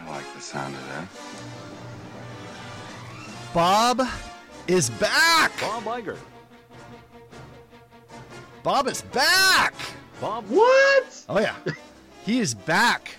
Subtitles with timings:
[0.00, 1.08] I like the sound of that.
[3.54, 4.02] Bob
[4.66, 5.52] is back!
[5.60, 6.16] Bob Iger.
[8.62, 9.74] Bob is back!
[10.20, 10.44] Bob.
[10.48, 11.24] What?
[11.28, 11.54] Oh, yeah.
[12.24, 13.16] he is back.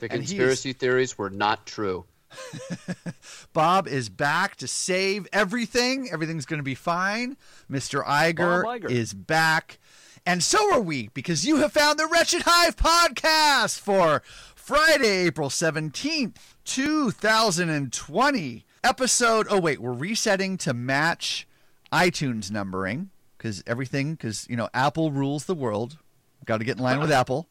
[0.00, 2.04] The And he conspiracy theories were not true.
[3.52, 6.08] Bob is back to save everything.
[6.12, 7.36] Everything's going to be fine.
[7.70, 8.04] Mr.
[8.04, 8.90] Iger, Iger.
[8.90, 9.78] is back.
[10.26, 14.22] And so are we, because you have found the Wretched Hive podcast for
[14.64, 18.64] Friday, April 17th, 2020.
[18.82, 21.46] Episode, oh, wait, we're resetting to match
[21.92, 25.98] iTunes numbering because everything, because, you know, Apple rules the world.
[26.46, 27.46] Got to get in line with Apple.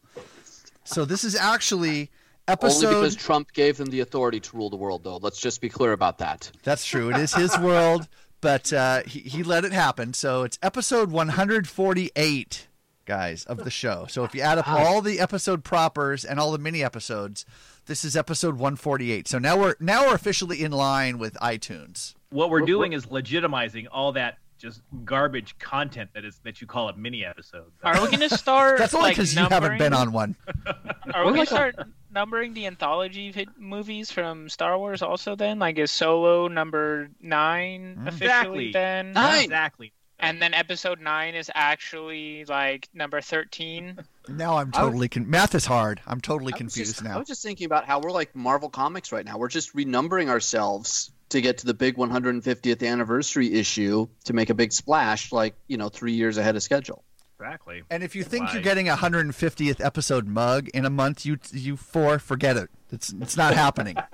[0.82, 2.10] So this is actually
[2.48, 2.86] episode.
[2.86, 5.18] Only because Trump gave them the authority to rule the world, though.
[5.18, 6.50] Let's just be clear about that.
[6.64, 7.10] That's true.
[7.10, 8.08] It is his world,
[8.40, 10.14] but uh, he, he let it happen.
[10.14, 12.66] So it's episode 148,
[13.04, 14.06] guys, of the show.
[14.08, 17.44] So if you add up all the episode propers and all the mini episodes,
[17.86, 19.28] this is episode 148.
[19.28, 22.14] So now we're now we're officially in line with iTunes.
[22.30, 26.88] What we're doing is legitimizing all that just garbage content that is that you call
[26.88, 27.70] a mini episode.
[27.82, 28.78] Are we gonna start?
[28.78, 30.36] That's only like, because you haven't been on one.
[31.14, 31.76] Are we gonna start
[32.12, 35.36] numbering the anthology vid- movies from Star Wars also?
[35.36, 38.06] Then, like, is Solo number nine Mm.
[38.08, 38.72] officially Exactly.
[38.72, 39.12] then?
[39.12, 39.44] Nine.
[39.44, 39.92] Exactly.
[40.20, 43.98] And then Episode nine is actually like number thirteen.
[44.26, 46.00] Now I'm totally con- math is hard.
[46.06, 49.22] I'm totally confused just- I was just thinking about how we're like Marvel Comics right
[49.24, 49.36] now.
[49.36, 54.54] We're just renumbering ourselves to get to the big 150th anniversary issue to make a
[54.54, 57.04] big splash, like, you know, three years ahead of schedule.
[57.38, 57.82] Exactly.
[57.90, 61.76] And if you think you're getting a 150th episode mug in a month, you you
[61.76, 62.70] four forget it.
[62.92, 63.96] It's it's not happening.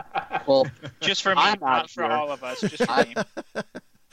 [0.46, 0.66] Well,
[1.00, 2.60] Just for me, I'm not out for all of us.
[2.62, 3.04] Just for I-
[3.54, 3.62] me.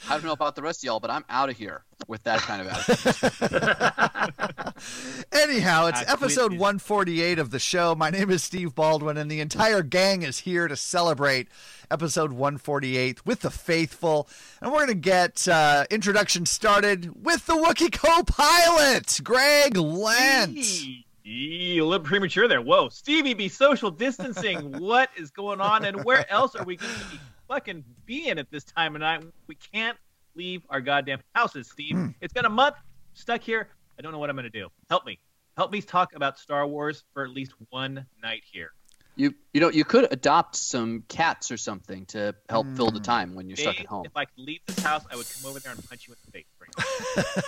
[0.06, 2.40] I don't know about the rest of y'all, but I'm out of here with that
[2.40, 2.68] kind of
[4.08, 5.24] attitude.
[5.32, 7.94] Anyhow, it's episode 148 of the show.
[7.94, 11.48] My name is Steve Baldwin, and the entire gang is here to celebrate
[11.90, 14.28] episode 148 with the faithful.
[14.62, 20.56] And we're going to get uh, introduction started with the Wookiee co pilot, Greg Lent.
[20.56, 22.62] Eee, eee, a little premature there.
[22.62, 24.72] Whoa, Stevie, be social distancing.
[24.80, 28.38] what is going on, and where else are we going to be fucking be in
[28.38, 29.24] at this time of night?
[29.46, 29.96] We can't
[30.34, 31.96] leave our goddamn houses, Steve.
[31.96, 32.08] Hmm.
[32.20, 32.76] It's been a month
[33.14, 33.68] stuck here.
[33.98, 34.68] I don't know what I'm going to do.
[34.88, 35.18] Help me.
[35.56, 38.70] Help me talk about Star Wars for at least one night here.
[39.16, 43.34] You you know, you could adopt some cats or something to help fill the time
[43.34, 44.06] when you're stuck at home.
[44.06, 46.18] If I could leave this house, I would come over there and punch you in
[46.24, 46.46] the face.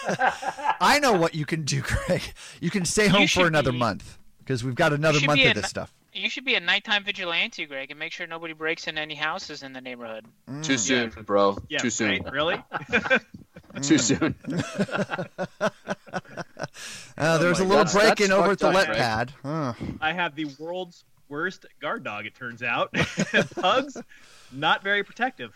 [0.09, 0.75] right.
[0.81, 2.23] I know what you can do, Greg.
[2.61, 5.55] You can stay home for another be- month because we've got another month of an-
[5.55, 5.95] this stuff.
[6.13, 9.63] You should be a nighttime vigilante, Greg, and make sure nobody breaks in any houses
[9.63, 10.27] in the neighborhood.
[10.63, 11.57] Too soon, bro.
[11.69, 12.23] Yeah, Too soon.
[12.23, 12.33] right?
[12.33, 12.63] Really?
[13.83, 14.35] Too soon.
[17.19, 19.33] Uh, there's a little break in over at the fucked let pad.
[19.43, 19.75] Huh.
[20.01, 22.93] I have the world's worst guard dog, it turns out.
[23.57, 23.97] Pugs,
[24.53, 25.53] not very protective.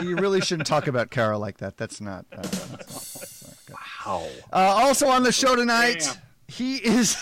[0.00, 1.76] you really shouldn't talk about Kara like that.
[1.76, 2.24] That's not.
[2.32, 3.80] Uh, that's not, that's not.
[4.06, 4.28] Wow.
[4.52, 6.08] Uh, also on the show tonight,
[6.46, 7.16] he is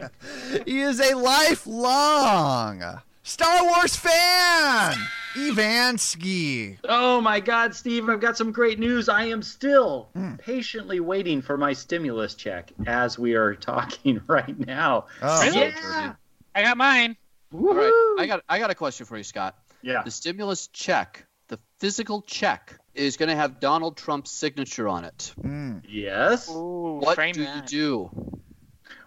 [0.66, 4.94] he is a lifelong Star Wars fan.
[5.34, 6.78] Evansky.
[6.88, 9.08] Oh my God, Steve, I've got some great news.
[9.08, 10.36] I am still Hmm.
[10.36, 15.06] patiently waiting for my stimulus check as we are talking right now.
[15.22, 15.58] Oh, Really?
[15.68, 16.14] Yeah.
[16.54, 17.16] I got mine.
[17.52, 18.16] All right.
[18.18, 19.56] I got I got a question for you, Scott.
[19.82, 20.02] Yeah.
[20.02, 25.34] The stimulus check, the physical check, is going to have Donald Trump's signature on it.
[25.42, 25.82] mm.
[25.88, 26.48] Yes.
[26.50, 27.70] Ooh, What do that.
[27.72, 27.78] you
[28.10, 28.38] do?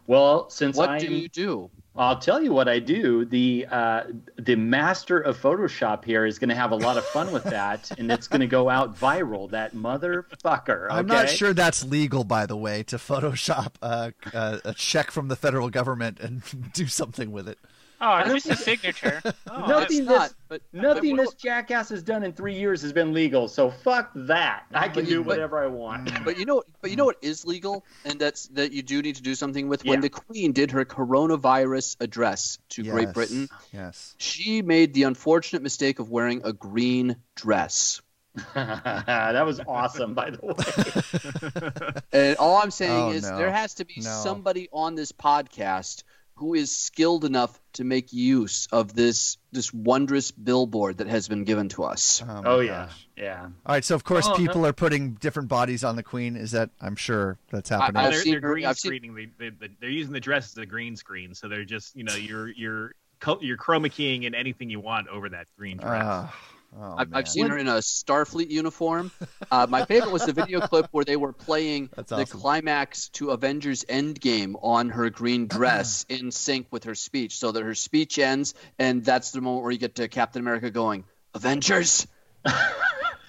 [0.10, 1.70] Well, since What I'm, do you do?
[1.96, 3.26] I'll tell you what I do.
[3.26, 4.06] The uh,
[4.40, 7.92] the master of Photoshop here is going to have a lot of fun with that,
[8.00, 9.52] and it's going to go out viral.
[9.52, 10.88] That motherfucker.
[10.90, 15.28] I'm not sure that's legal, by the way, to Photoshop uh, uh, a check from
[15.28, 16.42] the federal government and
[16.74, 17.60] do something with it.
[18.02, 19.22] Oh, it's just a signature.
[19.52, 22.82] Oh, Nothing It's not, this but nothing but, this jackass has done in three years
[22.84, 23.48] has been legal.
[23.48, 24.64] So fuck that.
[24.74, 26.08] I can you- do but- whatever I want.
[26.08, 26.24] Mm.
[26.24, 29.16] But you know, but you know what is legal, and that's that you do need
[29.18, 29.84] to do something with.
[29.84, 34.16] When the Queen did her coronavirus address to Great Britain, Yes.
[34.18, 38.02] she made the unfortunate mistake of wearing a green dress.
[38.54, 42.02] that was awesome, by the way.
[42.14, 43.38] And all I'm saying Oh, is no.
[43.38, 44.10] there has to be No.
[44.24, 46.04] somebody on this podcast
[46.40, 51.44] who is skilled enough to make use of this this wondrous billboard that has been
[51.44, 52.24] given to us.
[52.26, 53.08] my Oh yeah, gosh.
[53.18, 53.42] yeah.
[53.44, 56.36] All right, so of course Oh, people are putting different bodies on the queen.
[56.36, 56.70] Is that?
[56.82, 57.98] I'm sure that's happening.
[58.02, 59.32] I've they're, seen they're green I've seen- screening.
[59.38, 62.16] They, they, they're using the dress as a green screen, so they're just you know
[62.16, 62.94] you're you're
[63.42, 66.04] you're chroma keying in anything you want over that green dress.
[66.06, 66.36] Ah,
[66.78, 67.14] oh, I've.
[67.14, 69.12] I've seen her in a Starfleet uniform.
[69.52, 72.40] Uh, my favorite was the video clip where they were playing That's the awesome.
[72.40, 77.64] climax to Avengers Endgame on her green dress in sync with her speech, so that
[77.64, 82.08] her speech ends, and that's the moment where you get to Captain America going, "Avengers."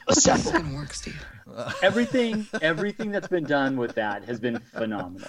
[0.08, 0.52] Assemble.
[0.52, 1.24] gonna work, Steve.
[1.82, 5.28] everything everything that's been done with that has been phenomenal.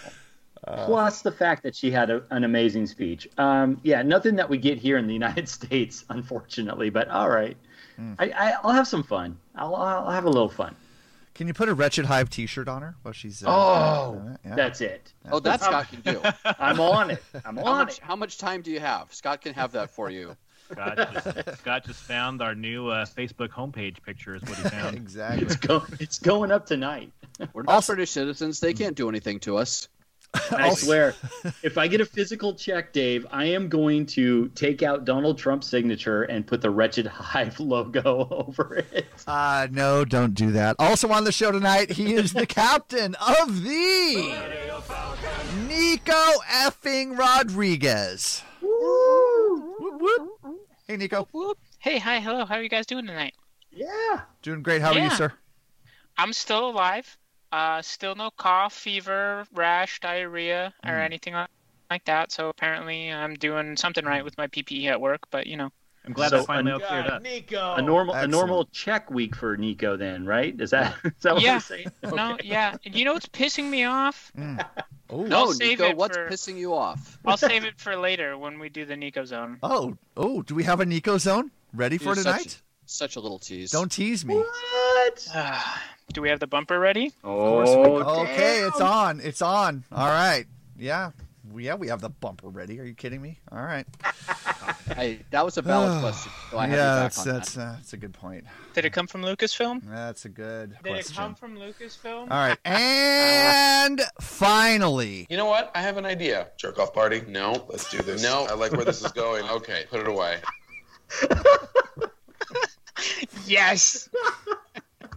[0.67, 3.27] Uh, Plus the fact that she had a, an amazing speech.
[3.37, 6.89] Um, yeah, nothing that we get here in the United States, unfortunately.
[6.89, 7.57] But all right,
[8.01, 8.13] Hmm.
[8.17, 9.37] I, I, I'll have some fun.
[9.55, 10.75] I'll, I'll have a little fun.
[11.35, 13.43] Can you put a Wretched Hive T-shirt on her while she's?
[13.43, 14.55] Uh, Oh, uh, yeah.
[14.55, 15.13] That's it.
[15.31, 16.21] Oh, that Scott can do.
[16.59, 17.23] I'm on it.
[17.45, 18.03] I'm How on much, it.
[18.03, 19.13] how much time do you have?
[19.13, 20.35] Scott can have that for you.
[20.71, 24.35] Scott, just, Scott just found our new uh, Facebook homepage picture.
[24.35, 24.95] Is what he found.
[24.95, 25.45] exactly.
[25.45, 27.11] It's, go, it's going up tonight.
[27.53, 28.59] We're not British citizens.
[28.59, 29.87] They can't do anything to us.
[30.33, 31.13] I swear,
[31.61, 35.67] if I get a physical check, Dave, I am going to take out Donald Trump's
[35.67, 39.07] signature and put the Wretched Hive logo over it.
[39.27, 40.75] Uh, no, don't do that.
[40.79, 44.35] Also on the show tonight, he is the captain of the
[45.67, 48.43] Niko effing Rodriguez.
[48.61, 50.29] Whoop, whoop.
[50.87, 51.27] Hey, Niko.
[51.79, 52.45] Hey, hi, hello.
[52.45, 53.33] How are you guys doing tonight?
[53.71, 54.21] Yeah.
[54.41, 54.81] Doing great.
[54.81, 55.33] How are you, sir?
[56.17, 57.17] I'm still alive.
[57.51, 61.05] Uh, still no cough, fever, rash, diarrhea, or Mm.
[61.05, 61.49] anything like-
[61.89, 62.31] like that.
[62.31, 65.21] So apparently, I'm doing something right with my PPE at work.
[65.31, 65.69] But you know,
[66.05, 67.21] I'm glad So, that finally a- all cleared up.
[67.23, 67.77] Niko.
[67.77, 70.55] A normal, a normal check week for Niko, then, right?
[70.59, 71.55] Is that is that what Yeah.
[71.55, 71.91] we're saying?
[72.15, 72.77] no, yeah.
[72.83, 74.31] You know what's pissing me off?
[75.13, 77.17] Oh, No, Niko, what's for- pissing you off?
[77.25, 79.57] I'll save it for later when we do the Niko zone.
[79.61, 80.41] oh, oh.
[80.41, 82.43] Do we have a Niko zone ready for You're tonight?
[82.43, 83.71] Such, such a little tease.
[83.71, 84.35] Don't tease me.
[84.35, 85.27] What?
[86.13, 87.11] do we have the bumper ready?
[87.23, 87.59] Oh,
[88.21, 88.67] Okay, damn.
[88.69, 89.19] it's on.
[89.21, 89.83] It's on.
[89.91, 90.45] All right.
[90.77, 91.11] Yeah.
[91.55, 92.79] Yeah, we have the bumper ready.
[92.79, 93.39] Are you kidding me?
[93.51, 93.85] All right.
[94.95, 96.31] Hey, that was a valid question.
[96.51, 97.61] So yeah, that's that's that.
[97.61, 98.43] uh, that's a good point.
[98.73, 99.81] Did it come from Lucasfilm?
[99.85, 101.13] That's a good Did question.
[101.13, 102.23] it come from Lucasfilm?
[102.23, 105.71] All right, and finally, You know what?
[105.73, 106.47] I have an idea.
[106.57, 107.23] Jerk off party?
[107.27, 107.65] No.
[107.69, 108.21] Let's do this.
[108.21, 108.45] No.
[108.49, 109.45] I like where this is going.
[109.49, 110.39] Okay, put it away.
[113.47, 114.09] Yes.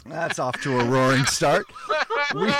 [0.06, 1.66] That's off to a roaring start.
[2.34, 2.52] We,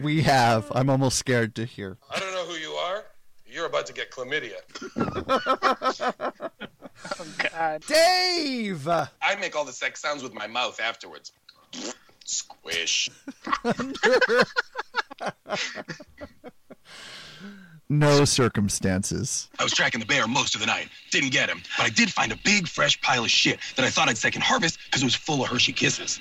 [0.02, 0.70] we have.
[0.74, 1.98] I'm almost scared to hear.
[2.10, 3.04] I don't know who you are.
[3.46, 4.60] You're about to get chlamydia.
[7.18, 7.82] Oh God.
[7.86, 8.86] Dave.
[8.86, 9.08] I
[9.40, 11.32] make all the sex sounds with my mouth afterwards.
[12.24, 13.10] Squish.
[17.92, 19.50] No circumstances.
[19.58, 20.88] I was tracking the bear most of the night.
[21.10, 23.90] Didn't get him, but I did find a big fresh pile of shit that I
[23.90, 26.18] thought I'd second harvest because it was full of Hershey Kisses.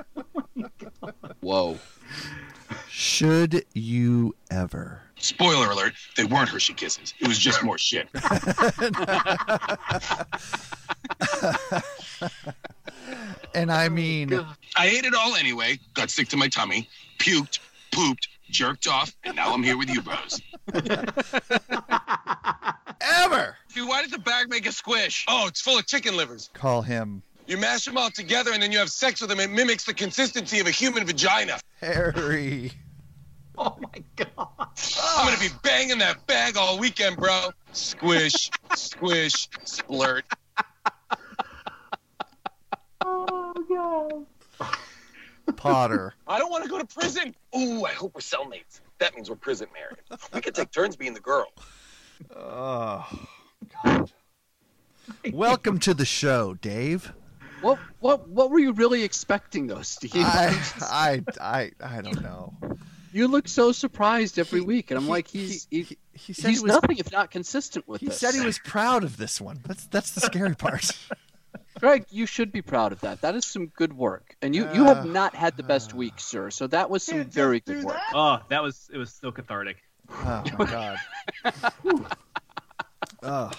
[1.40, 1.78] Whoa.
[2.88, 5.02] Should you ever?
[5.16, 7.12] Spoiler alert, they weren't Hershey Kisses.
[7.20, 8.08] It was just more shit.
[13.54, 14.32] And I mean,
[14.76, 16.88] I ate it all anyway, got sick to my tummy,
[17.18, 17.60] puked,
[17.92, 20.40] pooped, jerked off, and now I'm here with you bros.
[23.00, 25.24] ever Dude, why did the bag make a squish?
[25.28, 26.48] Oh, it's full of chicken livers.
[26.54, 29.40] call him You mash them all together and then you have sex with them.
[29.40, 31.58] It mimics the consistency of a human vagina.
[31.80, 32.72] Harry.
[33.58, 34.68] Oh my god.
[35.02, 37.50] I'm gonna be banging that bag all weekend, bro.
[37.72, 40.22] Squish, squish, splurt.
[43.00, 44.26] Oh,
[45.52, 46.14] Potter.
[46.26, 47.34] I don't want to go to prison.
[47.56, 48.80] Ooh, I hope we're cellmates.
[48.98, 49.98] That means we're prison married.
[50.32, 51.46] We could take turns being the girl.
[52.34, 53.06] Oh,
[53.84, 54.10] God.
[55.32, 57.12] Welcome to the show, Dave.
[57.60, 60.12] What what what were you really expecting though, Steve?
[60.16, 62.52] I, I, I, I don't know.
[63.12, 66.32] you look so surprised every He- week, and I'm he- like, he's he, he, he
[66.34, 66.72] said he's he was.
[66.72, 68.18] nothing if not consistent with He this.
[68.18, 69.60] said he was proud of this one.
[69.66, 70.90] That's that's the scary part.
[71.84, 73.20] Greg, you should be proud of that.
[73.20, 76.14] That is some good work, and you you have Uh, not had the best week,
[76.18, 76.48] sir.
[76.48, 78.00] So that was some very good work.
[78.14, 79.76] Oh, that was it was so cathartic.
[80.08, 80.98] Oh my God.
[83.22, 83.50] oh,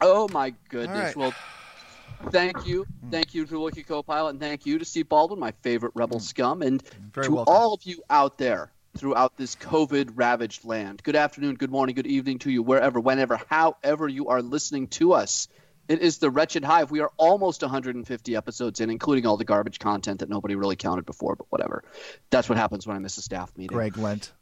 [0.00, 0.96] Oh my goodness!
[0.96, 1.16] All right.
[1.16, 5.50] Well, thank you, thank you to Wookiee Co-pilot, and thank you to Steve Baldwin, my
[5.62, 6.80] favorite rebel scum, and
[7.12, 7.52] very to welcome.
[7.52, 11.02] all of you out there throughout this COVID ravaged land.
[11.02, 15.12] Good afternoon, good morning, good evening to you, wherever, whenever, however you are listening to
[15.12, 15.48] us.
[15.88, 16.90] It is the Wretched Hive.
[16.90, 21.06] We are almost 150 episodes in, including all the garbage content that nobody really counted
[21.06, 21.84] before, but whatever.
[22.30, 23.74] That's what happens when I miss a staff meeting.
[23.74, 24.32] Greg Lent.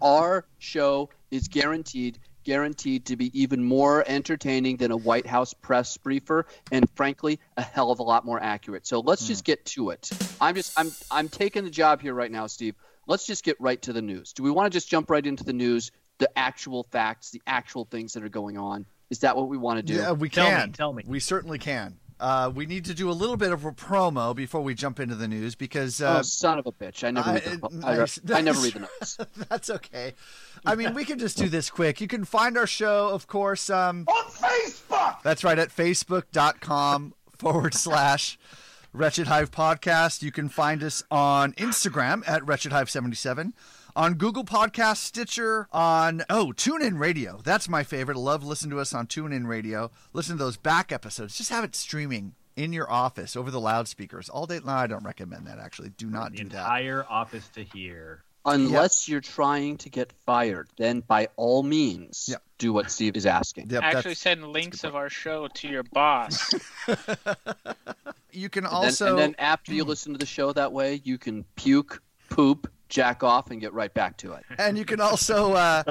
[0.00, 5.96] Our show is guaranteed guaranteed to be even more entertaining than a White House press
[5.98, 8.86] briefer and frankly a hell of a lot more accurate.
[8.86, 9.52] So let's just hmm.
[9.52, 10.10] get to it.
[10.40, 12.74] I'm just I'm I'm taking the job here right now, Steve.
[13.06, 14.32] Let's just get right to the news.
[14.32, 17.86] Do we want to just jump right into the news, the actual facts, the actual
[17.86, 18.86] things that are going on?
[19.10, 19.94] Is that what we want to do?
[19.94, 20.72] Yeah, we Tell me, can.
[20.72, 21.02] tell me.
[21.04, 21.98] We certainly can.
[22.20, 25.14] Uh, we need to do a little bit of a promo before we jump into
[25.14, 27.02] the news because oh, uh, son of a bitch!
[27.02, 28.38] I never, I- read, the, I.
[28.38, 29.18] I never read the notes.
[29.48, 30.12] that's okay.
[30.66, 31.98] I mean, we can just do this quick.
[31.98, 35.22] You can find our show, of course, um, On Facebook!
[35.22, 38.38] That's right, at facebook.com forward slash
[38.92, 40.20] Wretched Hive Podcast.
[40.22, 43.54] You can find us on Instagram at Wretched Hive 77
[43.96, 47.40] on Google Podcast, Stitcher, on, oh, TuneIn Radio.
[47.44, 48.16] That's my favorite.
[48.16, 49.90] I love listening to us on TuneIn Radio.
[50.12, 51.36] Listen to those back episodes.
[51.36, 54.60] Just have it streaming in your office over the loudspeakers all day.
[54.64, 55.90] No, I don't recommend that, actually.
[55.90, 56.56] Do not The do that.
[56.58, 58.22] entire office to hear.
[58.46, 62.42] Unless you're trying to get fired, then by all means, Yep.
[62.56, 63.68] do what Steve is asking.
[63.68, 66.54] Yep, Actually, send links of our show to your boss.
[68.32, 69.08] you can And then- also.
[69.10, 73.22] and then after you listen to the show that way, you can puke, poop, jack
[73.22, 74.44] off, and get right back to it.
[74.58, 75.82] and you can also, uh,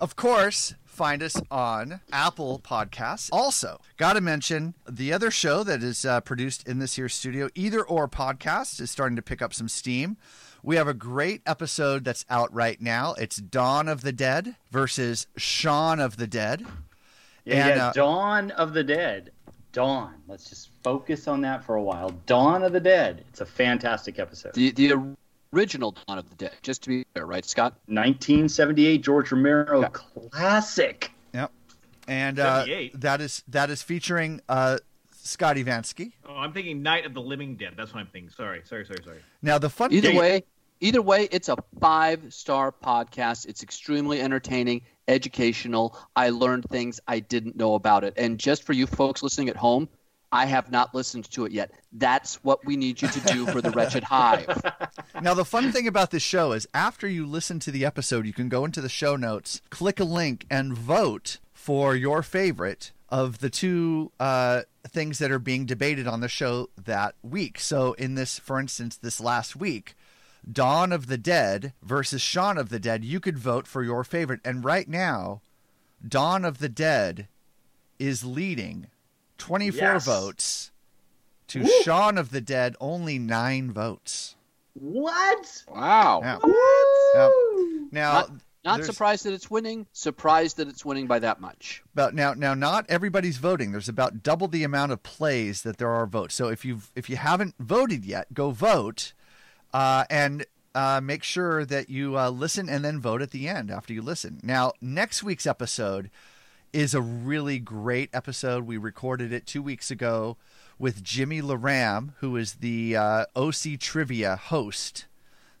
[0.00, 3.28] of course, find us on Apple Podcasts.
[3.32, 7.48] Also, got to mention the other show that is uh, produced in this here studio,
[7.54, 10.16] Either or Podcast, is starting to pick up some steam.
[10.62, 13.14] We have a great episode that's out right now.
[13.14, 16.64] It's Dawn of the Dead versus Shaun of the Dead.
[17.44, 19.32] Yeah, And, yeah, uh, Dawn of the Dead.
[19.72, 20.14] Dawn.
[20.28, 22.10] Let's just focus on that for a while.
[22.26, 23.24] Dawn of the Dead.
[23.28, 24.54] It's a fantastic episode.
[24.54, 25.16] The the
[25.54, 27.72] original Dawn of the Dead, just to be fair, right, Scott?
[27.86, 29.88] 1978 George Romero Yeah.
[29.88, 31.10] classic.
[31.32, 31.50] Yep.
[32.08, 34.78] And uh, that is that is featuring uh,
[35.12, 36.12] Scotty Vansky.
[36.28, 37.74] Oh, I'm thinking Night of the Living Dead.
[37.76, 38.30] That's what I'm thinking.
[38.30, 39.18] Sorry, sorry, sorry, sorry.
[39.42, 40.44] Now the fun Either way,
[40.80, 43.46] either way, it's a five star podcast.
[43.46, 45.96] It's extremely entertaining, educational.
[46.14, 48.14] I learned things I didn't know about it.
[48.18, 49.88] And just for you folks listening at home,
[50.34, 51.70] I have not listened to it yet.
[51.92, 54.46] That's what we need you to do for the Wretched Hive.
[55.22, 58.32] Now, the fun thing about this show is after you listen to the episode, you
[58.32, 63.38] can go into the show notes, click a link, and vote for your favorite of
[63.38, 67.60] the two uh, things that are being debated on the show that week.
[67.60, 69.94] So, in this, for instance, this last week,
[70.50, 74.40] Dawn of the Dead versus Shaun of the Dead, you could vote for your favorite.
[74.44, 75.42] And right now,
[76.06, 77.28] Dawn of the Dead
[78.00, 78.88] is leading
[79.38, 80.04] 24 Yes.
[80.04, 80.70] votes
[81.48, 84.36] to Shaun of the Dead, only nine votes.
[84.74, 85.64] What?
[85.68, 86.20] Wow.
[86.22, 86.38] Yeah.
[87.14, 87.30] Yep.
[87.92, 88.30] Now, Not,
[88.64, 89.86] not there's- surprised that it's winning.
[89.92, 91.82] Surprised that it's winning by that much.
[91.94, 93.70] But now, now, not everybody's voting.
[93.72, 96.34] There's about double the amount of plays that there are votes.
[96.34, 99.12] So if you if you haven't voted yet, go vote,
[99.72, 103.70] uh, and uh, make sure that you uh, listen and then vote at the end
[103.70, 104.40] after you listen.
[104.42, 106.10] Now, next week's episode
[106.74, 108.66] is a really great episode.
[108.66, 110.36] We recorded it two weeks ago
[110.78, 115.06] with Jimmy Laram, who is the uh, OC Trivia host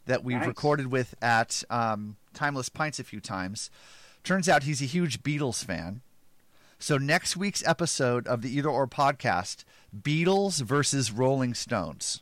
[0.06, 0.46] that we've Nice.
[0.48, 3.70] recorded with at um, Timeless Pints a few times.
[4.24, 6.00] Turns out he's a huge Beatles fan.
[6.78, 9.64] So next week's episode of the Either Or podcast,
[9.98, 12.20] Beatles versus Rolling Stones.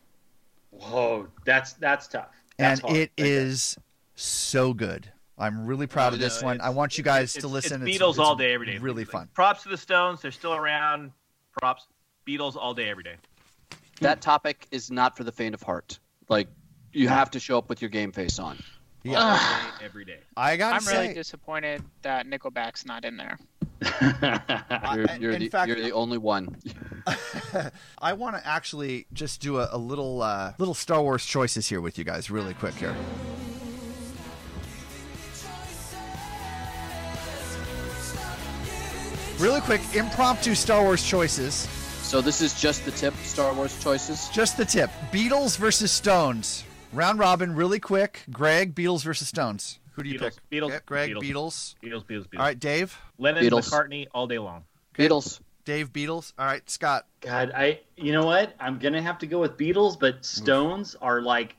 [0.71, 2.29] Whoa, that's that's tough.
[2.59, 2.97] That's and hard.
[2.97, 3.27] it there.
[3.27, 3.77] is
[4.15, 5.11] so good.
[5.43, 6.61] I'm really proud of No, this one.
[6.61, 7.87] I want you guys it's- to listen.
[7.87, 8.79] It's Beatles it's all day, every day.
[8.79, 9.29] Really fun.
[9.35, 10.23] Props to the Stones.
[10.23, 11.13] They're still around.
[11.61, 11.87] Props.
[12.27, 13.17] Beatles all day, every day.
[14.01, 15.99] That topic is not for the faint of heart.
[16.29, 16.49] Like,
[16.93, 18.59] you have to show up with your game face on.
[19.03, 19.19] Yeah.
[19.21, 19.37] All
[19.79, 20.19] day, every day.
[20.37, 23.39] I gotta I'm say, really disappointed that Nickelback's not in there.
[24.95, 26.57] You're, you're in the, fact- you're the only one.
[27.99, 31.81] I want to actually just do a, a little uh, little Star Wars choices here
[31.81, 32.95] with you guys, really quick here.
[39.43, 41.53] Really quick, impromptu Star Wars choices.
[42.03, 44.29] So this is just the tip Star Wars choices.
[44.29, 46.63] Just the tip: Beatles versus Stones.
[46.93, 48.23] Round robin, really quick.
[48.31, 49.81] Greg, Beatles versus Stones.
[49.95, 50.51] Who do you Beatles, pick?
[50.51, 51.23] Beatles, Okay, Greg, Beatles.
[51.23, 51.75] Beatles.
[51.83, 52.39] Beatles, Beatles, Beatles.
[52.39, 52.97] All right, Dave.
[53.19, 53.69] Lennon, Beatles.
[53.69, 54.63] McCartney, all day long.
[54.95, 55.41] Beatles.
[55.65, 56.33] Dave, Beatles.
[56.39, 57.07] All right, Scott.
[57.21, 58.55] God, I you know what?
[58.61, 61.57] I'm gonna have to go with Beatles, but Stones are like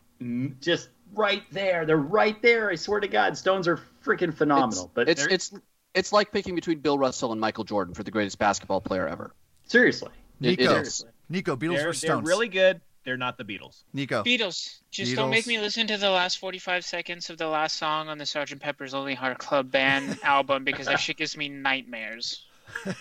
[0.62, 1.86] just right there.
[1.86, 2.70] They're right there.
[2.70, 4.90] I swear to God, Stones are freaking phenomenal.
[4.94, 5.52] but It's it's
[5.94, 9.34] it's like picking between Bill Russell and Michael Jordan for the greatest basketball player ever.
[9.66, 10.68] Seriously, Niko.
[10.68, 11.10] Seriously.
[11.32, 12.02] Niko, Beatles they're, were Stones.
[12.02, 12.82] They're really good.
[13.04, 13.84] They're not the Beatles.
[13.96, 14.26] Niko.
[14.26, 14.80] Beatles.
[14.92, 15.16] Just Beatles.
[15.16, 18.24] don't make me listen to the last 45 seconds of the last song on the
[18.24, 18.60] Sgt.
[18.60, 22.46] Pepper's Lonely Heart Club Band album because that shit gives me nightmares.
[22.86, 22.94] na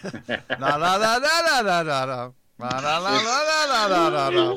[0.59, 2.31] na na na na na na.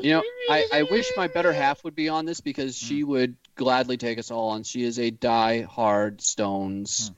[0.02, 3.36] You know, I, I wish my better half would be on this because she would
[3.56, 4.62] gladly take us all on.
[4.62, 7.14] She is a die-hard Stones mm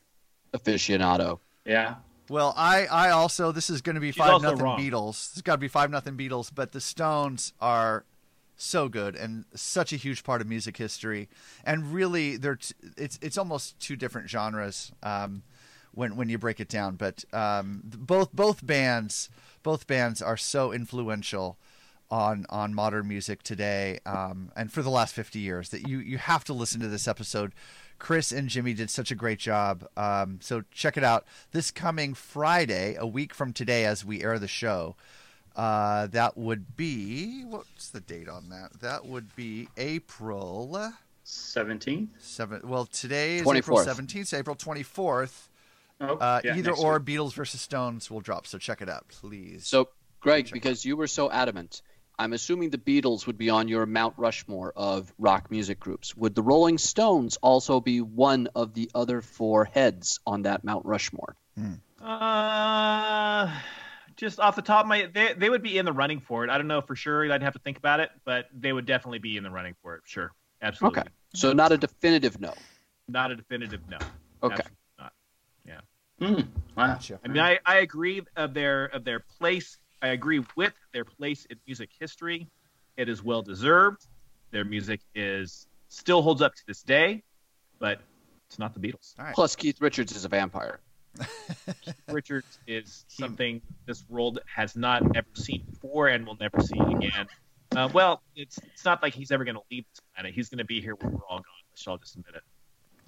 [0.52, 1.40] aficionado.
[1.64, 1.96] Yeah.
[2.28, 4.78] Well, I, I also this is going to be She's five nothing wrong.
[4.78, 5.32] Beatles.
[5.32, 8.04] It's got to be five nothing Beatles, but the Stones are
[8.56, 11.28] so good and such a huge part of music history.
[11.64, 15.42] And really, they're t- it's it's almost two different genres um,
[15.92, 16.96] when when you break it down.
[16.96, 19.30] But um, both both bands
[19.62, 21.58] both bands are so influential
[22.10, 26.16] on on modern music today um, and for the last 50 years that you you
[26.16, 27.52] have to listen to this episode
[27.98, 32.14] chris and jimmy did such a great job um, so check it out this coming
[32.14, 34.94] friday a week from today as we air the show
[35.56, 40.92] uh, that would be what's the date on that that would be april
[41.26, 42.08] 17th?
[42.18, 43.86] 7 well today is april 24th.
[43.86, 45.48] 17th so april 24th
[46.00, 47.18] Oh, uh, yeah, either or week.
[47.18, 49.88] beatles versus stones will drop so check it out please So,
[50.20, 51.82] Greg, because you were so adamant,
[52.18, 56.16] I'm assuming the Beatles would be on your Mount Rushmore of rock music groups.
[56.16, 60.84] Would the Rolling Stones also be one of the other four heads on that Mount
[60.84, 61.36] Rushmore?
[62.00, 63.52] Uh,
[64.16, 66.50] just off the top of my, they they would be in the running for it.
[66.50, 67.30] I don't know for sure.
[67.30, 69.94] I'd have to think about it, but they would definitely be in the running for
[69.96, 70.02] it.
[70.04, 71.00] Sure, absolutely.
[71.00, 71.08] Okay.
[71.34, 72.54] So, not a definitive no.
[73.08, 73.98] Not a definitive no.
[74.42, 74.54] Okay.
[74.54, 75.12] Absolutely not.
[75.64, 75.80] Yeah.
[76.20, 76.40] Hmm.
[76.76, 76.86] Wow.
[76.88, 77.20] Gotcha.
[77.24, 79.78] I mean, I, I agree of their of their place.
[80.02, 82.48] I agree with their place in music history.
[82.96, 84.06] It is well deserved.
[84.50, 87.22] Their music is still holds up to this day,
[87.78, 88.00] but
[88.48, 89.14] it's not the Beatles.
[89.18, 89.34] All right.
[89.34, 90.80] Plus, Keith Richards is a vampire.
[92.08, 97.26] Richards is something this world has not ever seen before and will never see again.
[97.76, 100.34] Uh, well, it's it's not like he's ever going to leave this planet.
[100.34, 101.44] He's going to be here when we're all gone.
[101.70, 102.42] Let's all just admit it.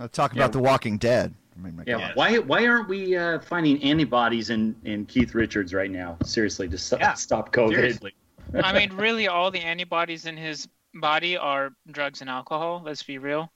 [0.00, 0.40] Let's talk Yeah.
[0.42, 1.34] about The Walking Dead.
[1.54, 1.98] I mean, my Yeah.
[1.98, 2.12] God.
[2.16, 6.16] Why why aren't we uh, finding antibodies in, in Keith Richards right now?
[6.24, 7.14] Seriously, to stop, Yeah.
[7.14, 7.74] stop COVID.
[7.74, 8.14] Seriously,
[8.54, 12.82] I mean, really, all the antibodies in his body are drugs and alcohol.
[12.84, 13.52] Let's be real.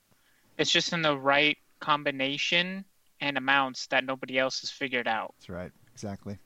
[0.57, 2.85] It's just in the right combination
[3.21, 5.33] and amounts that nobody else has figured out.
[5.39, 5.71] That's right.
[5.93, 6.37] Exactly.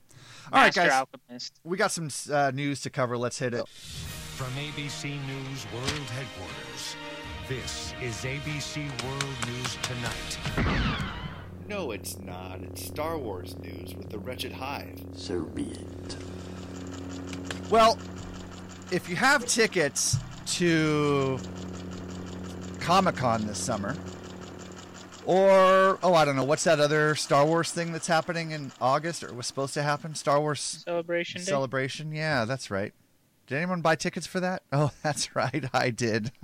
[0.52, 0.92] All right, Master guys.
[0.92, 1.60] alchemist.
[1.64, 3.18] We got some uh, news to cover.
[3.18, 3.68] Let's hit it.
[3.68, 6.96] From ABC News World Headquarters,
[7.50, 10.38] this is ABC World News Tonight.
[11.68, 12.60] No, it's not.
[12.62, 15.02] It's Star Wars news with the Wretched Hive.
[15.16, 16.18] So be it.
[17.72, 17.98] Well,
[18.92, 20.18] if you have tickets
[20.58, 21.40] to
[22.80, 23.96] Comic Con this summer,
[25.26, 29.24] or oh, I don't know, what's that other Star Wars thing that's happening in August
[29.24, 30.14] or was supposed to happen?
[30.14, 31.46] Star Wars Celebration Day.
[31.46, 32.12] Celebration.
[32.12, 32.94] Yeah, that's right.
[33.50, 34.62] Did anyone buy tickets for that?
[34.72, 36.32] Oh, that's right, I did.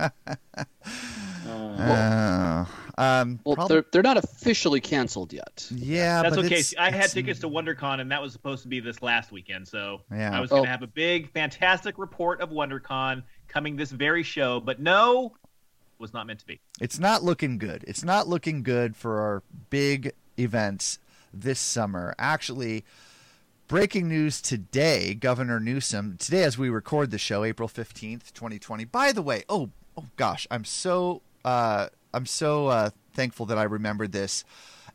[1.48, 2.66] Oh,
[2.98, 5.68] um, Well, prob- they're, they're not officially canceled yet.
[5.70, 6.54] yeah, that's but okay.
[6.56, 9.30] it's- I had it's- tickets to WonderCon, and that was supposed to be this last
[9.30, 9.68] weekend.
[9.68, 10.36] So Yeah.
[10.36, 10.64] I was going Oh.
[10.64, 16.00] to have a big, fantastic report of WonderCon coming this very show, but no, it
[16.00, 16.60] was not meant to be.
[16.80, 17.84] It's not looking good.
[17.86, 20.98] It's not looking good for our big events
[21.32, 22.12] this summer.
[22.18, 22.84] Actually,
[23.68, 28.84] breaking news today Governor Newsom, today as we record the show, April 15th, 2020.
[28.84, 33.64] By the way, oh, oh gosh, I'm so, uh, I'm so uh, thankful that I
[33.64, 34.44] remembered this.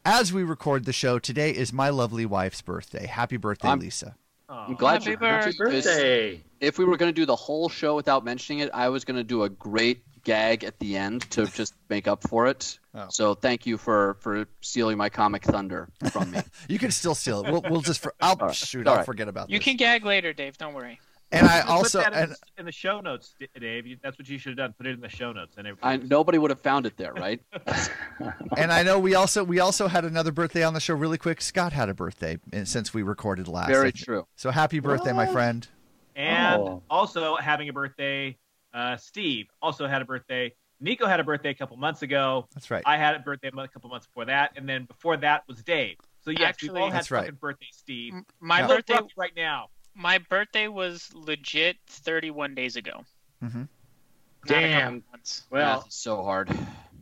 [0.03, 3.05] As we record the show, today is my lovely wife's birthday.
[3.05, 4.15] Happy birthday, I'm- Lisa.
[4.49, 6.41] I'm glad Happy you Happy birthday!
[6.59, 9.15] If we were going to do the whole show without mentioning it, I was going
[9.15, 12.79] to do a great gag at the end to just make up for it.
[12.93, 13.07] Oh.
[13.09, 16.39] So thank you for for stealing my comic thunder from me.
[16.67, 17.51] You can still steal it.
[17.51, 18.55] We'll, we'll just, for, I'll All right.
[18.55, 19.05] shoot, All I'll right.
[19.05, 19.65] forget about You this.
[19.65, 20.57] can gag later, Dave.
[20.57, 20.99] Don't worry.
[21.33, 23.99] and I Just put that in, and, the, in the show notes, Dave.
[24.03, 24.73] That's what you should have done.
[24.77, 27.39] Put it in the show notes, and I, nobody would have found it there, right?
[28.57, 31.41] and I know we also we also had another birthday on the show really quick.
[31.41, 33.69] Scott had a birthday uh, since we recorded last.
[33.69, 34.27] Very true.
[34.35, 35.67] So happy birthday, my friend.
[36.15, 36.83] And Oh.
[36.89, 38.37] also having a birthday,
[38.73, 40.53] uh, Steve also had a birthday.
[40.83, 42.47] Niko had a birthday a couple months ago.
[42.53, 42.81] That's right.
[42.85, 45.97] I had a birthday a couple months before that, and then before that was Dave.
[46.23, 47.25] So yes, Actually- we've all had That's right.
[47.25, 48.13] fucking birthdays, Steve.
[48.13, 49.69] M- My I'm a little birthday, right now.
[49.93, 53.03] my birthday was legit 31 days ago.
[53.41, 55.03] hmm Not a couple Damn.
[55.11, 55.43] months.
[55.51, 56.49] Well, Math so hard.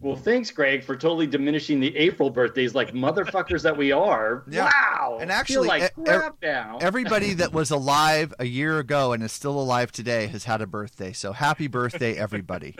[0.02, 4.44] Well, thanks, Greg, for totally diminishing the April birthdays like motherfuckers that we are.
[4.50, 4.66] Yeah.
[4.72, 5.18] Wow.
[5.22, 6.78] And actually, like e- crap now.
[6.82, 10.68] Everybody that was alive a year ago and is still alive today has had a
[10.68, 11.12] birthday.
[11.14, 12.76] So happy birthday, everybody.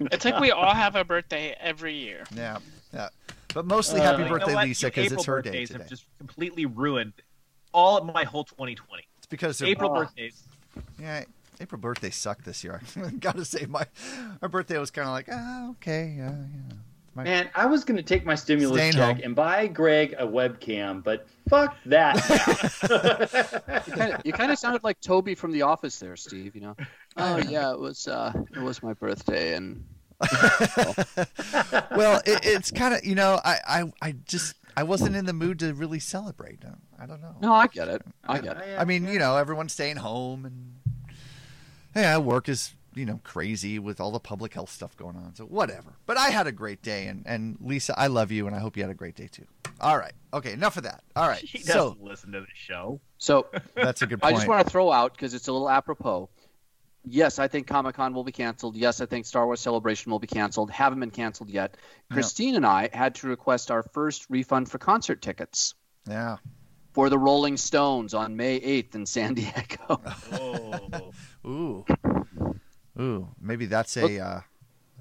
[0.00, 2.24] It's like we all have a birthday every year.
[2.34, 2.58] yeah,
[2.92, 3.08] yeah.
[3.54, 4.56] But mostly Uh, happy You know birthday.
[4.62, 5.80] Lisa, because it's her day birthdays today.
[5.82, 7.12] have just completely ruined
[7.72, 9.06] all of my whole 2020.
[9.18, 10.00] It's because they're- April Oh.
[10.00, 10.42] birthdays.
[11.00, 11.24] Yeah,
[11.60, 12.80] April birthday sucked this year.
[13.20, 13.86] Gotta say, my
[14.42, 16.76] our birthday was kind of like, ah, okay, yeah, yeah.
[17.14, 19.24] My- Man, I was going to take my stimulus Staying check home.
[19.24, 22.16] and buy Greg a webcam, but fuck that.
[23.86, 26.54] You kind of you kind of sounded like Toby from The Office there, Steve.
[26.54, 26.76] You know.
[27.18, 29.82] Oh yeah, it was uh, it was my birthday, and
[31.96, 35.32] well, it, it's kind of you know I, I I just I wasn't in the
[35.32, 36.58] mood to really celebrate.
[36.98, 37.34] I don't know.
[37.40, 38.02] No, I get it.
[38.28, 38.76] I get it.
[38.78, 40.74] I mean, you know, everyone's staying home and
[41.96, 45.34] yeah, work is you know crazy with all the public health stuff going on.
[45.34, 45.96] So whatever.
[46.06, 48.76] But I had a great day, and and Lisa, I love you, and I hope
[48.76, 49.46] you had a great day too.
[49.80, 50.12] All right.
[50.32, 50.52] Okay.
[50.52, 51.02] Enough of that.
[51.14, 51.40] All right.
[51.46, 53.00] He So doesn't listen to the show.
[53.18, 54.34] So that's a good Point.
[54.34, 56.28] I just want to throw out because it's a little apropos.
[57.08, 58.74] Yes, I think Comic Con will be canceled.
[58.74, 60.72] Yes, I think Star Wars Celebration will be canceled.
[60.72, 61.76] Haven't been canceled yet.
[62.10, 65.74] Christine and I had to request our first refund for concert tickets
[66.08, 66.38] Yeah.
[66.96, 70.00] For the Rolling Stones on May 8th in San Diego.
[70.32, 71.12] Oh.
[71.46, 71.84] Ooh.
[72.98, 73.28] Ooh.
[73.38, 74.18] Maybe that's a.
[74.18, 74.40] Uh,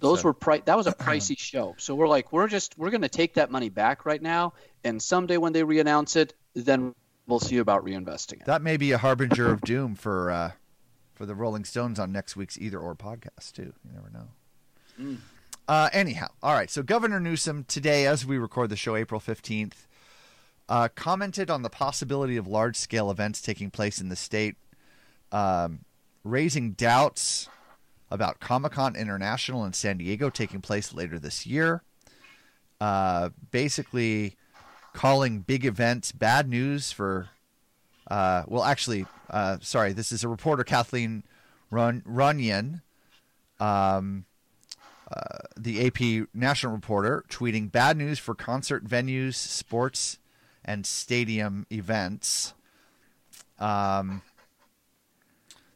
[0.01, 1.73] Those So- were pri- that was a pricey show.
[1.77, 4.53] So we're like, we're just we're gonna take that money back right now,
[4.84, 6.93] and someday when they reannounce it, then
[7.27, 8.45] we'll see about reinvesting it.
[8.45, 10.51] that may be a harbinger of doom for uh,
[11.13, 13.73] for the Rolling Stones on next week's Either Or podcast too.
[13.86, 14.27] You never know.
[14.99, 15.17] Mm.
[15.67, 16.69] Uh, anyhow, all right.
[16.69, 19.85] So Governor Newsom today, as we record the show, April fifteenth,
[20.67, 24.56] uh, commented on the possibility of large-scale events taking place in the state,
[25.32, 25.80] um,
[26.23, 27.49] raising doubts
[28.10, 31.82] about Comic Con International in San Diego taking place later this year.
[32.82, 34.36] Uh, basically,
[34.93, 37.30] calling big events bad news for.
[38.10, 41.23] Uh, well, actually, uh, sorry, this is a reporter, Kathleen
[41.71, 42.82] Run- Runyon.
[43.60, 44.25] Um,
[45.12, 50.19] uh, the AP national reporter tweeting bad news for concert venues, sports,
[50.65, 52.54] and stadium events.
[53.60, 54.21] Um,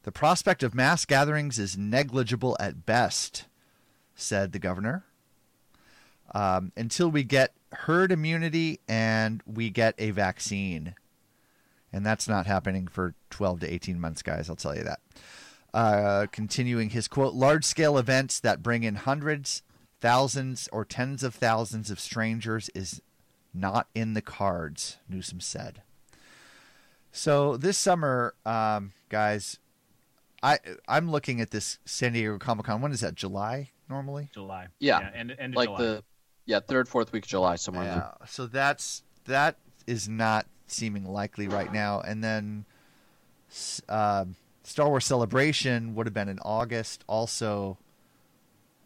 [0.02, 3.46] the prospect of mass gatherings is negligible at best,
[4.14, 5.04] said the governor.
[6.34, 10.94] Um, until we get herd immunity and we get a vaccine.
[11.92, 14.48] And that's not happening for 12 to 18 months, guys.
[14.48, 15.00] I'll tell you that.
[15.72, 19.62] Uh, continuing his quote large scale events that bring in hundreds,
[20.00, 23.00] thousands, or tens of thousands of strangers is
[23.52, 25.82] not in the cards, Newsom said.
[27.12, 29.58] So this summer, um, guys,
[30.42, 30.58] I
[30.88, 32.80] I'm looking at this San Diego Comic Con.
[32.80, 33.14] When is that?
[33.14, 34.28] July normally?
[34.32, 34.68] July.
[34.78, 35.78] Yeah, end, end of like July.
[35.82, 36.04] the
[36.46, 37.84] yeah third fourth week of July somewhere.
[37.84, 38.12] in there.
[38.20, 38.26] Yeah.
[38.26, 42.00] So that's that is not seeming likely right now.
[42.00, 42.64] And then
[43.50, 47.02] s- um Star Wars Celebration would have been in August.
[47.08, 47.76] Also,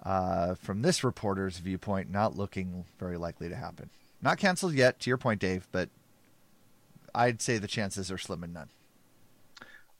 [0.02, 3.90] uh, from this reporter's viewpoint, not looking very likely to happen.
[4.24, 5.90] Not canceled yet, to your point, Dave, but
[7.14, 8.70] I'd say the chances are slim and none.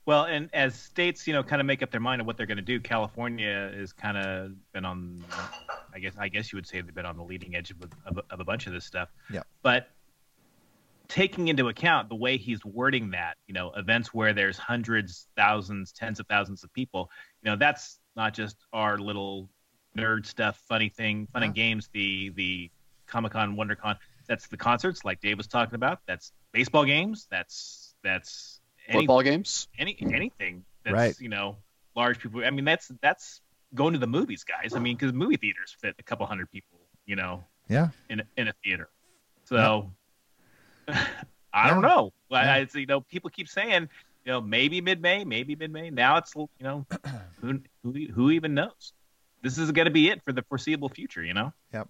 [0.07, 2.45] Well, and as states, you know, kind of make up their mind on what they're
[2.47, 5.23] going to do, California is kind of been on,
[5.93, 8.09] I guess, I guess you would say they've been on the leading edge of, a-
[8.09, 9.09] of, a- of a bunch of this stuff.
[9.31, 9.41] Yeah.
[9.61, 9.89] But
[11.07, 15.91] taking into account the way he's wording that, you know, events where there's hundreds, thousands,
[15.91, 17.09] tens of thousands of people,
[17.43, 19.49] you know, that's not just our little
[19.95, 22.69] nerd stuff, funny thing, fun and games, the the
[23.07, 23.97] Comic Con, WonderCon.
[24.27, 25.99] That's the concerts, like Dave was talking about.
[26.07, 27.27] That's baseball games.
[27.29, 29.67] That's that's any- Football games.
[29.77, 31.19] any anything that's Right.
[31.19, 31.57] you know
[31.95, 32.43] large people.
[32.43, 33.41] I mean, that's that's
[33.73, 34.75] going to the movies, guys.
[34.75, 37.89] I mean, because movie theaters fit a couple hundred people, you know, Yeah.
[38.09, 38.89] in a, in a theater.
[39.45, 39.91] So
[41.53, 42.13] I don't know.
[42.31, 43.89] I, I, it's, you know, people keep saying,
[44.25, 45.89] you know, maybe mid May, maybe mid May.
[45.89, 46.85] Now it's you know,
[47.41, 48.93] who, who who even knows?
[49.41, 51.53] This is going to be it for the foreseeable future, you know.
[51.73, 51.87] Yep.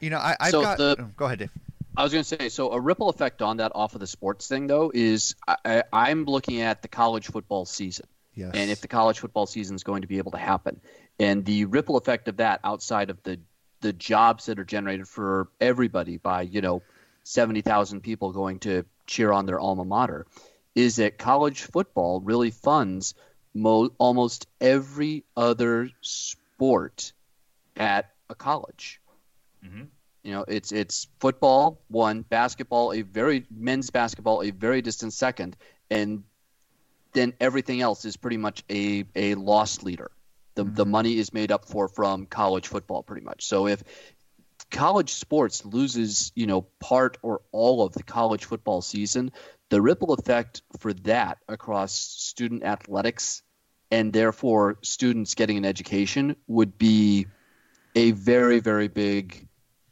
[0.00, 0.78] You know, I, I've So got.
[0.78, 1.50] the- oh, go ahead, Dave.
[1.96, 4.46] I was going to say, so a ripple effect on that off of the sports
[4.46, 8.06] thing, though, is I, I'm looking at the college football season.
[8.34, 8.52] Yes.
[8.54, 10.80] And if the college football season is going to be able to happen,
[11.18, 13.38] and the ripple effect of that outside of the
[13.80, 16.82] the jobs that are generated for everybody by you know
[17.24, 20.26] seventy thousand people going to cheer on their alma mater,
[20.76, 23.14] is that college football really funds
[23.52, 27.12] mo- almost every other sport
[27.76, 28.99] at a college.
[29.64, 29.82] Mm-hmm.
[30.22, 35.56] You know, it's it's football one, basketball a very men's basketball a very distant second,
[35.90, 36.24] and
[37.12, 40.10] then everything else is pretty much a a lost leader.
[40.56, 43.46] The the money is made up for from college football pretty much.
[43.46, 43.82] So if
[44.70, 49.32] college sports loses, you know, part or all of the college football season,
[49.70, 53.42] the ripple effect for that across student athletics
[53.90, 57.26] and therefore students getting an education would be
[57.96, 59.48] a very very big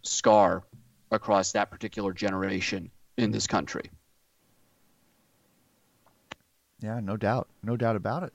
[0.09, 0.64] scar
[1.11, 3.90] across that particular generation in this country.
[6.81, 8.33] Yeah, no doubt, no doubt about it.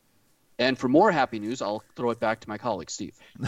[0.59, 3.15] And for more happy news, I'll throw it back to my colleague Steve.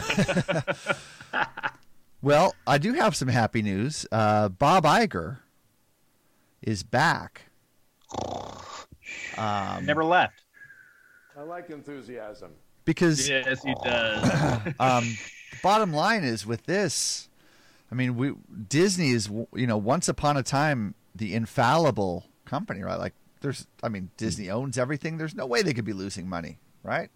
[2.25, 4.07] Well, I do have some happy news.
[4.11, 5.41] Uh, Bob Iger
[6.63, 7.43] is back.
[9.37, 10.41] Um, Never left.
[11.37, 12.49] I like enthusiasm.
[12.83, 14.73] because Yes, he does.
[14.79, 15.15] um,
[15.61, 17.29] bottom line is with this,
[17.95, 18.33] I mean, we
[18.67, 22.99] Disney is you know once upon a time the infallible company, right?
[22.99, 25.17] Like there's, I mean, Disney owns everything.
[25.17, 27.09] There's no way they could be losing money, right?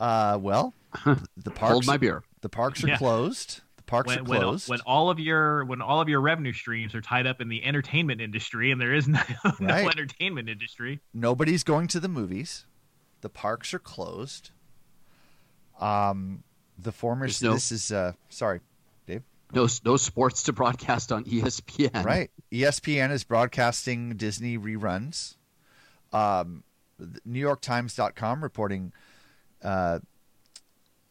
[0.00, 0.72] Uh, well,
[1.04, 1.72] the parks.
[1.72, 2.22] Hold my beer.
[2.40, 2.96] The parks are Yeah.
[2.96, 3.60] closed.
[3.76, 4.70] The parks when, are closed.
[4.70, 7.62] when all of your when all of your revenue streams are tied up in the
[7.62, 9.20] entertainment industry and there is no,
[9.60, 9.86] no Right.
[9.86, 12.64] entertainment industry Nobody's going to the movies.
[13.20, 14.52] The parks are closed.
[15.78, 16.44] Um,
[16.78, 17.26] the former.
[17.26, 18.62] There's no- this is uh, sorry, Dave.
[19.52, 22.04] No, no sports to broadcast on ESPN.
[22.04, 22.30] Right.
[22.50, 25.36] ESPN is broadcasting Disney reruns.
[26.12, 26.64] Um,
[27.28, 28.92] NewYorkTimes.com reporting
[29.62, 29.98] uh,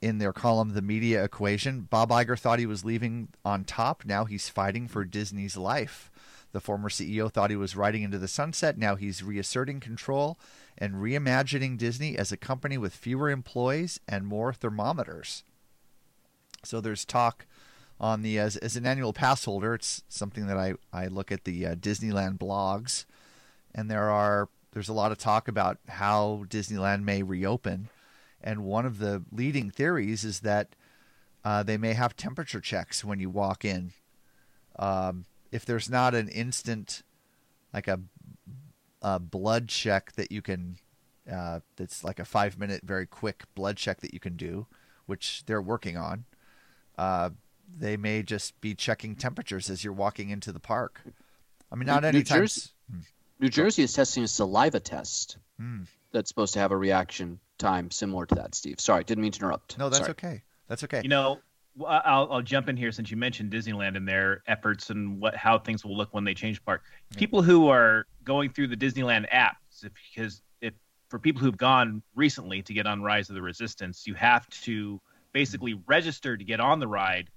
[0.01, 4.03] in their column "The Media Equation." Bob Iger thought he was leaving on top.
[4.05, 6.09] Now he's fighting for Disney's life.
[6.51, 8.77] The former CEO thought he was riding into the sunset.
[8.77, 10.37] Now he's reasserting control
[10.77, 15.43] and reimagining Disney as a company with fewer employees and more thermometers.
[16.63, 17.45] So there's talk
[18.01, 19.75] on the as, as an annual pass holder.
[19.75, 23.05] It's something that I, I look at the uh, Disneyland blogs,
[23.73, 27.89] and there are there's a lot of talk about how Disneyland may reopen,
[28.41, 30.69] and one of the leading theories is that
[31.45, 33.93] uh, they may have temperature checks when you walk in.
[34.79, 37.03] Um, if there's not an instant,
[37.73, 37.99] like a,
[39.01, 40.77] a blood check that you can,
[41.31, 44.65] uh, that's like a five minute, very quick blood check that you can do,
[45.05, 46.25] which they're working on.
[46.97, 47.31] Uh,
[47.77, 51.01] they may just be checking temperatures as you're walking into the park.
[51.71, 52.39] I mean, not New- any New time.
[52.41, 52.69] Jersey-
[53.39, 55.83] New Jersey is testing a saliva test Hmm.
[56.11, 58.53] that's supposed to have a reaction time similar to that.
[58.55, 59.77] Steve, sorry, didn't mean to interrupt.
[59.77, 60.11] No, that's Sorry.
[60.11, 60.43] okay.
[60.67, 61.01] That's okay.
[61.03, 61.39] you know
[61.77, 65.35] w- I'll, I'll jump in here since you mentioned disneyland and their efforts and what
[65.35, 66.81] how things will look when they change park
[67.17, 70.73] people who are going through the disneyland apps because if
[71.09, 74.99] for people who've gone recently to get on rise of the resistance you have to
[75.33, 77.29] basically register to get on the ride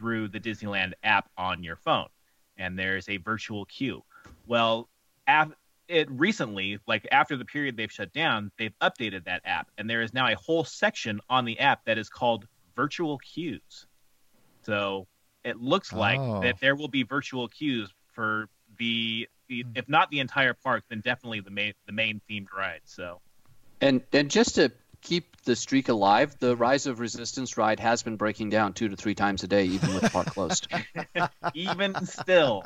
[0.00, 2.08] through the disneyland app on your phone
[2.56, 4.02] and there's a virtual queue.
[4.46, 4.88] Well
[5.28, 5.52] af-
[5.88, 10.00] it recently like after the period they've shut down they've updated that app and there
[10.00, 13.86] is now a whole section on the app that is called virtual queues.
[14.62, 15.06] So
[15.44, 16.40] it looks like Oh.
[16.40, 19.72] that there will be virtual queues for the, the hmm.
[19.74, 23.20] if not the entire park then definitely the main the main themed ride so.
[23.82, 28.16] And and just to keep the streak alive, the Rise of Resistance ride has been
[28.16, 30.68] breaking down two to three times a day, even with the park closed.
[31.54, 32.64] even still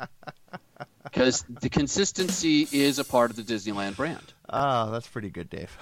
[1.03, 4.33] Because the consistency is a part of the Disneyland brand.
[4.49, 5.75] Oh, that's pretty good, Dave.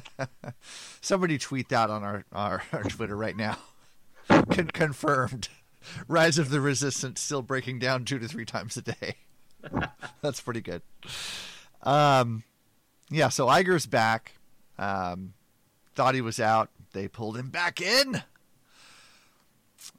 [1.00, 3.58] Somebody tweet that on our, our, our Twitter right now.
[4.28, 5.48] Con- confirmed.
[6.06, 9.16] Rise of the Resistance still breaking down two to three times a day.
[10.20, 10.82] that's pretty good.
[11.82, 12.44] Um,
[13.10, 14.32] yeah, so Iger's back.
[14.78, 15.34] Um,
[15.94, 16.70] thought he was out.
[16.92, 18.22] They pulled him back in.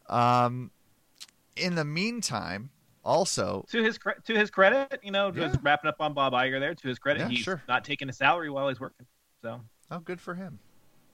[0.08, 0.71] Um,
[1.56, 2.69] in the meantime,
[3.03, 6.60] also, to his cre- to his credit you know just wrapping up on bob Iger
[6.60, 7.62] there to his credit Yeah, he's sure.
[7.67, 9.06] not taking a salary while he's working
[9.41, 9.60] so
[9.91, 10.58] oh, good for him.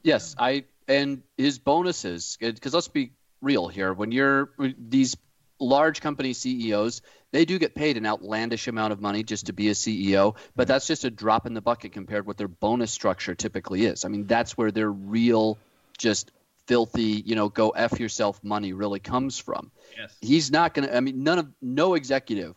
[0.04, 3.12] Yes, I and his bonuses because let's be
[3.42, 3.94] real here.
[3.94, 5.15] When you're these
[5.60, 9.69] large company CEOs, they do get paid an outlandish amount of money just to be
[9.69, 10.67] a CEO, but mm-hmm.
[10.69, 14.06] that's just a drop in the bucket compared what their bonus structure typically is.
[14.06, 15.58] I mean, that's where their real
[15.98, 16.32] just
[16.67, 19.72] filthy, you know, go f yourself money really comes from.
[19.98, 20.15] Yes.
[20.22, 22.56] He's not going to I mean, none of no executive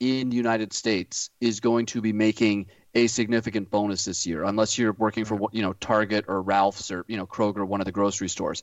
[0.00, 4.78] in the United States is going to be making a significant bonus this year, unless
[4.78, 5.56] you're working for mm-hmm.
[5.56, 8.62] you know Target or Ralph's or you know Kroger, one of the grocery stores.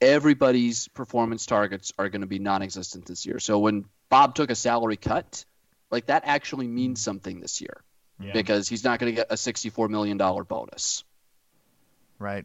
[0.00, 3.38] Everybody's performance targets are going to be non-existent this year.
[3.38, 5.44] So when Bob took a salary cut,
[5.90, 7.82] like that actually means something this year,
[8.20, 8.32] Yeah.
[8.32, 11.04] because he's not going to get a sixty-four million dollar bonus,
[12.18, 12.44] Right.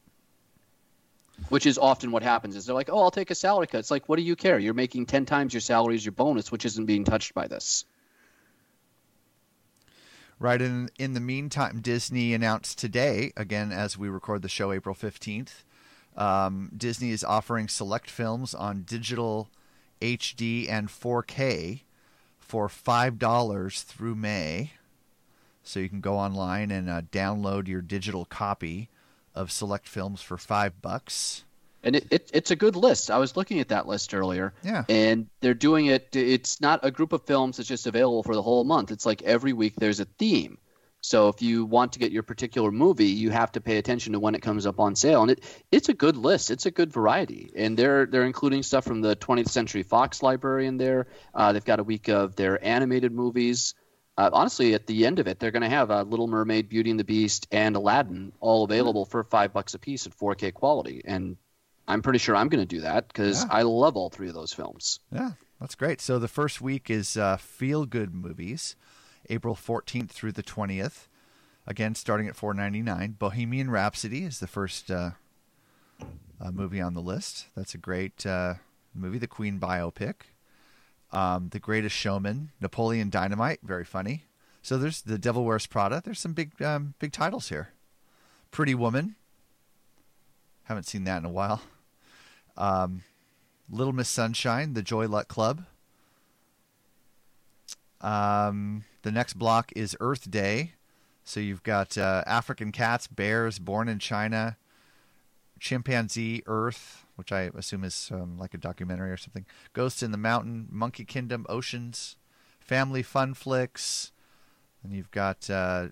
[1.50, 2.56] which is often what happens.
[2.56, 3.80] Is they're like, oh, I'll take a salary cut.
[3.80, 4.60] It's like, what do you care?
[4.60, 7.86] You're making ten times your salary as your bonus, which isn't being touched by this.
[10.40, 10.62] Right.
[10.62, 15.66] In in the meantime, Disney announced today, again as we record the show, April fifteenth,
[16.20, 19.50] um, Disney is offering select films on digital,
[20.02, 21.82] HD, and 4K
[22.38, 24.74] for five dollars through May.
[25.64, 28.90] So you can go online and uh, download your digital copy
[29.36, 31.46] of select films for five bucks.
[31.84, 33.10] And it, it, it's a good list.
[33.10, 34.54] I was looking at that list earlier.
[34.64, 34.84] Yeah.
[34.90, 36.14] And they're doing it.
[36.14, 38.92] It's not a group of films that's just available for the whole month.
[38.92, 40.58] It's like every week there's a theme.
[41.02, 44.20] So if you want to get your particular movie, you have to pay attention to
[44.20, 45.22] when it comes up on sale.
[45.22, 46.52] And it it's a good list.
[46.52, 47.52] It's a good variety.
[47.56, 51.08] And they're they're including stuff from the 20th Century Fox library in there.
[51.34, 53.76] Uh, they've got a week of their animated movies.
[54.18, 56.90] Uh, honestly, at the end of it, they're going to have uh, Little Mermaid, Beauty
[56.92, 61.02] and the Beast, and Aladdin all available for five bucks a piece at 4K quality.
[61.06, 61.38] And
[61.88, 63.50] I'm pretty sure I'm going to do that because Yeah.
[63.50, 65.00] I love all three of those films.
[65.10, 65.32] Yeah,
[65.62, 66.02] that's great.
[66.02, 68.76] So the first week is uh, Feel Good Movies,
[69.30, 71.08] April 14th through the 20th.
[71.68, 73.20] Again, starting at 4.99.
[73.20, 75.12] Bohemian Rhapsody is the first uh,
[76.42, 77.48] uh, movie on the list.
[77.56, 78.56] That's a great uh,
[78.94, 80.16] movie, the Queen biopic.
[81.12, 84.26] Um, the Greatest Showman, Napoleon Dynamite, very funny.
[84.62, 86.02] So there's The Devil Wears Prada.
[86.04, 87.70] There's some big um, big titles here.
[88.52, 89.16] Pretty Woman.
[90.64, 91.62] Haven't seen that in a while.
[92.58, 93.04] Um,
[93.72, 95.66] Little Miss Sunshine, The Joy Luck Club.
[98.02, 100.74] Um, the next block is Earth Day.
[101.24, 104.58] So you've got uh, African cats, bears, born in China,
[105.60, 109.46] chimpanzee, Earth, which I assume is um, like a documentary or something.
[109.74, 112.16] Ghosts in the Mountain, Monkey Kingdom, Oceans,
[112.60, 114.12] Family Fun Flicks,
[114.84, 115.90] and you've got uh,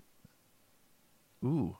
[1.44, 1.76] ooh,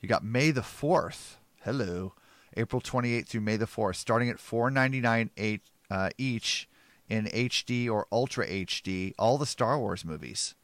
[0.00, 1.38] you got May the Fourth.
[1.64, 2.14] Hello,
[2.56, 6.68] April 28th through May the 4th, starting at 4.99 eight, uh, each
[7.12, 9.12] in HD or Ultra HD.
[9.18, 10.54] All the Star Wars movies.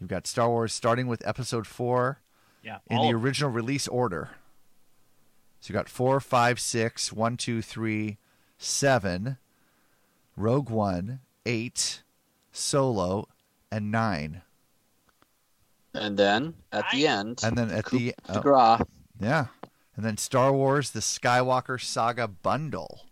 [0.00, 2.18] You've got Star Wars starting with Episode Four
[2.64, 4.30] Yeah, in the original release order.
[5.60, 8.18] So you got four, five, six, one, two, three,
[8.58, 9.36] seven,
[10.36, 12.02] Rogue One, eight,
[12.50, 13.28] Solo,
[13.70, 14.42] and nine.
[15.94, 18.80] And then at the end, And then at Coup the de oh,
[19.20, 19.46] yeah,
[19.94, 23.06] and then Star Wars: The Skywalker Saga bundle.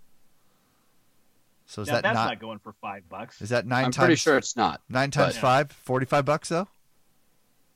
[1.70, 3.40] So is Now, that that's not, not going for five bucks.
[3.42, 3.96] Is that 9 I'm times?
[4.06, 4.80] pretty sure it's not.
[4.88, 6.66] Nine times but- five, forty-five bucks though.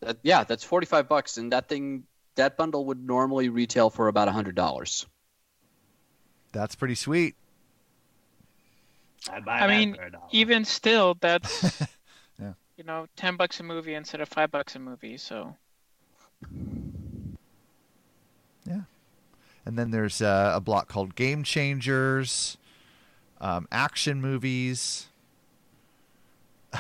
[0.01, 4.09] That, yeah, that's forty five bucks, and that thing that bundle would normally retail for
[4.09, 5.07] about hundred dollars.
[6.53, 7.37] That's pretty sweet.
[9.31, 11.81] I'd buy I that mean, for even still, that's
[12.41, 12.55] Yeah.
[12.77, 15.19] you know, ten bucks a movie instead of five bucks a movie.
[15.19, 15.55] So
[18.67, 18.81] yeah,
[19.67, 22.57] And then there's uh, a block called Game Changers,
[23.43, 25.09] um, action movies.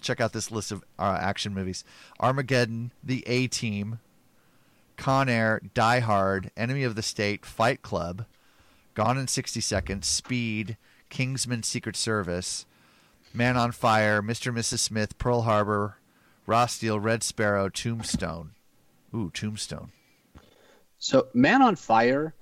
[0.00, 1.84] Check out this list of uh, action movies:
[2.18, 4.00] Armageddon, The A Team,
[4.96, 8.24] Con Air, Die Hard, Enemy of the State, Fight Club,
[8.94, 10.76] Gone in 60 Seconds, Speed,
[11.10, 12.66] Kingsman: Secret Service,
[13.32, 14.48] Man on Fire, Mr.
[14.48, 14.80] and Mrs.
[14.80, 15.98] Smith, Pearl Harbor,
[16.46, 18.52] Real Steel, Red Sparrow, Tombstone.
[19.14, 19.92] Ooh, Tombstone.
[20.98, 22.34] So, Man on Fire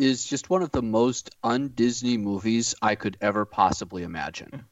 [0.00, 4.64] is just one of the most un Disney movies I could ever possibly imagine.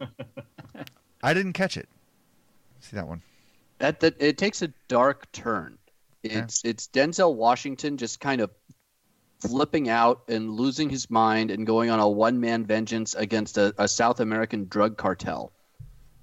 [1.22, 1.88] I didn't catch it.
[2.80, 3.22] See that one.
[3.78, 5.78] that that it takes a dark turn.
[6.22, 8.50] It's it's Denzel Washington just kind of
[9.40, 13.74] flipping out and losing his mind and going on a one man vengeance against a,
[13.78, 15.52] a South American drug cartel.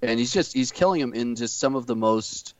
[0.02, 2.54] And he's just he's killing him in just some of the most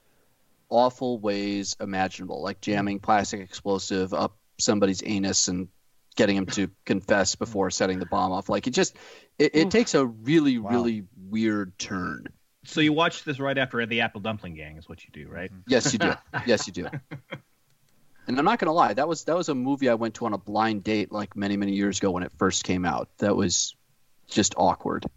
[0.69, 5.69] awful ways imaginable, like jamming plastic explosive up somebody's anus and
[6.17, 8.49] getting him to confess before setting the bomb off.
[8.49, 8.97] Like it just
[9.39, 12.27] it, it takes a really, really weird turn.
[12.65, 15.51] So you watch this right after the Apple Dumpling Gang is what you do, right?
[15.51, 15.63] Mm-hmm.
[15.67, 16.13] Yes, you do.
[16.47, 16.87] yes, you do.
[18.29, 20.33] And I'm not gonna lie, that was that was a movie I went to on
[20.33, 23.09] a blind date like many many years ago when it first came out.
[23.19, 23.75] That was
[24.29, 25.07] just awkward.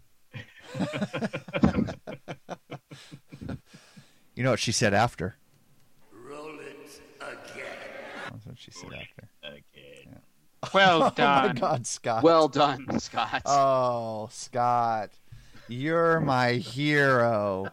[4.36, 5.34] You know what she said after?
[6.12, 7.64] Roll it again.
[8.30, 9.15] That's what she said after.
[10.66, 10.78] Okay.
[10.78, 11.10] well Oh my
[11.46, 11.54] done.
[11.56, 12.22] God, Scott.
[12.22, 13.42] Well done, Scott.
[13.46, 15.10] Oh, Scott,
[15.68, 17.68] you're my hero.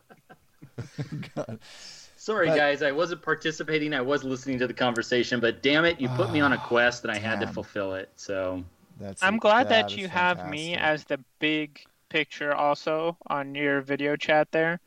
[1.36, 1.60] God.
[2.18, 3.94] Sorry, But- guys, I wasn't participating.
[3.94, 7.04] I was listening to the conversation, but damn it, you put me on a quest
[7.04, 8.10] and I had to fulfill it.
[8.16, 8.64] So
[9.00, 14.16] That's I'm glad that you have me as the big picture also on your video
[14.16, 14.80] chat there.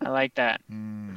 [0.00, 0.60] I like that.
[0.72, 1.16] Mm.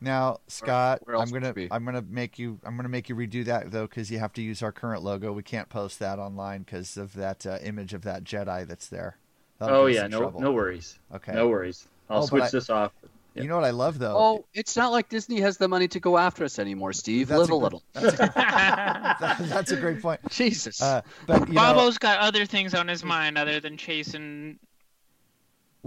[0.00, 1.54] Now, Scott, where else I'm gonna?
[1.70, 4.42] I'm gonna make you I'm gonna make you redo that though because you have to
[4.42, 5.32] use our current logo.
[5.32, 9.16] We can't post that online because of that uh, image of that Jedi that's there.
[9.58, 10.40] That'll Oh yeah, no trouble.
[10.40, 10.98] no worries.
[11.14, 11.32] Okay.
[11.32, 11.88] No worries.
[12.08, 12.92] I'll Oh, switch I- this off.
[13.34, 14.16] You know what I love though?
[14.18, 17.28] Oh, it's not like Disney has the money to go after us anymore, Steve.
[17.28, 17.82] That's Live a a, gr- little.
[17.94, 20.20] That- that's a great point.
[20.30, 20.82] Jesus.
[20.82, 24.58] Uh, but you know, Bobo's got other things on his mind other than chasing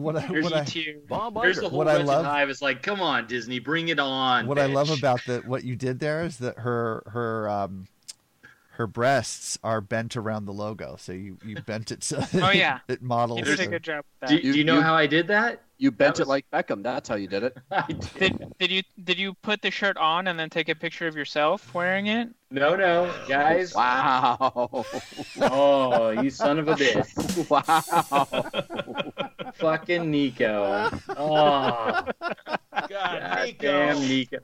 [0.02, 1.44] what I, Here's what I, E2.
[1.44, 4.48] Here's the whole What I love- Hive is like, come on, Disney, bring it on.
[4.48, 7.88] what I love about the what you did there is that her her um
[8.76, 12.52] her breasts are bent around the logo, so you you bent it so that Oh,
[12.52, 12.80] yeah.
[12.88, 13.40] it models.
[13.40, 14.42] You did a good job with Do, that.
[14.44, 15.62] do you know you- how I did that?
[15.78, 16.84] you bent that it like Beckham.
[16.84, 17.58] That's how you did it.
[17.88, 18.00] Did.
[18.20, 21.16] Did, did you did you put the shirt on and then take a picture of
[21.16, 22.30] yourself wearing it?
[22.52, 23.74] No, no, guys.
[23.76, 24.86] Wow.
[25.42, 27.50] Oh, you son of a bitch.
[29.00, 29.11] wow.
[29.56, 31.02] Fucking Niko.
[31.10, 33.58] Oh, God, God Niko.
[33.60, 34.40] damn Niko.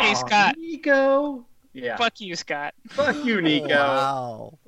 [0.00, 0.56] Hey, Scott.
[0.58, 1.44] Niko.
[1.72, 1.96] Yeah.
[1.96, 2.74] Fuck, Fuck you, Scott.
[2.88, 3.68] Fuck you, Niko.
[3.70, 4.58] Wow.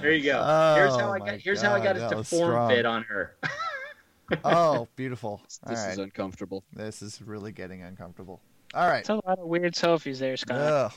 [0.00, 0.42] There you go.
[0.44, 1.40] Oh, here's how oh I my got.
[1.40, 2.70] Here's how I got God, it that to was form strong.
[2.70, 3.36] fit on her.
[4.44, 5.40] Oh, beautiful.
[5.44, 6.04] This All is right.
[6.04, 6.62] uncomfortable.
[6.72, 8.40] This is really getting uncomfortable.
[8.74, 9.00] All right.
[9.00, 10.94] It's a lot of weird selfies there, Scott.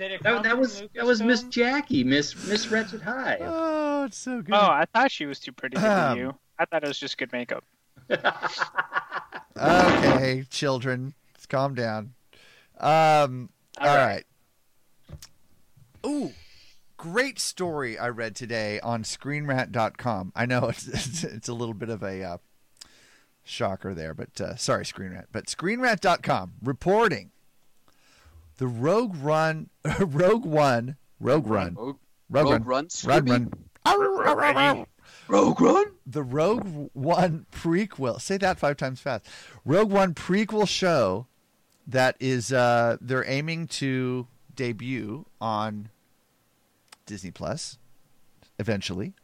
[0.00, 0.10] Ugh.
[0.10, 3.40] Did That, that from was that was Miss Jackie, Miss Miss Wretched Hive.
[4.00, 4.54] Oh, it's so good.
[4.54, 6.34] Oh, I thought she was too pretty to Um, be you.
[6.58, 7.64] I thought it was just good makeup.
[9.60, 12.14] Okay, children, let's calm down.
[12.78, 14.22] Um, all right.
[16.06, 16.32] Ooh,
[16.96, 20.32] great story I read today on ScreenRant.com.
[20.36, 22.36] I know it's it's, it's a little bit of a uh,
[23.42, 25.26] shocker there, but uh, sorry, ScreenRant.
[25.32, 27.32] But ScreenRant.com reporting
[28.58, 31.96] the Rogue Run, Rogue One, Rogue Run, Rogue,
[32.28, 33.26] Rogue Rogue Run, Run,
[34.36, 34.86] Run, Run.
[35.28, 35.86] Rogue Run?
[36.06, 38.20] The Rogue One prequel.
[38.20, 39.26] Say that five times fast.
[39.64, 41.26] Rogue One prequel show
[41.86, 45.88] that is uh they're aiming to debut on
[47.06, 47.78] Disney Plus
[48.58, 49.14] eventually.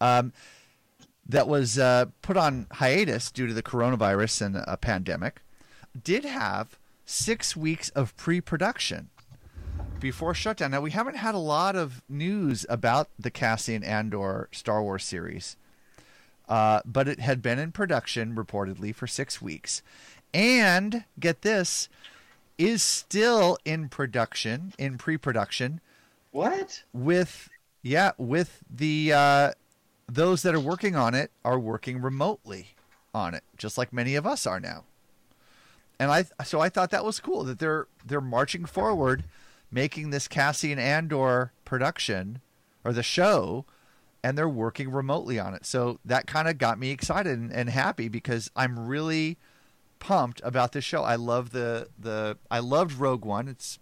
[0.00, 0.32] Um
[1.28, 5.42] that was uh, put on hiatus due to the coronavirus and a pandemic,
[6.04, 9.08] did have six weeks of pre production
[10.00, 10.72] before shutdown.
[10.72, 15.56] Now we haven't had a lot of news about the Cassian Andor Star Wars series,
[16.48, 19.82] uh, but it had been in production reportedly for six weeks,
[20.34, 21.88] and get this,
[22.58, 25.80] is still in production in pre-production
[26.32, 26.82] What?
[26.92, 27.48] with
[27.82, 29.52] yeah with the uh,
[30.08, 32.74] those that are working on it are working remotely
[33.14, 34.84] on it, just like many of us are now.
[35.98, 39.24] And I so I thought that was cool that they're they're marching forward,
[39.70, 42.40] making this Cassian Andor production
[42.84, 43.64] or the show,
[44.22, 45.64] and they're working remotely on it.
[45.64, 49.38] So that kind of got me excited and, and happy because I'm really
[49.98, 51.02] pumped about this show.
[51.02, 53.48] I love the the I loved Rogue One.
[53.48, 53.78] It's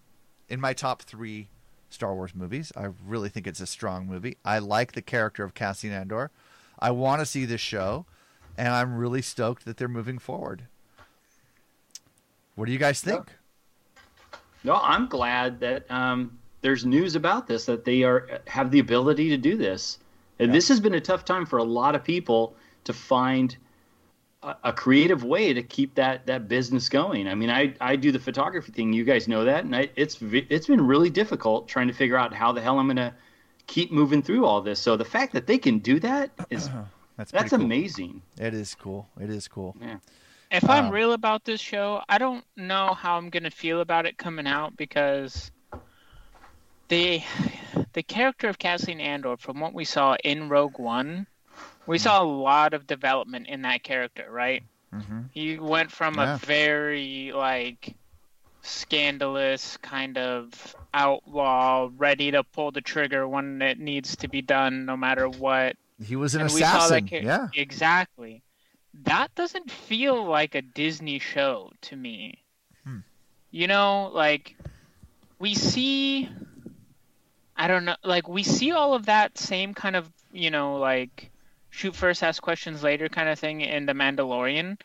[0.49, 1.49] in my top three
[1.91, 2.73] Star Wars movies.
[2.77, 4.37] I really think it's a strong movie.
[4.45, 6.31] I like the character of Cassian Andor.
[6.79, 8.07] I want to see this show,
[8.57, 10.67] and I'm really stoked that they're moving forward.
[12.55, 13.31] What do you guys think?
[14.63, 19.29] No, I'm glad that um, there's news about this that they are have the ability
[19.31, 19.99] to do this.
[20.39, 23.57] And this has been a tough time for a lot of people to find
[24.43, 27.29] a, a creative way to keep that that business going.
[27.29, 28.93] I mean, I I do the photography thing.
[28.93, 32.33] You guys know that, and I, it's it's been really difficult trying to figure out
[32.33, 33.15] how the hell I'm going to
[33.67, 34.81] keep moving through all this.
[34.81, 36.71] So the fact that they can do that is
[37.17, 37.61] That's that's cool.
[37.61, 38.23] amazing.
[38.39, 39.09] It is cool.
[39.21, 39.77] It is cool.
[39.81, 39.97] Yeah.
[40.55, 44.07] If I'm Um, real about this show, I don't know how I'm gonna feel about
[44.07, 45.51] it coming out because
[46.89, 47.23] the
[47.93, 51.27] the character of Cassian Andor, from what we saw in Rogue One,
[51.87, 54.63] we saw a lot of development in that character, right?
[54.93, 55.23] Mm-hmm.
[55.33, 56.35] He went from Yeah.
[56.35, 57.95] a very like
[58.63, 64.87] scandalous kind of outlaw, ready to pull the trigger when it needs to be done,
[64.87, 65.77] no matter what.
[66.03, 67.25] He was an And we saw that assassin.
[67.25, 67.49] Yeah.
[67.55, 68.43] exactly.
[69.03, 72.43] That doesn't feel like a Disney show to me.
[72.85, 72.99] Hmm.
[73.51, 74.57] You know, like
[75.39, 76.29] we see
[77.57, 81.31] I don't know, like we see all of that same kind of, you know, like
[81.71, 84.81] shoot first, ask questions later kind of thing in The Mandalorian,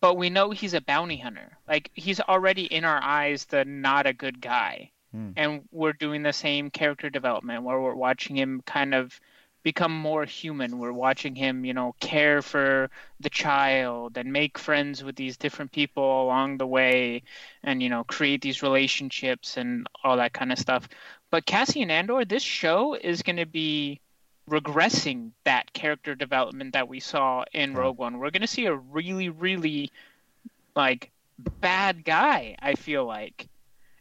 [0.00, 1.58] but we know he's a bounty hunter.
[1.66, 4.90] Like he's already in our eyes the not a good guy.
[5.12, 5.30] Hmm.
[5.36, 9.18] And we're doing the same character development where we're watching him kind of
[9.62, 10.78] become more human.
[10.78, 12.90] We're watching him, you know, care for
[13.20, 17.22] the child and make friends with these different people along the way
[17.62, 20.88] and, you know, create these relationships and all that kind of stuff.
[21.30, 24.00] But Cassian Andor, this show is going to be
[24.48, 28.18] regressing that character development that we saw in Rogue One.
[28.18, 29.90] We're going to see a really, really,
[30.74, 31.10] like,
[31.60, 33.48] bad guy, I feel like.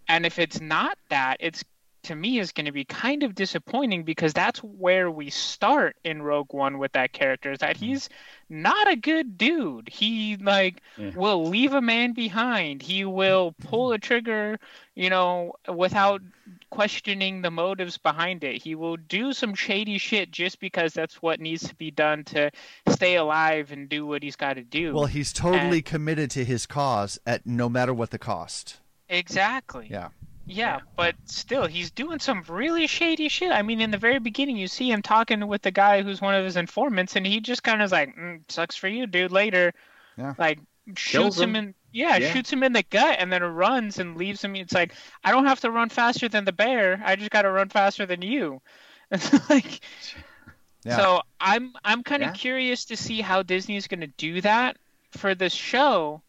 [0.07, 1.65] And if it's not that, it's
[2.03, 6.21] to me is going to be kind of disappointing because that's where we start in
[6.21, 7.85] Rogue One with that character is that mm-hmm.
[7.85, 8.09] he's
[8.49, 9.89] not a good dude.
[9.89, 11.11] He like Yeah.
[11.15, 12.81] will leave a man behind.
[12.81, 13.95] He will pull mm-hmm.
[13.95, 14.59] a trigger,
[14.95, 16.21] you know, without
[16.69, 18.61] questioning the motives behind it.
[18.61, 22.51] He will do some shady shit just because that's what needs to be done to
[22.89, 24.93] stay alive and do what he's got to do.
[24.93, 28.79] Well, he's totally committed to his cause at no matter what the cost.
[29.09, 29.87] Exactly.
[29.89, 30.09] Yeah.
[30.49, 33.51] Yeah, but still, he's doing some really shady shit.
[33.51, 36.35] I mean, in the very beginning, you see him talking with the guy who's one
[36.35, 39.73] of his informants, and he just kind of like, mm, "Sucks for you, dude." Later,
[40.17, 40.33] Yeah.
[40.37, 40.59] like
[40.95, 41.49] shoots Kills him.
[41.49, 41.55] him.
[41.67, 42.31] in, yeah, Yeah.
[42.33, 44.55] shoots him in the gut, and then runs and leaves him.
[44.55, 44.93] It's like
[45.23, 47.01] I don't have to run faster than the bear.
[47.03, 48.61] I just got to run faster than you.
[49.11, 49.81] It's like,
[50.85, 50.97] Yeah.
[50.97, 52.33] so I'm I'm kind of Yeah.
[52.33, 54.77] curious to see how Disney's going to do that
[55.11, 56.21] for this show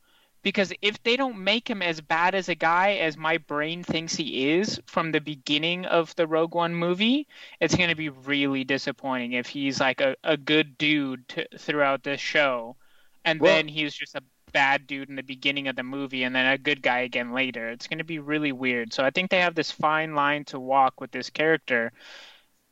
[0.43, 4.15] because if they don't make him as bad as a guy as my brain thinks
[4.15, 7.27] he is from the beginning of the Rogue One movie,
[7.61, 12.03] it's going to be really disappointing if he's like a, a good dude to, throughout
[12.03, 12.77] this show,
[13.25, 14.23] and Well- then he's just a
[14.53, 17.69] bad dude in the beginning of the movie and then a good guy again later.
[17.69, 18.93] It's going to be really weird.
[18.95, 21.93] So I think they have this fine line to walk with this character,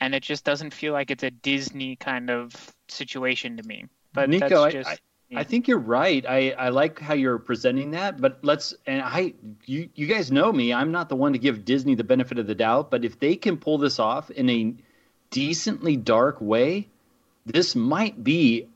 [0.01, 2.55] and it just doesn't feel like it's a Disney kind of
[2.89, 3.87] situation to me.
[4.13, 4.89] But Niko, that's just.
[4.89, 4.99] I,
[5.35, 6.25] I think you're right.
[6.25, 10.53] I, I like how you're presenting that, but let's and I you you guys know
[10.53, 10.73] me.
[10.73, 13.35] I'm not the one to give Disney the benefit of the doubt, but if they
[13.35, 14.75] can pull this off in a
[15.31, 16.89] decently dark way,
[17.45, 18.69] this might be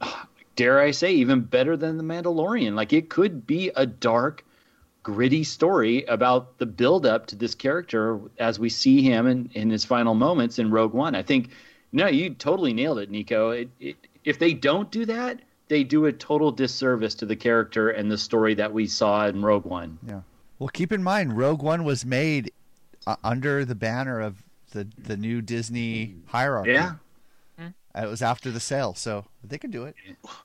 [0.56, 2.74] dare I say even better than The Mandalorian.
[2.74, 4.44] Like it could be a dark
[5.02, 9.68] gritty story about the build up to this character as we see him in, in
[9.68, 11.14] his final moments in Rogue One.
[11.14, 11.50] I think
[11.92, 13.60] no, you totally nailed it, Niko.
[13.60, 17.90] It, it, if they don't do that, they do a total disservice to the character
[17.90, 19.98] and the story that we saw in Rogue One.
[20.06, 20.20] Yeah.
[20.58, 22.52] Well, keep in mind, Rogue One was made
[23.06, 24.42] uh, under the banner of
[24.72, 26.72] the the new Disney hierarchy.
[26.72, 26.94] Yeah.
[27.96, 29.94] It was after the sale, so they could do it.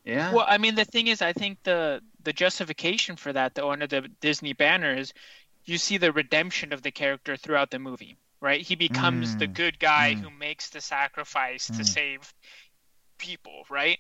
[0.06, 0.32] Yeah.
[0.36, 3.88] Well, I mean, the thing is, I think the the justification for that, though, under
[3.88, 5.14] the Disney banner, is
[5.66, 8.62] you see the redemption of the character throughout the movie, right?
[8.62, 9.54] He becomes the Mm.
[9.56, 10.22] good guy Mm.
[10.22, 11.86] who makes the sacrifice to Mm.
[11.88, 12.34] save
[13.18, 13.98] people, right?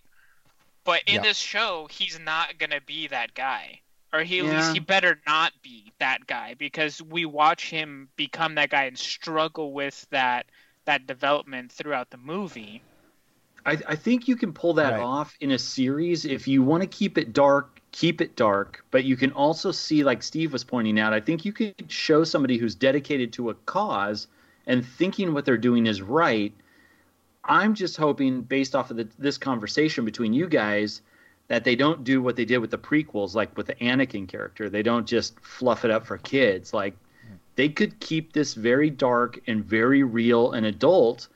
[0.83, 1.21] But in Yeah.
[1.21, 3.81] this show, he's not gonna be that guy,
[4.13, 4.51] or he at Yeah.
[4.51, 8.97] least he better not be that guy because we watch him become that guy and
[8.97, 10.47] struggle with that
[10.85, 12.81] that development throughout the movie.
[13.65, 15.01] I, I think you can pull that Right.
[15.01, 19.03] off in a series if you want to keep it dark keep it dark but
[19.03, 22.55] you can also see like steve was pointing out i think you could show somebody
[22.57, 24.27] who's dedicated to a cause
[24.67, 26.53] and thinking what they're doing is right
[27.49, 31.01] i'm just hoping based off of the, this conversation between you guys
[31.49, 34.69] that they don't do what they did with the prequels like with the anakin character
[34.69, 36.95] they don't just fluff it up for kids like
[37.59, 41.27] they could keep this very dark and very real and adult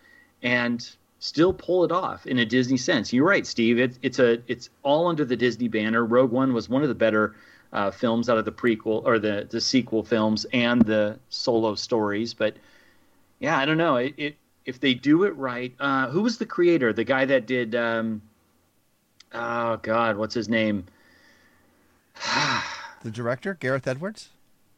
[0.41, 3.11] and still pull it off in a Disney sense.
[3.11, 3.78] You're right, Steve.
[3.78, 6.05] It's it's a it's all under the Disney banner.
[6.05, 7.36] Rogue One was one of the better
[7.74, 12.34] uh, films out of the prequel or the the sequel films and the solo stories.
[12.34, 12.55] But
[13.39, 13.97] yeah, I don't know.
[13.97, 14.36] It, it
[14.66, 15.74] if they do it right.
[15.80, 16.93] Uh, who was the creator?
[16.93, 17.76] The guy that did.
[17.76, 18.22] Um,
[19.34, 20.86] oh God, what's his name?
[23.03, 24.30] The director, Gareth Edwards.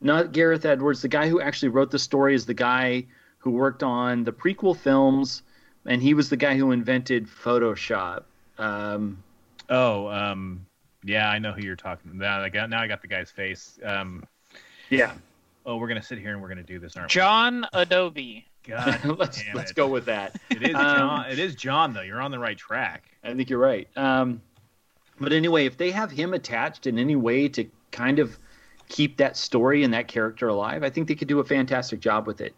[0.02, 1.04] not Gareth Edwards.
[1.04, 3.06] The guy who actually wrote the story is the guy
[3.38, 5.44] who worked on the prequel films,
[5.86, 8.24] and he was the guy who invented Photoshop.
[8.58, 9.22] Um,
[9.70, 10.66] Oh, um,
[11.04, 12.18] yeah, I know who you're talking.
[12.18, 13.78] Now I got now I got the guy's face.
[13.84, 14.24] Um,
[14.90, 15.14] yeah.
[15.64, 17.14] Oh, we're gonna sit here and we're gonna do this, aren't we?
[17.14, 18.46] John Adobe.
[18.68, 19.76] God, let's damn let's it.
[19.76, 20.36] go with that.
[20.50, 21.26] It is Um, John.
[21.30, 22.02] It is John, though.
[22.02, 23.04] You're on the right track.
[23.24, 23.88] I think you're right.
[23.98, 24.42] Um,
[25.20, 28.38] but anyway, if they have him attached in any way to kind of
[28.90, 32.28] keep that story and that character alive, I think they could do a fantastic job
[32.28, 32.54] with it.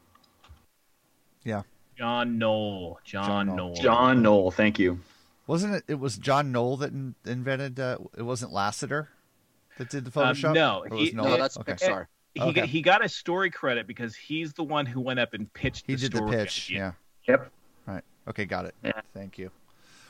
[1.44, 1.62] Yeah.
[1.98, 3.00] John Knoll.
[3.04, 3.76] John, Knoll.
[3.76, 5.00] John Knoll, thank you.
[5.48, 5.84] Wasn't it?
[5.88, 7.80] It was John Knoll that in, invented.
[7.80, 9.08] Uh, it wasn't Lasseter
[9.78, 10.54] that did the Um, Photoshop.
[10.54, 11.34] no, Or was he, Knoll?
[11.34, 11.72] it- okay.
[11.74, 12.62] it- He, Okay.
[12.62, 15.86] got, he got a story credit because he's the one who went up and pitched.
[15.88, 16.68] He the did the story pitch.
[16.72, 16.96] idea.
[17.28, 17.34] Yeah.
[17.34, 17.52] Yep.
[17.88, 18.04] Right.
[18.30, 18.46] Okay.
[18.46, 18.76] Got it.
[18.84, 18.92] Yeah.
[19.14, 19.52] Thank you.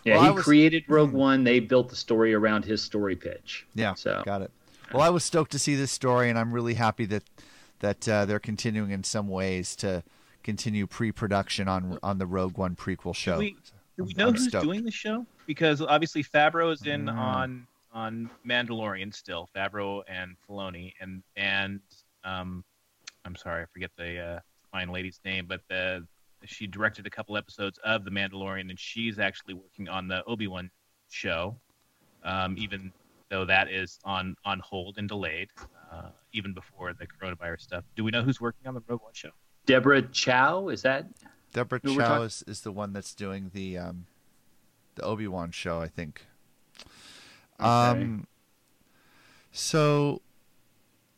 [0.03, 1.43] Yeah, Well, he was- created Rogue One.
[1.43, 3.65] They built the story around his story pitch.
[3.75, 3.93] Yeah.
[3.95, 4.51] So got it.
[4.93, 7.23] Well, I was stoked to see this story, and I'm really happy that
[7.80, 10.03] that uh, they're continuing in some ways to
[10.43, 13.34] continue pre-production on on the Rogue One prequel show.
[13.34, 13.57] Do we,
[13.97, 14.63] do we know I'm who's stoked.
[14.63, 15.25] doing the show?
[15.45, 17.17] Because obviously Favreau is in Mm.
[17.17, 19.49] on on Mandalorian still.
[19.55, 21.82] Favreau and Filoni and and
[22.28, 22.63] um,
[23.25, 24.39] I'm sorry, I forget the uh,
[24.71, 26.05] fine lady's name, but the
[26.45, 30.47] she directed a couple episodes of the Mandalorian, and she's actually working on the Obi
[30.47, 30.69] Wan
[31.09, 31.57] show,
[32.23, 32.91] um, even
[33.30, 35.49] though that is on on hold and delayed,
[35.91, 37.84] uh, even before the coronavirus stuff.
[37.95, 39.32] Do we know who's working on the Rogue One show?
[39.65, 41.07] Deborah Chow is that?
[41.53, 44.05] Deborah who we're Chow talking- is, is the one that's doing the um,
[44.95, 46.25] the Obi Wan show, I think.
[47.59, 48.28] Um,
[49.51, 50.21] so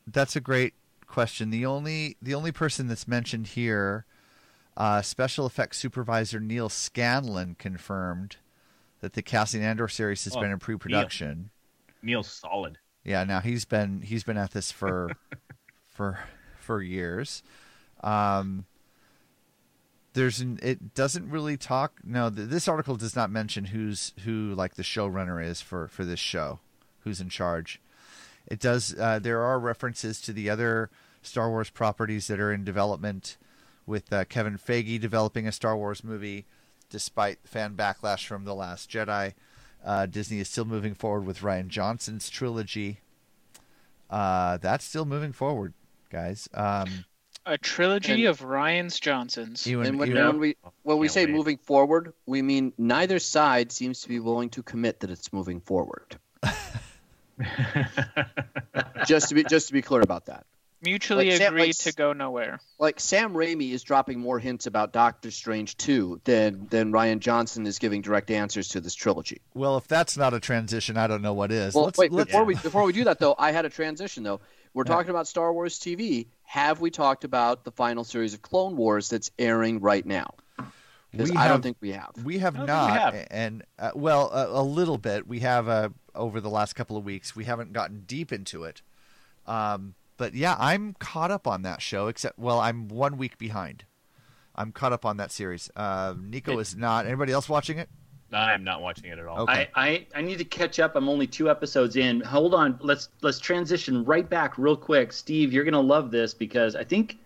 [0.07, 0.73] that's a great
[1.09, 1.49] question.
[1.49, 4.05] The only the only person that's mentioned here,
[4.77, 8.37] uh, special effects supervisor Neal Scanlan confirmed
[9.01, 11.49] that the Cassian Andor series has Oh, been in pre-production.
[12.01, 12.77] Neal's solid.
[13.03, 15.11] Yeah, now he's been he's been at this for
[15.89, 16.19] for
[16.59, 17.43] for years.
[18.01, 18.65] Um,
[20.13, 21.99] there's an, it doesn't really talk.
[22.03, 26.05] No, th- this article does not mention who's who like the showrunner is for for
[26.05, 26.59] this show,
[27.01, 27.79] who's in charge.
[28.49, 28.95] It does.
[28.97, 30.89] Uh, there are references to the other
[31.21, 33.37] Star Wars properties that are in development,
[33.85, 36.45] with uh, Kevin Feige developing a Star Wars movie,
[36.89, 39.33] despite fan backlash from the Last Jedi.
[39.85, 42.99] Uh, Disney is still moving forward with Rian Johnson's trilogy.
[44.09, 45.73] Uh, that's still moving forward,
[46.09, 46.49] guys.
[46.53, 47.05] Um,
[47.45, 49.65] A trilogy And- of Ryan's Johnsons.
[49.67, 51.33] Ewan, and when, Ewan- when we when we say wait.
[51.35, 55.61] moving forward, we mean neither side seems to be willing to commit that it's moving
[55.61, 56.17] forward.
[59.05, 60.45] just to be just to be clear about that.
[60.81, 62.61] Mutually Like Sam- agreed like to go nowhere.
[62.77, 67.67] Like Sam Raimi is dropping more hints about Doctor Strange 2 than than Rian Johnson
[67.67, 69.41] is giving direct answers to this trilogy.
[69.53, 71.73] well, if that's not a transition, I don't know what is.
[71.75, 74.23] Well, let's, wait, let's, before we before we do that though, I had a transition
[74.23, 74.39] though.
[74.73, 74.93] We're Yeah.
[74.93, 76.27] talking about Star Wars TV.
[76.43, 80.33] Have we talked about the final series of Clone Wars that's airing right now?
[81.11, 82.11] Because We I have- don't think we have.
[82.23, 83.27] We have I don't think we have.
[83.31, 85.27] and uh, well, a, a little bit.
[85.27, 87.35] We have uh, over the last couple of weeks.
[87.35, 88.81] We haven't gotten deep into it,
[89.47, 92.07] um, but yeah, I'm caught up on that show.
[92.07, 93.85] Except, well, I'm one week behind.
[94.55, 95.71] I'm caught up on that series.
[95.75, 97.05] Uh, Niko is not.
[97.05, 97.89] Anybody else watching it?
[98.31, 99.39] I'm not watching it at all.
[99.39, 99.69] Okay.
[99.73, 100.95] I, I, I need to catch up.
[100.95, 102.21] I'm only two episodes in.
[102.21, 102.77] Hold on.
[102.81, 105.11] Let's let's transition right back real quick.
[105.13, 107.17] Steve, you're gonna love this because I think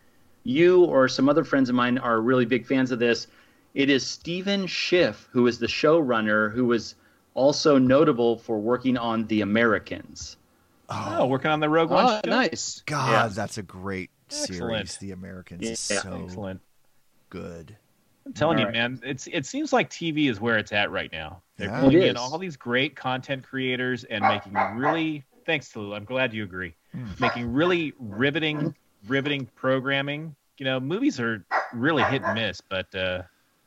[0.43, 3.27] you or some other friends of mine are really big fans of this.
[3.73, 6.95] It is Stephen Schiff, who is the showrunner, who was
[7.33, 10.37] also notable for working on The Americans.
[10.89, 12.29] Oh, working on the Rogue One Oh, show?
[12.29, 12.83] nice.
[12.85, 13.27] God, Yeah.
[13.29, 14.97] that's a great series.
[14.97, 15.71] The Americans Yeah.
[15.71, 16.61] is so Excellent.
[17.29, 17.75] good.
[18.25, 18.73] I'm telling you, Alright.
[18.91, 21.41] man, it's it seems like TV is where it's at right now.
[21.57, 21.79] They're Yeah.
[21.81, 26.33] pulling in all these great content creators and making really thanks to Lou, I'm glad
[26.33, 26.73] you agree.
[26.93, 27.05] Hmm.
[27.19, 28.75] Making really riveting
[29.07, 30.33] riveting programming.
[30.57, 31.43] You know, movies are
[31.73, 33.23] really hit and miss, but uh,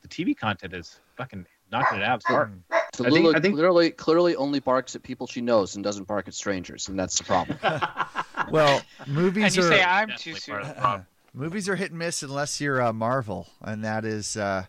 [0.07, 2.51] the TV content is fucking knocking it out of the park.
[2.95, 5.83] So I think- Lulu I think- clearly clearly only barks at people she knows and
[5.83, 7.57] doesn't bark at strangers, and that's the problem.
[8.51, 10.53] Well, movies And you are say I'm too Definitely soon.
[10.53, 11.07] part of the problem.
[11.33, 14.65] movies are hit and miss unless you're uh, Marvel, and that is uh,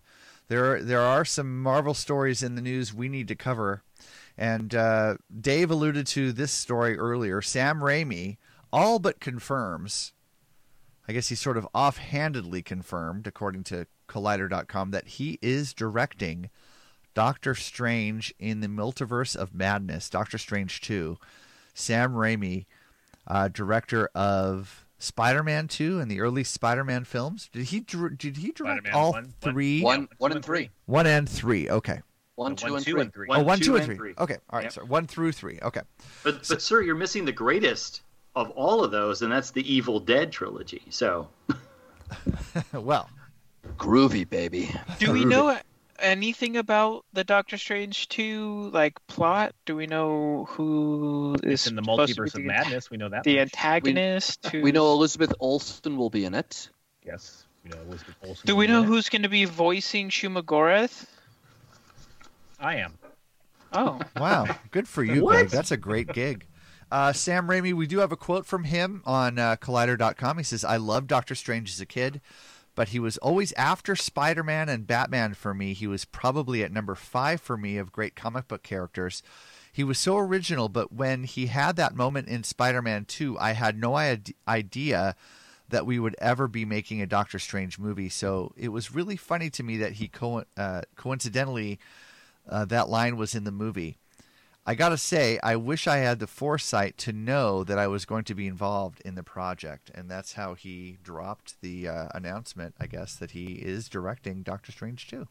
[0.49, 0.83] there.
[0.83, 3.83] There are some Marvel stories in the news we need to cover,
[4.37, 7.41] and uh, Dave alluded to this story earlier.
[7.41, 8.39] Sam Raimi
[8.73, 10.13] all but confirms.
[11.09, 16.51] I guess he sort of offhandedly confirmed, according to Collider.com, that he is directing
[17.15, 21.17] Doctor Strange in the Multiverse of Madness, Doctor Strange 2.
[21.75, 22.67] Sam Raimi,
[23.27, 27.49] uh, director of Spider-Man 2 and the early Spider-Man films.
[27.53, 29.81] Did he dir- did he direct Spider-Man all one, one, three?
[29.81, 30.71] one, Yeah, one and three.
[30.87, 31.71] One and three.
[31.71, 32.03] Okay.
[32.35, 33.01] One, No, two, and two, three.
[33.03, 33.29] and three.
[33.31, 34.13] oh, one, two, two, and and three.
[34.13, 34.23] three.
[34.23, 34.37] Okay.
[34.51, 34.65] All right.
[34.65, 34.73] Yep.
[34.73, 35.59] So one through three.
[35.63, 35.81] Okay.
[36.25, 38.03] But but sir, you're missing the greatest
[38.37, 40.83] of all of those, and that's the Evil Dead trilogy.
[40.91, 41.29] So
[42.73, 43.09] well,
[43.77, 44.71] Groovy, baby.
[44.99, 45.29] Do we Groovy.
[45.29, 45.59] know
[45.99, 49.55] anything about the Doctor Strange 2 like plot?
[49.67, 52.91] Do we know who is It's in the supposed to multiverse of madness.
[52.91, 53.25] We know that.
[53.25, 53.41] the much.
[53.43, 54.47] antagonist?
[54.49, 56.69] who's- We know Elizabeth Olsen will be in it.
[57.05, 57.45] Yes.
[57.65, 58.47] We know Elizabeth Olsen.
[58.47, 58.89] Do we know in it.
[58.89, 61.07] who's going to be voicing Shuma-Gorath?
[62.61, 62.95] I am.
[63.73, 64.47] Oh, wow.
[64.71, 65.33] Good for you, What?
[65.33, 65.49] Greg.
[65.51, 66.47] That's a great gig.
[66.91, 70.39] Uh, Sam Raimi, we do have a quote from him on uh, Collider.com.
[70.39, 72.21] He says, I loved Doctor Strange as a kid,
[72.75, 75.75] but he was always after Spider Man and Batman for me.
[75.75, 79.23] He was probably at number five for me of great comic book characters.
[79.71, 83.53] He was so original, but when he had that moment in Spider Man 2, I
[83.53, 85.15] had no ide- idea
[85.69, 88.09] that we would ever be making a Doctor Strange movie.
[88.09, 91.79] So it was really funny to me that he co- uh, coincidentally,
[92.49, 93.99] uh, that line was in the movie.
[94.69, 98.05] I got to say, I wish I had the foresight to know that I was
[98.05, 99.91] going to be involved in the project.
[99.95, 104.71] And that's how he dropped the uh, announcement, I guess, that he is directing Doctor
[104.71, 105.27] Strange 2.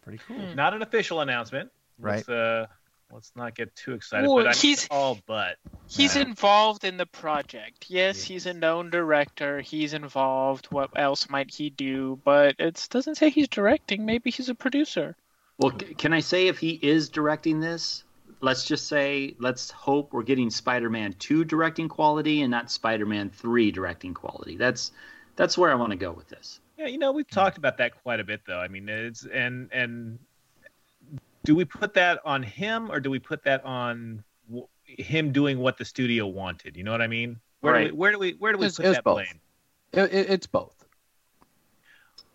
[0.00, 0.54] Pretty cool.
[0.54, 1.70] Not an official announcement.
[2.00, 2.68] Let's, uh,
[3.12, 4.26] let's not get too excited.
[4.26, 5.56] Well, but he's- all but.
[5.88, 6.22] he's Yeah.
[6.22, 7.90] involved in the project.
[7.90, 9.60] Yes, he's a known director.
[9.60, 10.66] He's involved.
[10.70, 12.18] What else might he do?
[12.24, 14.06] But it doesn't say he's directing.
[14.06, 15.16] Maybe he's a producer.
[15.58, 18.04] Well, can I say if he is directing this?
[18.40, 23.72] Let's just say, let's hope we're getting Spider-Man 2 directing quality and not Spider-Man 3
[23.72, 24.56] directing quality.
[24.56, 24.92] That's
[25.34, 26.60] that's where I want to go with this.
[26.76, 28.60] Yeah, you know, we've talked about that quite a bit, though.
[28.60, 30.20] I mean, it's and and
[31.44, 35.58] do we put that on him or do we put that on w- him doing
[35.58, 36.76] what the studio wanted?
[36.76, 37.40] You know what I mean?
[37.60, 37.90] Where do Right.
[37.92, 39.16] we where do we where do we It's- put it's that both.
[39.16, 39.40] blame?
[39.92, 40.77] It, it, it's both.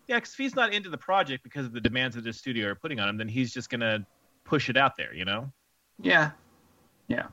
[0.06, 2.68] Yeah, because if he's not into the project because of the demands that the studio
[2.68, 4.06] are putting on him, then he's just gonna
[4.44, 5.14] push it out there.
[5.14, 5.52] You know?
[6.00, 6.32] Yeah,
[7.08, 7.26] yeah.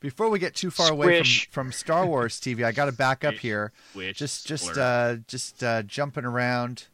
[0.00, 3.24] Before we get too far away from, from Star Wars TV, I got to back
[3.24, 3.72] up here.
[3.94, 6.88] Which just just uh, just uh, jumping around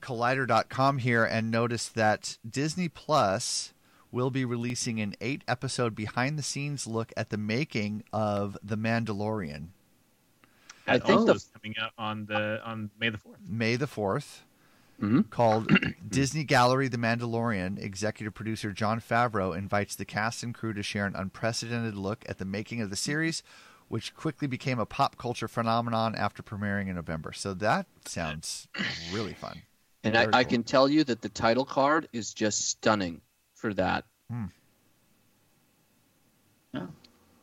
[0.00, 3.72] collider.com here and notice that Disney Plus
[4.12, 8.76] will be releasing an 8 episode behind the scenes look at the making of The
[8.76, 9.68] Mandalorian
[10.86, 13.38] I That think also the- is coming out on the on May the fourth.
[13.48, 14.40] May the 4th.
[15.30, 15.68] called
[16.08, 21.04] Disney Gallery The Mandalorian, executive producer Jon Favreau invites the cast and crew to share
[21.06, 23.42] an unprecedented look at the making of the series,
[23.88, 27.32] which quickly became a pop culture phenomenon after premiering in November.
[27.32, 28.68] So that sounds
[29.12, 29.62] really fun.
[30.04, 33.20] And I, Very I can tell you that the title card is just stunning
[33.54, 34.04] for that.
[34.30, 34.44] Hmm.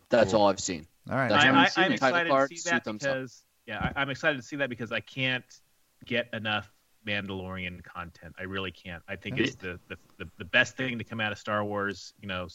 [0.09, 0.41] That's Cool.
[0.41, 0.87] all I've seen.
[1.11, 1.31] All right.
[1.31, 1.83] I, all I, I've seen.
[1.83, 4.91] I'm excited card, to see that because yeah, I, I'm excited to see that because
[4.91, 5.43] I can't
[6.05, 6.71] get enough
[7.05, 8.33] Mandalorian content.
[8.39, 9.03] I really can't.
[9.07, 12.13] I think it's the, the, the, the best thing to come out of Star Wars.
[12.21, 12.47] You know,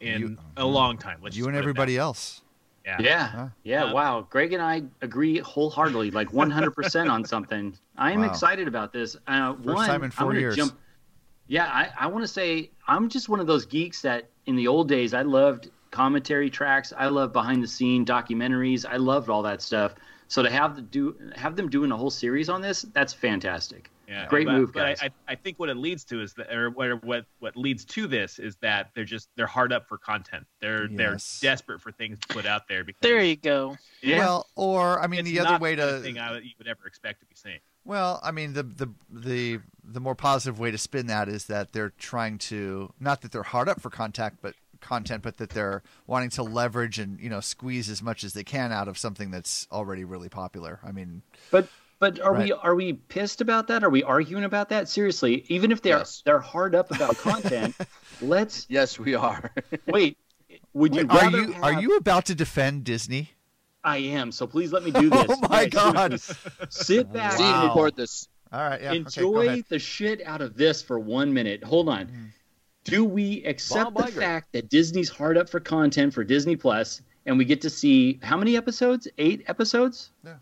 [0.00, 1.18] in You- a long time.
[1.22, 2.42] Let's you and put it that everybody else.
[2.84, 2.96] Yeah.
[3.00, 3.26] Yeah.
[3.28, 3.48] Huh?
[3.62, 3.84] Yeah.
[3.84, 4.26] Um, wow.
[4.28, 7.78] Greg and I agree wholeheartedly, like 100% on something.
[7.96, 8.26] I am Wow.
[8.26, 9.16] excited about this.
[9.26, 10.56] Uh, First one, time in I'm four years.
[10.56, 10.76] Jump,
[11.46, 11.66] yeah.
[11.66, 14.88] I, I want to say I'm just one of those geeks that in the old
[14.88, 16.92] days, I loved commentary tracks.
[16.96, 18.84] I love behind the scene documentaries.
[18.84, 19.94] I loved all that stuff.
[20.26, 23.90] So to have the do have them doing a whole series on this, that's fantastic.
[24.08, 26.52] Yeah, Great but, move, but I- I, I think what it leads to is that,
[26.52, 29.96] or what what what leads to this is that they're just they're hard up for
[29.96, 30.46] content.
[30.60, 31.38] They're Yes.
[31.40, 33.76] they're desperate for things to put out there because There you go.
[34.02, 34.18] Yeah.
[34.18, 36.68] Well, or I mean, the other not way the to thing I would, you would
[36.68, 37.60] ever expect to be seeing.
[37.84, 41.72] Well, I mean, the the the the more positive way to spin that is that
[41.72, 45.82] they're trying to not that they're hard up for contact, but content, but that they're
[46.06, 49.30] wanting to leverage and you know squeeze as much as they can out of something
[49.30, 50.78] that's already really popular.
[50.84, 51.68] I mean, But
[51.98, 53.82] but are we are we pissed about that?
[53.84, 54.88] Are we arguing about that?
[54.88, 56.22] Seriously, even if they're Yes.
[56.24, 57.74] they're hard up about content,
[58.20, 59.52] let's Yes, we are.
[59.86, 60.18] wait.
[60.74, 63.30] Would you are rather you are you about to defend Disney?
[63.84, 64.30] I am.
[64.32, 65.26] So please let me do this.
[65.28, 66.20] Oh my Yeah, God.
[66.20, 66.36] seriously.
[66.70, 68.28] Sit back Steve, and record this.
[68.52, 69.64] All right, yeah, enjoy ahead.
[69.70, 71.64] the shit out of this for one minute.
[71.64, 72.06] Hold on.
[72.06, 72.26] Mm.
[72.84, 77.38] Do we accept the fact that Disney's hard up for content for Disney Plus, and
[77.38, 79.06] we get to see how many episodes?
[79.18, 80.10] Eight episodes.
[80.24, 80.34] Yeah.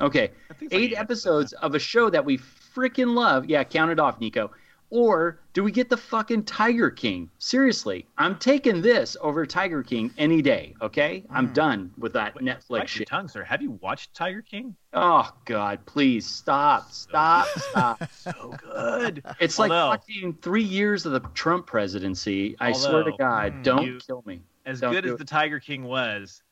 [0.00, 3.46] Okay, it's like eight episodes of a show that we freaking love.
[3.46, 4.50] Yeah, count it off, Niko.
[4.90, 7.30] Or do we get the fucking Tiger King?
[7.38, 10.74] Seriously, I'm taking this over Tiger King any day.
[10.82, 13.08] Okay, I'm done with that Netflix Bite your shit.
[13.08, 13.44] tongue, sir.
[13.44, 14.74] Have you watched Tiger King?
[14.92, 18.02] Oh God, please stop, stop, stop.
[18.12, 19.22] So good.
[19.38, 22.56] It's like Although- watching three years of the Trump presidency.
[22.58, 24.42] I swear to God, mm, don't you- kill me.
[24.66, 25.18] as Don't good as it.
[25.18, 26.42] the Tiger King was,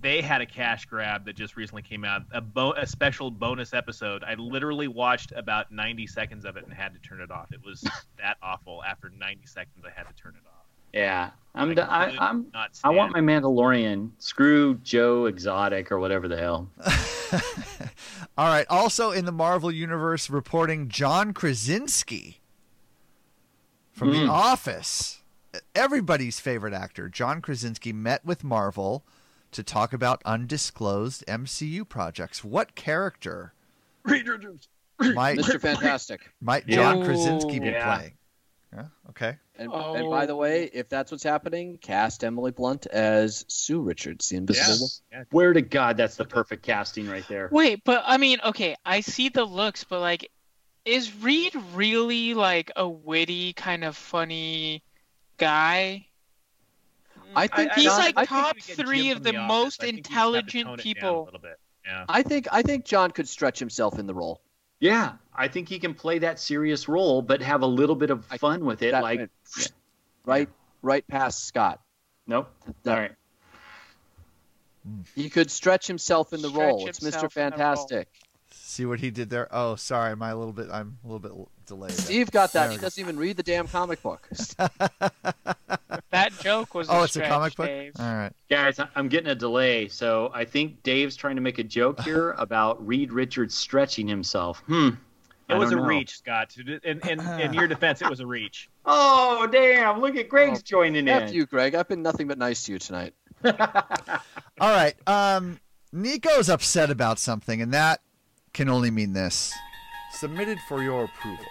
[0.00, 3.74] they had a cash grab that just recently came out, a, bo- a special bonus
[3.74, 4.22] episode.
[4.24, 7.50] I literally watched about 90 seconds of it and had to turn it off.
[7.52, 7.80] It was
[8.18, 8.82] that awful.
[8.84, 10.54] After 90 seconds, I had to turn it off.
[10.92, 11.70] Yeah, I'm.
[11.70, 12.46] I d- I, could I'm.
[12.54, 14.10] not I want my Mandalorian.
[14.18, 16.68] Screw Joe Exotic or whatever the hell.
[18.38, 18.66] All right.
[18.70, 22.38] Also in the Marvel universe, reporting John Krasinski
[23.92, 24.26] from Mm.
[24.26, 25.22] The Office.
[25.74, 29.04] Everybody's favorite actor, John Krasinski, met with Marvel
[29.58, 32.44] to talk about undisclosed MCU projects.
[32.44, 33.52] What character
[34.04, 34.68] Reed Richards
[35.00, 35.60] might Mr.
[35.60, 36.30] Fantastic.
[36.40, 37.04] might John Yeah.
[37.04, 37.96] Krasinski be Yeah.
[37.96, 38.12] playing?
[38.72, 38.84] Yeah.
[39.10, 39.36] Okay.
[39.56, 44.28] And, and by the way, if that's what's happening, cast Emily Blunt as Sue Richards,
[44.28, 45.24] the Invisible Yeah.
[45.30, 47.48] Where to God, that's the perfect casting right there.
[47.50, 50.30] Wait, but I mean, okay, I see the looks, but like,
[50.84, 54.82] is Reed really like a witty, kind of funny
[55.36, 56.06] guy?
[57.34, 60.02] I think He's John, like I, top three of the The most I think we
[60.02, 61.22] just have to intelligent tone it down people.
[61.22, 61.58] A little bit.
[61.84, 62.04] Yeah.
[62.08, 64.40] I think I think John could stretch himself in the role.
[64.80, 68.24] Yeah, I think he can play that serious role, but have a little bit of
[68.26, 68.92] fun with it.
[68.92, 69.30] That like, went
[70.24, 70.48] right
[70.82, 71.80] right past Scott.
[72.26, 72.48] nope.
[72.84, 73.12] That- All right.
[75.14, 76.88] He could stretch himself in the Stretch role.
[76.88, 77.04] It's Mr.
[77.04, 77.28] in the role.
[77.30, 78.08] Fantastic.
[78.78, 79.48] See what he did there?
[79.50, 80.12] Oh, sorry.
[80.12, 80.68] Am I a little bit?
[80.70, 81.32] I'm a little bit
[81.66, 81.90] delayed.
[81.90, 82.66] Steve got that.
[82.66, 84.28] There He doesn't even read the damn comic book.
[86.10, 86.88] That joke was.
[86.88, 87.66] Oh, a it's a comic book.
[87.66, 87.92] Dave.
[87.98, 88.32] All right.
[88.48, 92.00] Guys, I- I'm getting a delay, so I think Dave's trying to make a joke
[92.02, 94.60] here about Reed Richards stretching himself.
[94.68, 94.90] Hmm.
[95.48, 95.82] It I was a know.
[95.82, 96.54] reach, Scott.
[96.56, 98.70] In, in, in your defense, it was a reach.
[98.86, 100.00] Oh, damn.
[100.00, 101.34] Look at Greg's joining F in.
[101.34, 101.74] you, Greg.
[101.74, 103.12] I've been nothing but nice to you tonight.
[103.44, 103.52] All
[104.60, 104.94] right.
[105.06, 105.58] Um,
[105.92, 108.00] Niko's upset about something, and that
[108.58, 109.54] can only mean this.
[110.10, 111.44] Submitted for your approval.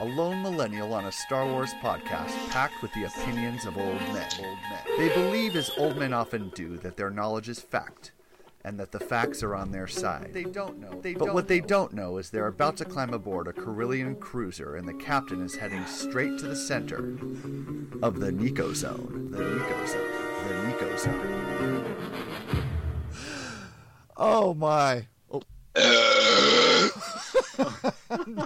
[0.00, 4.30] A lone millennial on a Star Wars podcast packed with the opinions of old men.
[4.38, 4.98] Old men.
[4.98, 8.12] They believe, as old men often do, that their knowledge is fact,
[8.64, 10.30] and that the facts are on their side.
[10.32, 11.00] They don't know.
[11.00, 14.76] They but what they don't know is they're about to climb aboard a Corellian cruiser,
[14.76, 16.98] and the captain is heading straight to the center
[18.00, 19.32] of the Niko Zone.
[19.32, 20.46] The Niko Zone.
[20.46, 22.64] The Niko Zone.
[24.16, 25.08] Oh my.
[25.80, 26.90] Oh.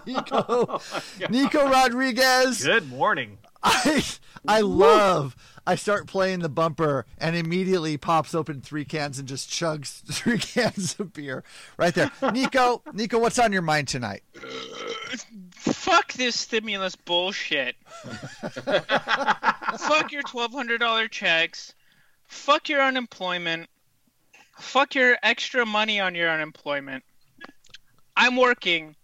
[0.06, 0.80] Niko,
[1.28, 2.64] Niko Rodriguez.
[2.64, 3.38] Good morning.
[3.62, 4.02] I
[4.46, 9.48] I love I start playing the bumper and immediately pops open three cans and just
[9.48, 11.44] chugs three cans of beer
[11.76, 12.08] right there.
[12.20, 14.22] Niko, Niko, what's on your mind tonight?
[14.36, 15.16] Uh,
[15.52, 17.76] fuck this stimulus bullshit.
[19.78, 21.74] Fuck your twelve hundred dollar checks.
[22.26, 23.68] Fuck your unemployment.
[24.58, 27.04] Fuck your extra money on your unemployment.
[28.16, 28.96] I'm working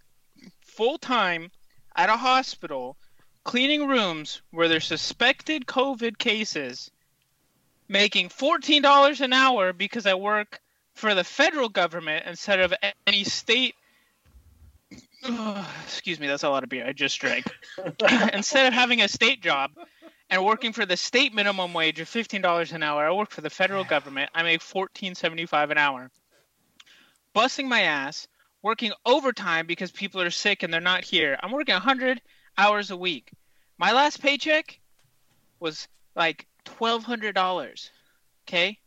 [0.60, 1.50] full time
[1.96, 2.96] at a hospital
[3.44, 6.90] cleaning rooms where there's suspected COVID cases,
[7.88, 10.60] making $14 an hour because I work
[10.94, 12.74] for the federal government instead of
[13.06, 13.74] any state.
[15.84, 16.86] excuse me, that's a lot of beer.
[16.86, 17.46] I just drank.
[18.32, 19.70] instead of having a state job
[20.28, 23.50] and working for the state minimum wage of $15 an hour, I work for the
[23.50, 24.30] federal government.
[24.34, 26.10] I make $14.75 an hour.
[27.32, 28.28] Busting my ass,
[28.62, 31.38] working overtime because people are sick and they're not here.
[31.42, 32.20] I'm working 100
[32.56, 33.30] hours a week.
[33.78, 34.78] My last paycheck
[35.60, 35.86] was
[36.16, 37.90] like $1,200.
[38.46, 38.78] Okay?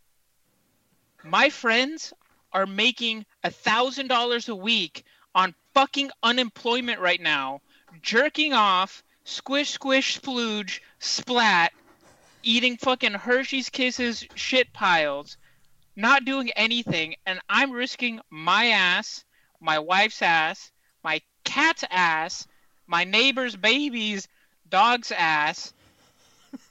[1.24, 2.14] My friends
[2.54, 7.62] are making $1,000 a week on fucking unemployment right now,
[8.02, 11.72] jerking off, squish, squish, splooge, splat,
[12.44, 15.38] eating fucking Hershey's Kisses shit piles,
[15.96, 19.24] not doing anything, and I'm risking my ass,
[19.62, 20.72] my wife's ass,
[21.04, 22.48] my cat's ass,
[22.88, 24.28] my neighbor's baby's
[24.70, 25.74] dog's ass,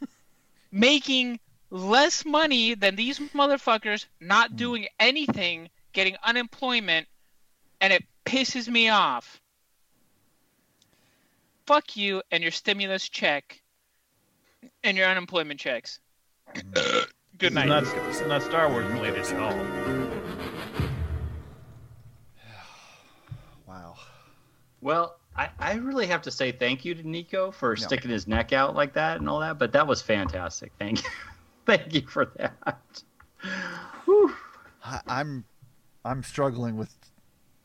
[0.72, 4.56] making less money than these motherfuckers not hmm.
[4.56, 7.06] doing anything, getting unemployment,
[7.80, 9.40] and it pisses me off.
[11.66, 13.60] Fuck you and your stimulus check
[14.82, 16.00] and your unemployment checks.
[16.54, 16.98] Hmm.
[17.38, 17.70] Good night.
[17.70, 19.56] It's not, it's not Star Wars related at all.
[23.66, 23.96] Wow.
[24.80, 28.52] Well, I, I really have to say thank you to Niko for sticking his neck
[28.52, 30.72] out like that and all that, but that was fantastic.
[30.78, 31.10] Thank you.
[31.66, 33.02] thank you for that.
[34.84, 35.44] I, I'm
[36.04, 36.94] I'm struggling with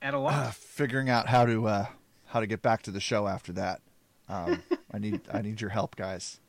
[0.01, 0.55] At a uh, loss.
[0.57, 1.85] figuring out how to uh,
[2.25, 3.81] how to get back to the show after that.
[4.29, 4.61] Um,
[4.91, 6.39] I need I need your help, guys.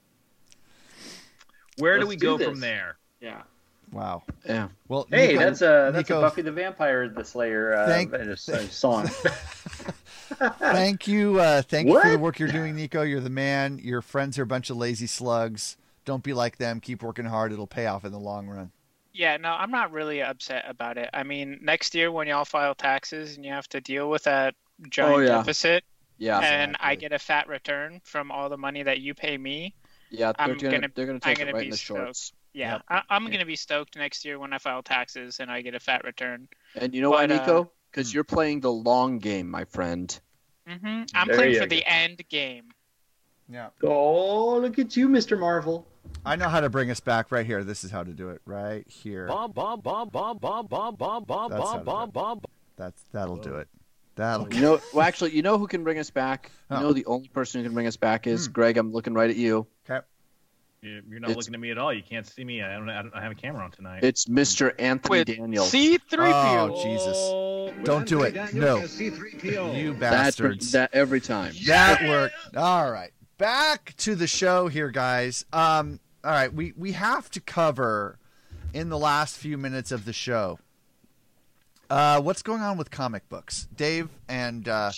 [1.79, 2.49] Where do Let's we do go this.
[2.49, 2.97] from there?
[3.21, 3.43] Yeah.
[3.93, 4.25] Wow.
[4.45, 4.69] Yeah.
[4.89, 8.13] Well, Hey, Niko- that's a that's Niko, a Buffy the Vampire the Slayer uh, Thank-
[8.13, 8.37] uh, uh,
[8.69, 9.09] song.
[10.59, 13.09] Thank you, uh, thank you for the work you're doing, Niko.
[13.09, 13.79] You're the man.
[13.83, 15.77] Your friends are a bunch of lazy slugs.
[16.05, 16.81] Don't be like them.
[16.81, 17.53] Keep working hard.
[17.53, 18.73] It'll pay off in the long run.
[19.13, 21.09] Yeah, no, I'm not really upset about it.
[21.15, 24.55] I mean, next year when y'all file taxes and you have to deal with that
[24.91, 25.29] giant Oh, yeah.
[25.39, 25.85] deficit,
[26.19, 26.41] Yeah.
[26.41, 29.75] and I get a fat return from all the money that you pay me,
[30.11, 31.77] Yeah, they're I'm gonna, gonna- they're gonna I'm take it gonna right be in the
[31.79, 31.99] stoked.
[32.01, 32.33] shorts.
[32.57, 32.83] Yeah, Yep.
[32.89, 35.81] I, I'm gonna be stoked next year when I file taxes and I get a
[35.81, 36.49] fat return.
[36.75, 37.69] And you know why, But, uh, Niko?
[37.91, 40.19] Because you're playing the long game, my friend.
[40.67, 41.03] Mm-hmm.
[41.15, 41.67] I'm There playing for go.
[41.67, 42.65] the end game.
[43.49, 43.69] Yeah.
[43.85, 45.39] oh, look at you, Mr.
[45.39, 45.87] Marvel.
[46.25, 47.63] I know how to bring us back right here.
[47.63, 49.27] This is how to do it right here.
[49.29, 52.41] Bomb, bomb, bomb, bomb, bomb, bomb, bomb, bomb, bomb, bomb, bomb.
[52.77, 53.69] That's that'll do it.
[54.17, 54.53] That'll.
[54.53, 56.51] You know, well, actually, you know who can bring us back?
[56.71, 56.81] You Oh.
[56.81, 58.53] know, the only person who can bring us back is Hmm.
[58.53, 58.79] Greg.
[58.79, 59.67] I'm looking right at you.
[59.89, 60.05] Okay.
[60.83, 61.93] You- You're not It's- looking at me at all.
[61.93, 62.63] You can't see me.
[62.63, 62.89] I don't.
[62.89, 64.05] I don't I have a camera on tonight.
[64.05, 64.73] It's Mr.
[64.79, 65.73] Anthony With Daniels.
[65.73, 66.71] C3PO.
[66.71, 67.17] Oh Jesus!
[67.17, 68.35] Oh, Don't do it.
[68.55, 68.79] No.
[68.79, 70.73] You That's bastards.
[70.73, 71.55] that every time.
[71.67, 72.57] That worked.
[72.57, 73.11] All right.
[73.39, 75.45] Back to the show here, guys.
[75.53, 78.19] Um, all right, we, we have to cover
[78.73, 80.59] in the last few minutes of the show
[81.91, 83.69] uh, what's going on with comic books.
[83.77, 84.91] Dave and uh,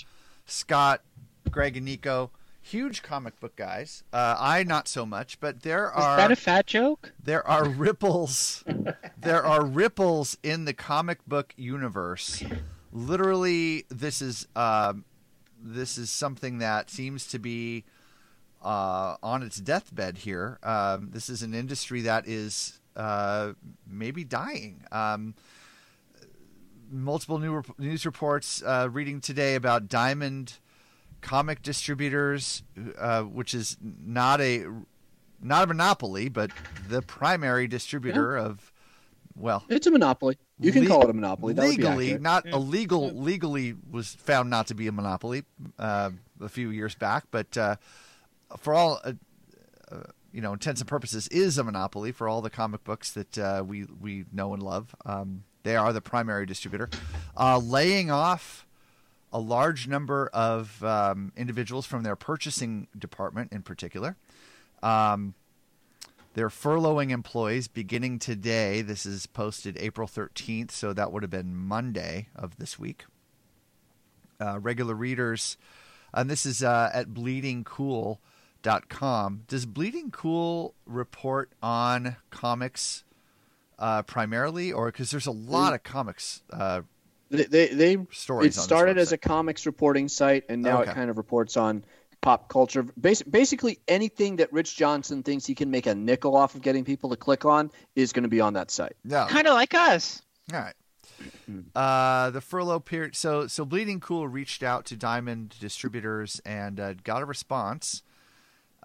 [0.47, 1.03] Scott,
[1.51, 2.31] Greg and Niko,
[2.71, 4.03] huge comic book guys.
[4.13, 7.13] Uh, I not so much, but there are Is that a fat joke?
[7.23, 8.65] there are ripples
[9.19, 12.43] there are ripples in the comic book universe
[12.93, 15.05] literally this is um,
[15.63, 17.85] this is something that seems to be
[18.63, 23.53] uh, on its deathbed here um, this is an industry that is uh,
[23.87, 25.35] maybe dying um,
[26.91, 30.55] multiple new rep- news reports uh, reading today about diamond
[31.21, 32.63] comic distributors
[32.99, 34.67] uh, which is not a
[35.41, 36.51] not a monopoly, but
[36.89, 38.73] the primary distributor of,
[39.37, 40.37] well, It's a monopoly.
[40.59, 41.53] You can Le- call it a monopoly.
[41.53, 42.23] That would be legally, accurate.
[42.23, 43.11] not illegal.
[43.13, 45.45] Legally was found not to be a monopoly
[45.79, 46.11] uh,
[46.41, 47.77] a few years back, but uh,
[48.59, 49.13] for all uh,
[49.93, 50.03] uh,
[50.33, 53.63] you know, intents and purposes, is a monopoly for all the comic books that uh,
[53.65, 54.95] we we know and love.
[55.07, 56.89] Um, they are the primary distributor,
[57.37, 58.67] uh, laying off
[59.33, 64.17] a large number of um, individuals from their purchasing department, in particular.
[64.83, 65.35] Um,
[66.35, 68.81] they're furloughing employees beginning today.
[68.81, 73.05] This is posted April 13th, so that would have been Monday of this week.
[74.41, 75.57] Uh, regular readers,
[76.15, 78.19] and this is uh, at bleedingcool.com.
[78.89, 79.43] com.
[79.49, 83.03] Does Bleeding Cool report on comics
[83.79, 86.83] uh, primarily, or because there's a lot of comics uh,
[87.31, 88.57] They they, they stories?
[88.57, 90.91] it started as a comics reporting site, and now Okay.
[90.91, 91.85] it kind of reports on
[92.21, 92.85] pop culture.
[92.97, 96.85] Bas- basically, anything that Rich Johnston thinks he can make a nickel off of getting
[96.85, 98.97] people to click on is going to be on that site.
[99.05, 99.27] Yeah.
[99.29, 100.21] Kind of like us.
[100.53, 100.75] All right.
[101.75, 103.17] Uh, the furlough period.
[103.17, 108.03] So, so Bleeding Cool reached out to Diamond distributors and uh, got a response.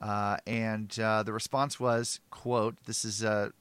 [0.01, 3.53] Uh, and uh, the response was, "quote This is a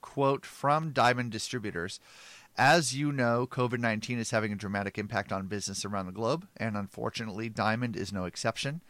[0.00, 2.00] quote from Diamond distributors."
[2.60, 6.46] As you know, COVID 19 is having a dramatic impact on business around the globe,
[6.58, 8.82] and unfortunately, Diamond is no exception.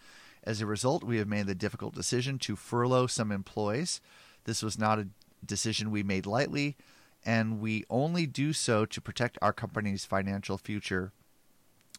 [0.42, 4.00] As a result, we have made the difficult decision to furlough some employees.
[4.42, 5.06] This was not a
[5.46, 6.76] decision we made lightly,
[7.24, 11.12] and we only do so to protect our company's financial future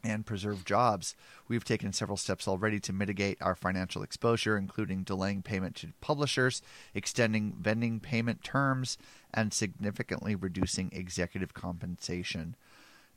[0.03, 1.15] and preserve jobs.
[1.47, 6.61] We've taken several steps already to mitigate our financial exposure, including delaying payment to publishers,
[6.93, 8.97] extending vending payment terms,
[9.33, 12.55] and significantly reducing executive compensation.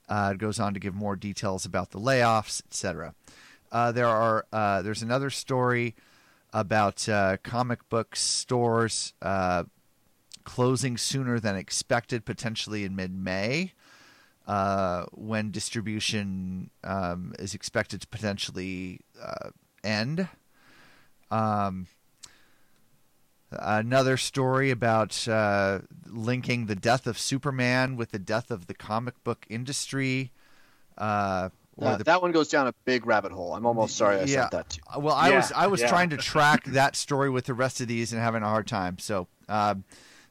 [0.08, 3.14] Uh, it goes on to give more details about the layoffs, etc.
[3.72, 5.94] Uh, there are uh, there's another story
[6.52, 9.64] about uh, comic book stores uh,
[10.44, 13.72] closing sooner than expected, potentially in mid-May,
[14.46, 19.50] uh, when distribution um, is expected to potentially uh,
[19.82, 20.28] end.
[21.30, 21.86] Um,
[23.50, 29.22] another story about uh, linking the death of Superman with the death of the comic
[29.24, 30.32] book industry.
[30.96, 33.52] Uh, Uh, the that one goes down a big rabbit hole.
[33.54, 34.26] I'm almost sorry I yeah.
[34.26, 35.00] sent that to you.
[35.00, 35.88] Well, I was I was yeah.
[35.88, 38.98] trying to track that story with the rest of these and having a hard time.
[38.98, 39.82] So um,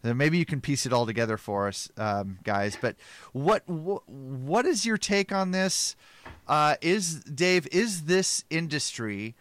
[0.03, 2.77] maybe you can piece it all together for us, um, guys.
[2.79, 2.95] But
[3.31, 5.95] what, what what is your take on this?
[6.47, 7.67] Uh, is Dave?
[7.71, 9.35] Is this industry?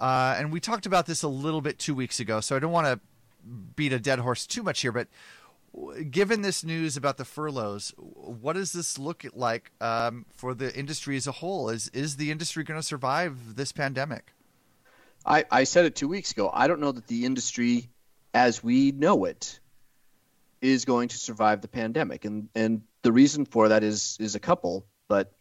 [0.00, 2.72] Uh, and we talked about this a little bit two weeks ago, so I don't
[2.72, 3.00] want to
[3.76, 4.90] beat a dead horse too much here.
[4.90, 5.08] But
[6.10, 11.16] given this news about the furloughs, what does this look like um, for the industry
[11.16, 11.68] as a whole?
[11.68, 14.32] Is is the industry going to survive this pandemic?
[15.26, 16.50] I, I said it two weeks ago.
[16.52, 17.88] I don't know that the industry,
[18.34, 19.58] as we know it,
[20.60, 24.40] is going to survive the pandemic, and and the reason for that is is a
[24.40, 24.86] couple.
[25.08, 25.32] But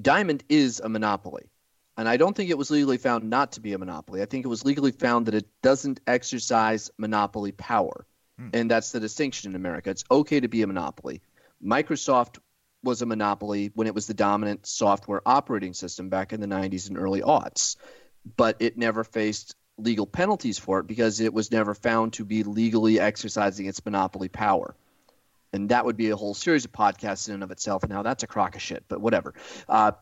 [0.00, 1.50] Diamond is a monopoly,
[1.96, 4.22] and I don't think it was legally found not to be a monopoly.
[4.22, 8.06] I think it was legally found that it doesn't exercise monopoly power,
[8.38, 8.48] hmm.
[8.52, 9.90] and that's the distinction in America.
[9.90, 11.22] It's okay to be a monopoly.
[11.64, 12.38] Microsoft
[12.84, 16.88] was a monopoly when it was the dominant software operating system back in the 90s
[16.88, 17.76] and early aughts
[18.36, 22.42] but it never faced legal penalties for it because it was never found to be
[22.42, 24.74] legally exercising its monopoly power.
[25.52, 27.82] And that would be a whole series of podcasts in and of itself.
[27.82, 29.34] And now that's a crock of shit, but whatever.
[29.68, 29.92] Uh,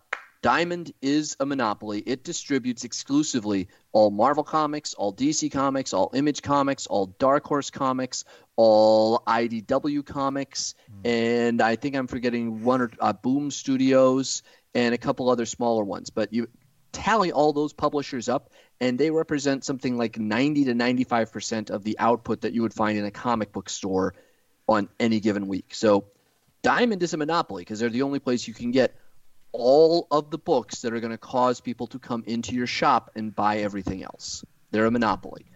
[0.42, 2.00] Diamond is a monopoly.
[2.00, 7.70] It distributes exclusively all Marvel comics, all DC comics, all Image comics, all Dark Horse
[7.70, 8.24] comics,
[8.54, 10.74] all IDW comics,
[11.04, 14.42] and I think I'm forgetting one or uh, Boom Studios
[14.74, 16.10] and a couple other smaller ones.
[16.10, 16.48] But you
[16.92, 18.50] tally all those publishers up,
[18.80, 22.74] and they represent something like 90 to 95 percent of the output that you would
[22.74, 24.14] find in a comic book store
[24.68, 25.74] on any given week.
[25.74, 26.04] So
[26.62, 28.96] Diamond is a monopoly because they're the only place you can get
[29.52, 33.12] all of the books that are going to cause people to come into your shop
[33.14, 34.44] and buy everything else.
[34.70, 35.46] They're a monopoly.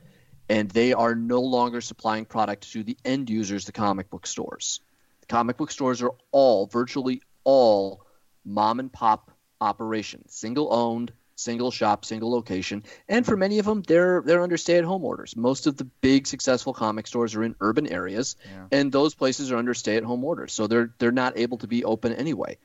[0.49, 4.81] And they are no longer supplying product to the end users, the comic book stores.
[5.21, 8.05] The comic book stores are all, virtually all,
[8.45, 12.85] mom and pop operations, single owned, single shop, single location.
[13.09, 15.37] And for many of them, they're they're under stay at home orders.
[15.37, 18.37] Most of the big successful comic stores are in urban areas,
[18.71, 20.53] and those places are under stay at home orders.
[20.53, 22.59] So they're they're not able to be open anyway.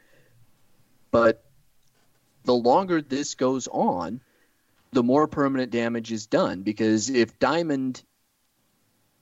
[1.11, 1.43] But
[2.43, 4.21] the longer this goes on,
[4.91, 8.01] the more permanent damage is done because if Diamond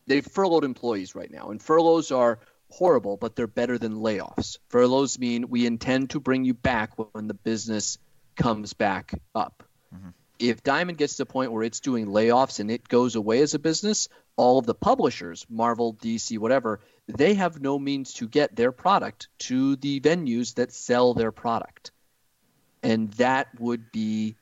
[0.06, 2.39] they've furloughed employees right now and furloughs are
[2.70, 4.58] horrible but they're better than layoffs.
[4.70, 7.97] Furloughs mean we intend to bring you back when the business
[8.36, 9.63] comes back up.
[9.93, 10.09] Mm-hmm.
[10.39, 13.53] If Diamond gets to the point where it's doing layoffs and it goes away as
[13.53, 18.55] a business, all of the publishers, Marvel, DC, whatever, they have no means to get
[18.55, 21.91] their product to the venues that sell their product.
[22.81, 24.36] And that would be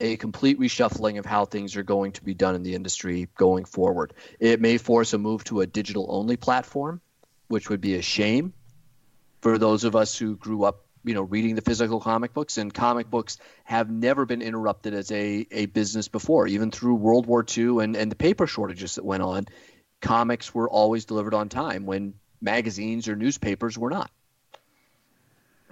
[0.00, 3.64] a complete reshuffling of how things are going to be done in the industry going
[3.64, 4.12] forward.
[4.40, 7.00] It may force a move to a digital only platform,
[7.48, 8.52] which would be a shame
[9.40, 12.58] for those of us who grew up, you know, reading the physical comic books.
[12.58, 17.26] And comic books have never been interrupted as a, a business before, even through World
[17.26, 19.46] War II and, and the paper shortages that went on.
[20.00, 24.10] Comics were always delivered on time when magazines or newspapers were not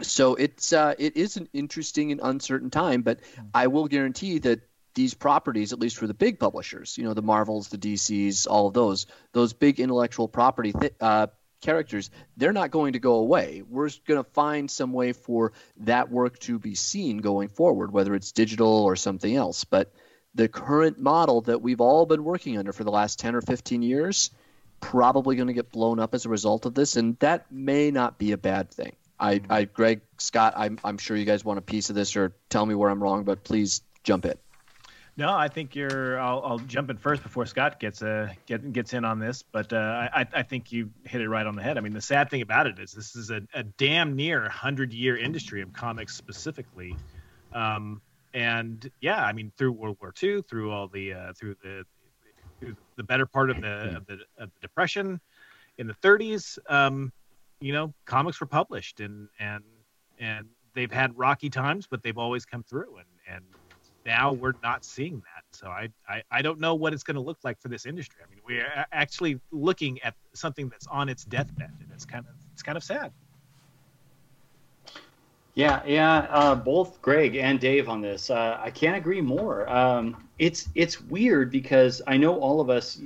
[0.02, 3.20] so it's uh, it is an interesting and uncertain time, but
[3.54, 4.60] I will guarantee that
[4.94, 8.66] these properties, at least for the big publishers, you know, the Marvels, the DCs, all
[8.66, 11.28] of those, those big intellectual property th- uh,
[11.60, 13.62] characters, they're not going to go away.
[13.68, 18.14] We're going to find some way for that work to be seen going forward, whether
[18.14, 19.64] it's digital or something else.
[19.64, 19.92] But
[20.34, 23.82] the current model that we've all been working under for the last 10 or 15
[23.82, 24.30] years
[24.80, 28.18] probably going to get blown up as a result of this and that may not
[28.18, 29.52] be a bad thing i, mm-hmm.
[29.52, 32.64] I greg scott I'm, I'm sure you guys want a piece of this or tell
[32.64, 34.34] me where i'm wrong but please jump in
[35.20, 36.18] No, I think you're.
[36.18, 39.70] I'll, I'll jump in first before Scott gets uh, get, gets in on this, but
[39.70, 41.76] uh, I, I think you hit it right on the head.
[41.76, 44.94] I mean, the sad thing about it is this is a, a damn near hundred
[44.94, 46.96] year industry of comics specifically,
[47.52, 48.00] um,
[48.32, 51.84] and yeah, I mean through World War II, through all the uh, through the
[52.58, 55.20] through the better part of the of the, of the Depression,
[55.76, 57.12] in the 30s, um,
[57.60, 59.64] you know, comics were published and and
[60.18, 63.44] and they've had rocky times, but they've always come through and and
[64.04, 65.44] now we're not seeing that.
[65.52, 68.22] So I, I, I don't know what it's going to look like for this industry.
[68.26, 72.34] I mean, we're actually looking at something that's on its deathbed, and it's kind of
[72.52, 73.12] it's kind of sad.
[75.54, 76.26] Yeah, yeah.
[76.30, 78.30] Uh, both Greg and Dave on this.
[78.30, 79.68] Uh, I can't agree more.
[79.68, 83.00] Um, it's it's weird because I know all of us.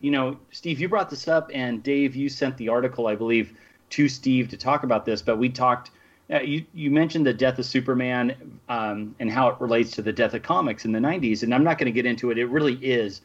[0.00, 3.56] You know, Steve, you brought this up, and Dave, you sent the article, I believe,
[3.90, 5.22] to Steve to talk about this.
[5.22, 5.90] But we talked.
[6.30, 10.12] Uh, you you mentioned the death of Superman um, and how it relates to the
[10.12, 12.38] death of comics in the '90s, and I'm not going to get into it.
[12.38, 13.22] It really is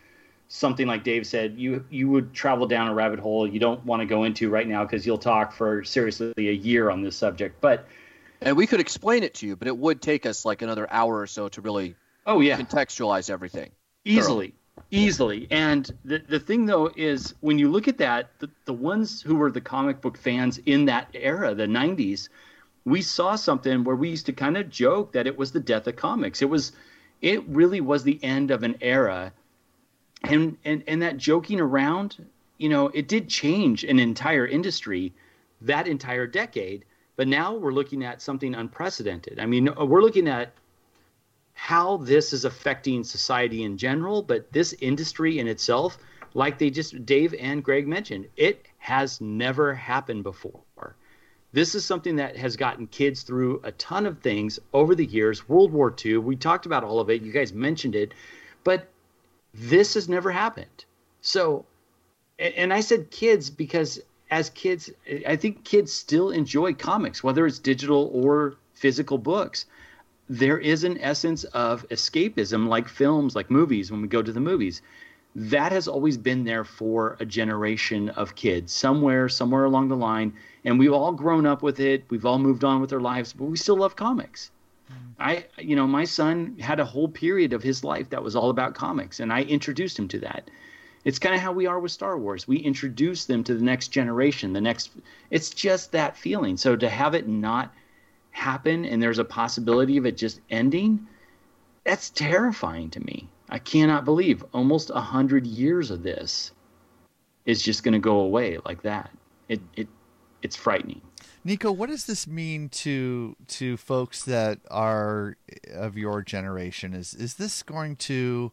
[0.48, 1.56] something like Dave said.
[1.58, 4.68] You you would travel down a rabbit hole you don't want to go into right
[4.68, 7.60] now because you'll talk for seriously a year on this subject.
[7.60, 7.86] But
[8.44, 11.20] and we could explain it to you but it would take us like another hour
[11.20, 11.96] or so to really
[12.26, 13.72] oh yeah contextualize everything
[14.06, 14.54] easily
[14.92, 19.22] easily and the, the thing though is when you look at that the, the ones
[19.22, 22.30] who were the comic book fans in that era the 90s
[22.86, 25.88] we saw something where we used to kind of joke that it was the death
[25.88, 26.42] of comics.
[26.42, 26.74] It was
[27.22, 29.32] it really was the end of an era.
[30.24, 32.26] And and and that joking around
[32.58, 35.14] you know it did change an entire industry
[35.62, 36.86] that entire decade.
[37.16, 39.40] But now we're looking at something unprecedented.
[39.40, 40.54] I mean we're looking at
[41.54, 45.98] how this is affecting society in general, but this industry in itself,
[46.34, 50.60] like they just Dave and Greg mentioned, it has never happened before.
[51.54, 55.48] This is something that has gotten kids through a ton of things over the years.
[55.48, 57.22] World War II, we talked about all of it.
[57.22, 58.14] You guys mentioned it,
[58.64, 58.90] but
[59.54, 60.86] this has never happened.
[61.22, 61.66] So,
[62.40, 64.02] and I said kids because
[64.32, 64.90] as kids,
[65.28, 69.68] I think kids still enjoy comics, whether it's digital or physical books
[70.30, 74.40] there is an essence of escapism like films like movies when we go to the
[74.40, 74.82] movies
[75.36, 80.34] that has always been there for a generation of kids somewhere somewhere along the line.
[80.66, 82.06] And we've all grown up with it.
[82.10, 84.52] We've all moved on with our lives but we still love comics.
[84.92, 85.22] Mm-hmm.
[85.22, 88.50] I you know my son had a whole period of his life that was all
[88.50, 90.50] about comics and i introduced him to that.
[91.04, 92.48] It's kind of how we are with star wars.
[92.48, 94.92] We introduce them to the next generation the next
[95.32, 96.58] it's just that feeling.
[96.58, 97.74] So to have it not
[98.32, 101.08] happen and there's a possibility of it just ending,
[101.84, 103.30] that's terrifying to me.
[103.54, 106.52] I cannot believe almost a hundred years of this
[107.46, 109.12] is just going to go away like that.
[109.48, 109.88] It it
[110.42, 111.02] it's frightening.
[111.46, 115.38] Niko, what does this mean to to folks that are
[115.72, 116.96] of your generation?
[116.96, 118.52] Is is this going to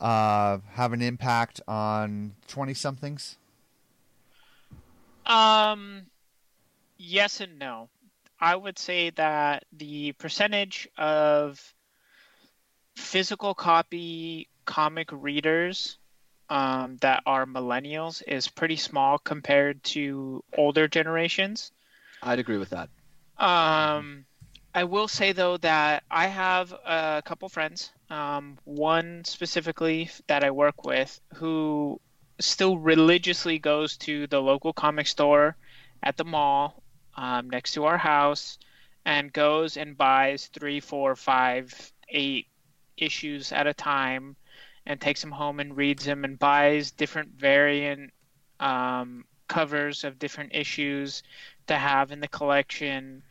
[0.00, 3.36] uh, have an impact on twenty somethings?
[5.26, 6.06] Um,
[6.96, 7.90] yes and no.
[8.40, 11.74] I would say that the percentage of
[13.00, 15.98] physical copy comic readers
[16.48, 21.72] um, that are millennials is pretty small compared to older generations.
[22.22, 22.88] I'd agree with that.
[23.38, 24.26] Um,
[24.74, 30.50] I will say though that I have a couple friends, um, one specifically that I
[30.50, 32.00] work with, who
[32.38, 35.56] still religiously goes to the local comic store
[36.02, 36.82] at the mall
[37.16, 38.58] um, next to our house
[39.04, 42.46] and goes and buys three, four, five, eight
[43.00, 44.36] issues at a time
[44.86, 48.12] and takes them home and reads them and buys different variant
[48.60, 51.22] um, covers of different issues
[51.66, 53.22] to have in the collection.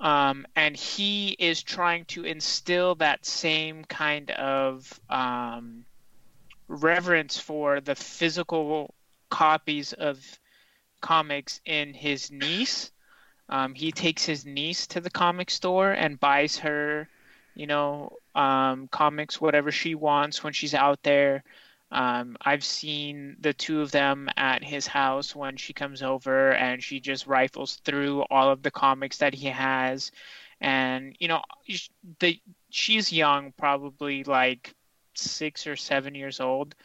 [0.00, 5.84] Um, and he is trying to instill that same kind of um,
[6.68, 8.94] reverence for the physical
[9.30, 10.24] copies of
[11.00, 12.92] comics in his niece.
[13.48, 17.08] Um, he takes his niece to the comic store and buys her,
[17.58, 21.42] you know, um, comics, whatever she wants when she's out there.
[21.90, 26.80] Um, I've seen the two of them at his house when she comes over and
[26.80, 30.12] she just rifles through all of the comics that he has.
[30.60, 31.42] And, you know,
[32.20, 32.38] the
[32.70, 34.72] she's young, probably like
[35.14, 36.76] six or seven years old,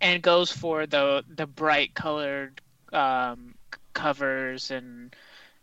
[0.00, 2.62] and goes for the the bright colored
[2.94, 3.54] um,
[3.92, 5.14] covers and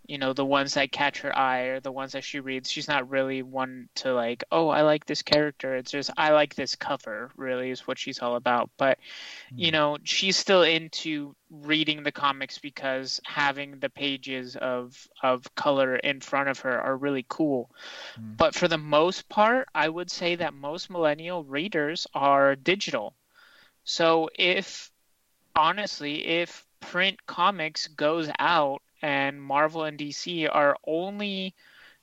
[0.07, 2.87] you know the ones that catch her eye or the ones that she reads she's
[2.87, 5.75] not really one to like oh i like this character.
[5.75, 8.69] It's just i like this cover really is what she's all about.
[8.77, 8.99] But
[9.53, 9.73] you hmm.
[9.73, 16.21] know she's still into reading the comics because having the pages of of color in
[16.21, 17.69] front of her are really cool.
[18.15, 18.33] Hmm.
[18.37, 23.13] But for the most part i would say that most millennial readers are digital.
[23.83, 24.89] So if
[25.55, 31.55] honestly if print comics goes out and Marvel and DC are only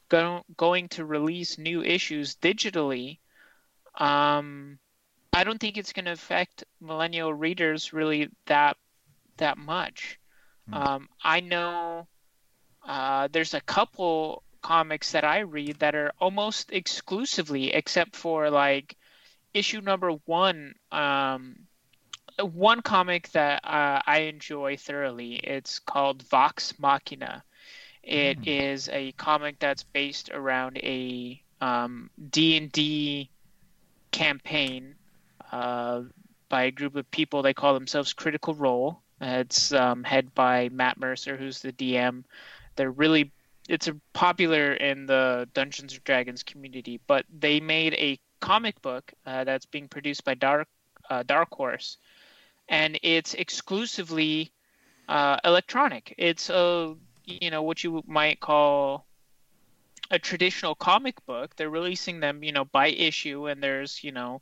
[0.09, 3.19] go- going to release new issues digitally,
[3.97, 4.79] um,
[5.33, 8.77] I don't think it's going to affect millennial readers really that
[9.37, 10.19] that much.
[10.73, 12.07] Um, I know
[12.87, 18.97] uh, there's a couple comics that I read that are almost exclusively, except for like
[19.53, 20.75] issue number one.
[20.91, 21.67] Um,
[22.39, 25.35] one comic that uh, I enjoy thoroughly.
[25.37, 27.43] It's called Vox Machina.
[28.03, 33.31] It is a comic that's based around a um, D&D
[34.11, 34.95] campaign
[35.51, 36.03] uh,
[36.51, 37.41] by a group of people.
[37.43, 39.01] They call themselves Critical Role.
[39.21, 42.25] It's um, head by Matt Mercer, who's the DM.
[42.77, 43.33] They're really
[43.69, 49.11] it's a popular in the Dungeons and Dragons community, but they made a comic book
[49.25, 50.69] uh, that's being produced by Dark
[51.11, 51.97] uh, Dark Horse,
[52.69, 54.53] and it's exclusively
[55.09, 56.15] uh, electronic.
[56.19, 59.07] It's a you know what you might call
[60.11, 61.57] a traditional comic book.
[61.57, 64.41] They're releasing them you know by issue, and there's you know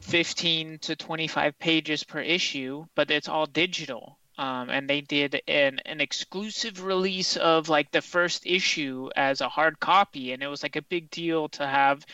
[0.00, 4.18] 15 to 25 pages per issue, but it's all digital.
[4.38, 9.50] Um, and they did an, an exclusive release of like the first issue as a
[9.50, 12.06] hard copy, and it was like a big deal to have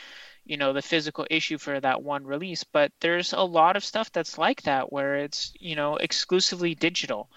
[0.46, 4.10] you know the physical issue for that one release but there's a lot of stuff
[4.12, 7.28] that's like that where it's you know exclusively digital.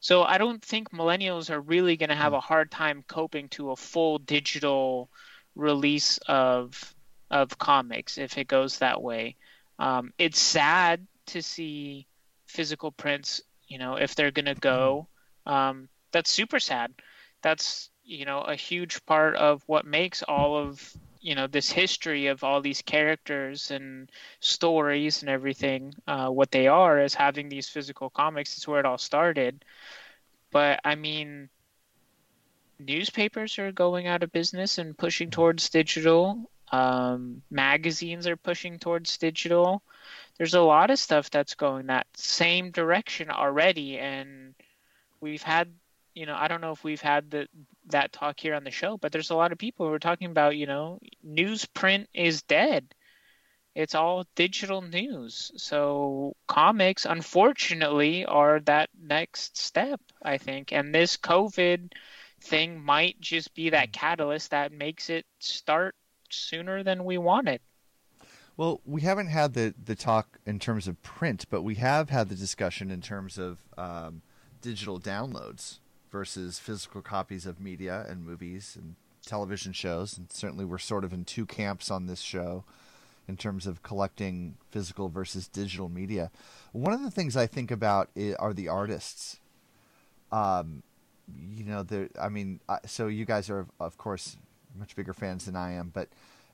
[0.00, 3.70] So i don't think millennials are really going to have a hard time coping to
[3.70, 5.10] a full digital
[5.54, 6.94] release of
[7.30, 9.36] of comics if it goes that way.
[9.78, 12.06] Um, it's sad to see
[12.46, 15.08] physical prints you know if they're going to go
[15.46, 16.92] um, that's super sad.
[17.42, 22.26] That's you know a huge part of what makes all of you know this history
[22.26, 27.68] of all these characters and stories and everything uh, what they are is having these
[27.68, 29.64] physical comics is where it all started.
[30.50, 31.48] But i mean
[32.78, 36.50] newspapers are going out of business and pushing towards digital.
[36.72, 39.82] Um, magazines are pushing towards digital.
[40.36, 44.54] There's a lot of stuff that's going that same direction already and
[45.20, 45.68] we've had
[46.14, 47.46] you know i don't know if we've had the
[47.86, 50.30] that talk here on the show but there's a lot of people who are talking
[50.30, 52.94] about you know newsprint is dead.
[53.74, 55.50] It's all digital news.
[55.56, 60.72] So comics unfortunately are that next step i think.
[60.72, 61.92] And this covid
[62.40, 65.94] thing might just be that catalyst that makes it start
[66.28, 67.60] sooner than we wanted.
[68.56, 72.28] Well, we haven't had the, the talk in terms of print, but we have had
[72.28, 74.20] the discussion in terms of um,
[74.60, 75.78] digital downloads
[76.12, 78.94] versus physical copies of media and movies and
[79.26, 80.16] television shows.
[80.16, 82.64] And certainly we're sort of in two camps on this show
[83.26, 86.30] in terms of collecting physical versus digital media.
[86.72, 89.40] One of the things I think about are the artists.
[90.30, 90.82] Um,
[91.54, 92.08] you know, there.
[92.20, 94.36] I mean, so you guys are, of course,
[94.78, 96.08] much bigger fans than I am, but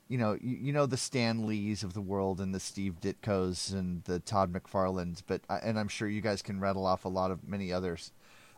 [0.09, 3.71] you know, you, you know the Stan Lees of the world and the Steve Ditkos
[3.71, 7.31] and the Todd McFarlanes, but and I'm sure you guys can rattle off a lot
[7.31, 8.11] of many others.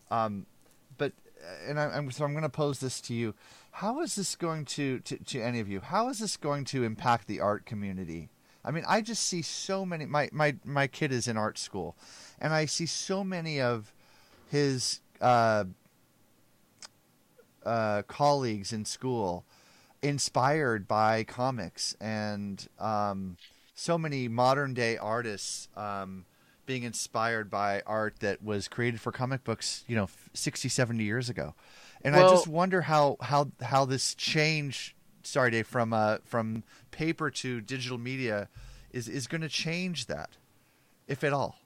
[0.10, 0.46] Um,
[1.68, 3.34] and I, I'm so I'm going to pose this to you:
[3.72, 5.80] How is this going to, to to any of you?
[5.80, 8.30] How is this going to impact the art community?
[8.64, 10.06] I mean, I just see so many.
[10.06, 11.96] My my my kid is in art school,
[12.40, 13.94] and I see so many of
[14.50, 15.66] his uh,
[17.66, 19.46] uh, colleagues in school
[20.02, 23.38] inspired by comics and um,
[23.76, 26.26] so many modern day artists um,
[26.66, 31.30] being inspired by art that was created for comic books you know 60 70 years
[31.30, 31.54] ago
[32.04, 37.30] and i just wonder how how how this change sorry dave from uh from paper
[37.30, 38.48] to digital media
[38.92, 40.30] is is going to change that
[41.08, 41.58] if at all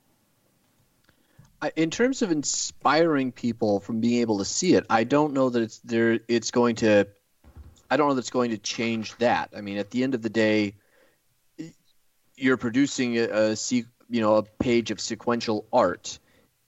[1.75, 5.61] in terms of inspiring people from being able to see it, I don't know that
[5.61, 6.19] it's there.
[6.27, 7.07] It's going to.
[7.89, 9.51] I don't know that it's going to change that.
[9.55, 10.75] I mean, at the end of the day,
[12.35, 13.55] you're producing a, a
[14.09, 16.19] you know a page of sequential art,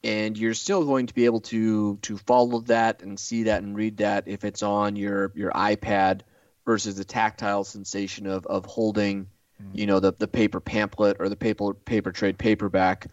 [0.03, 3.75] and you're still going to be able to to follow that and see that and
[3.75, 6.21] read that if it's on your your iPad
[6.65, 9.27] versus the tactile sensation of of holding,
[9.73, 13.07] you know, the the paper pamphlet or the paper paper trade paperback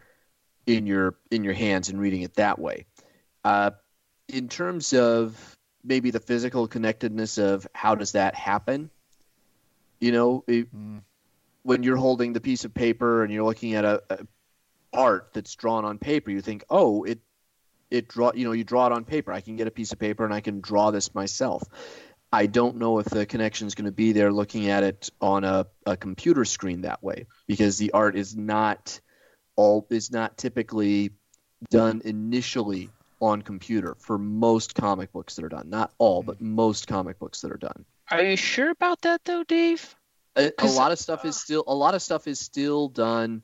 [0.67, 2.87] in your in your hands and reading it that way.
[3.45, 3.73] Uh,
[4.29, 8.91] in terms of maybe the physical connectedness of how does that happen,
[10.01, 10.67] you know, it,
[11.65, 14.19] when you're holding the piece of paper and you're looking at a, a
[14.93, 17.19] art that's drawn on paper, you think, oh, it
[17.91, 19.33] it draw you know you draw it on paper.
[19.33, 21.63] I can get a piece of paper and I can draw this myself.
[22.33, 25.45] I don't know if the connection is going to be there looking at it on
[25.45, 29.01] a, a computer screen that way because the art is not
[29.57, 31.13] all is not typically
[31.71, 35.71] done initially on computer for most comic books that are done.
[35.71, 36.55] Not all, but hmm.
[36.55, 37.85] most comic books that are done.
[38.11, 39.95] Are you sure about that though, Dave?
[40.37, 43.43] A, lot of stuff is uh, still a lot of stuff is still done.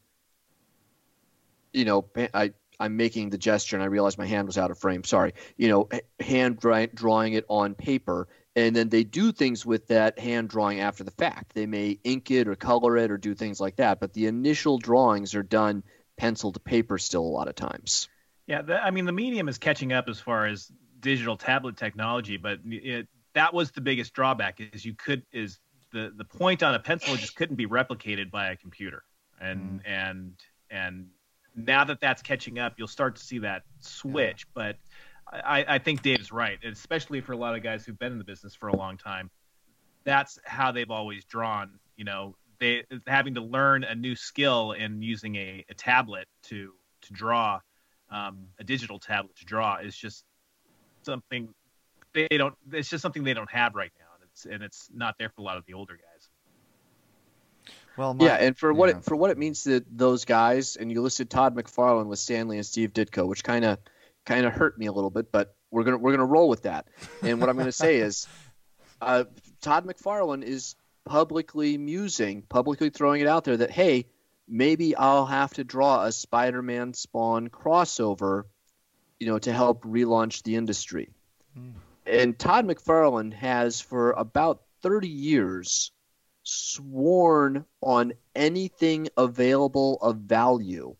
[1.73, 4.79] You know, I I'm making the gesture and I realized my hand was out of
[4.79, 5.05] frame.
[5.05, 5.35] Sorry.
[5.57, 5.89] You know,
[6.19, 8.27] hand drawing it on paper,
[8.57, 11.55] and then they do things with that hand drawing after the fact.
[11.55, 14.79] They may ink it or color it or do things like that, but the initial
[14.79, 15.85] drawings are done
[16.17, 18.09] pencil to paper still a lot of times.
[18.47, 22.37] Yeah, the, I mean the medium is catching up as far as digital tablet technology,
[22.37, 25.59] but it, that was the biggest drawback is you could is
[25.93, 29.05] the the point on a pencil just couldn't be replicated by a computer,
[29.41, 30.35] and and
[30.71, 31.07] and
[31.57, 34.47] now that that's catching up, you'll start to see that switch.
[34.55, 34.77] But
[35.33, 38.25] I, I think Dave's right, especially for a lot of guys who've been in the
[38.25, 39.31] business for a long time.
[40.05, 41.79] That's how they've always drawn.
[41.97, 46.73] You know, they having to learn a new skill in using a, a tablet to
[47.03, 47.61] to draw
[48.11, 50.25] um, a digital tablet to draw is just
[51.03, 51.49] something
[52.12, 52.55] they don't.
[52.73, 53.99] It's just something they don't have right now, and
[54.45, 56.29] it's and it's not there for a lot of the older guys.
[57.97, 61.03] Well, yeah, and for what it for what it means to those guys, and you
[61.03, 63.79] listed Todd McFarlane with Stan Lee and Steve Ditko, which kind of
[64.25, 66.87] kind of hurt me a little bit, but we're gonna we're gonna roll with that.
[67.23, 68.27] And what I'm gonna say is,
[69.01, 69.25] uh,
[69.61, 74.07] Todd McFarlane is publicly musing, publicly throwing it out there that hey,
[74.49, 78.45] maybe I'll have to draw a Spider-Man Spawn crossover,
[79.19, 81.11] you know, to help relaunch the industry.
[82.06, 85.93] And Todd McFarlane has for about 30 years
[86.43, 90.97] sworn on anything available of value,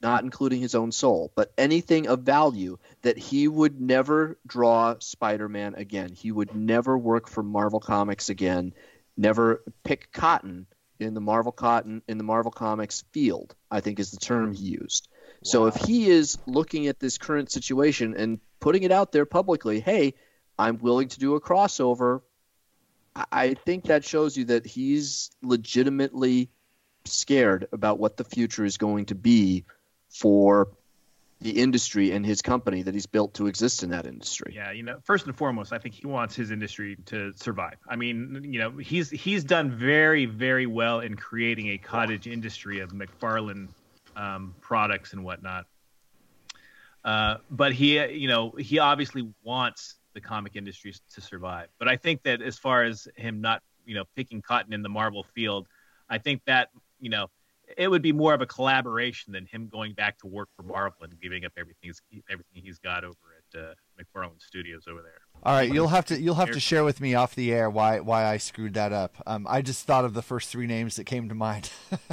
[0.00, 5.48] not including his own soul, but anything of value that he would never draw Spider
[5.48, 6.12] Man again.
[6.14, 8.72] He would never work for Marvel Comics again,
[9.16, 10.66] never pick cotton
[10.98, 14.64] in the Marvel cotton in the Marvel Comics field, I think is the term he
[14.64, 15.08] used.
[15.42, 19.80] So if he is looking at this current situation and putting it out there publicly,
[19.80, 20.14] hey,
[20.58, 22.20] I'm willing to do a crossover
[23.14, 26.50] I- I think that shows you that he's legitimately
[27.04, 29.64] scared about what the future is going to be
[30.10, 30.68] for
[31.40, 34.52] the industry and his company that he's built to exist in that industry.
[34.54, 37.76] Yeah, you know, first and foremost, I think he wants his industry to survive.
[37.88, 42.80] I mean, you know, he's he's done very very well in creating a cottage industry
[42.80, 43.68] of McFarlane
[44.16, 45.66] um, products and whatnot.
[47.04, 51.68] Uh, but he, you know, he obviously wants the comic industry to survive.
[51.78, 54.88] But I think that as far as him not, you know, picking cotton in the
[54.88, 55.66] Marvel field,
[56.08, 56.68] I think that,
[57.00, 57.28] you know,
[57.76, 61.04] it would be more of a collaboration than him going back to work for Marvel
[61.04, 61.92] and giving up everything
[62.28, 63.16] everything he's got over
[63.54, 65.20] at uh, McFarlane Studios over there.
[65.42, 68.00] All right, you'll have to you'll have to share with me off the air why
[68.00, 69.14] why I screwed that up.
[69.26, 71.70] Um, I just thought of the first three names that came to mind.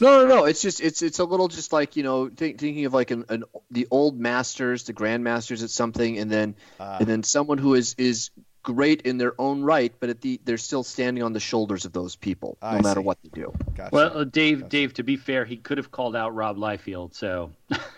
[0.00, 0.44] No, no, no.
[0.44, 3.24] It's just it's it's a little just like you know think, thinking of like an,
[3.28, 6.98] an the old masters, the grandmasters at something, and then Ah.
[7.00, 8.30] and then someone who is is
[8.62, 11.92] great in their own right, but at the they're still standing on the shoulders of
[11.92, 13.04] those people, no I matter see.
[13.06, 13.52] what they do.
[13.90, 14.94] Well, uh, Dave, Dave.
[14.94, 17.14] To be fair, he could have called out Rob Liefeld.
[17.14, 17.50] So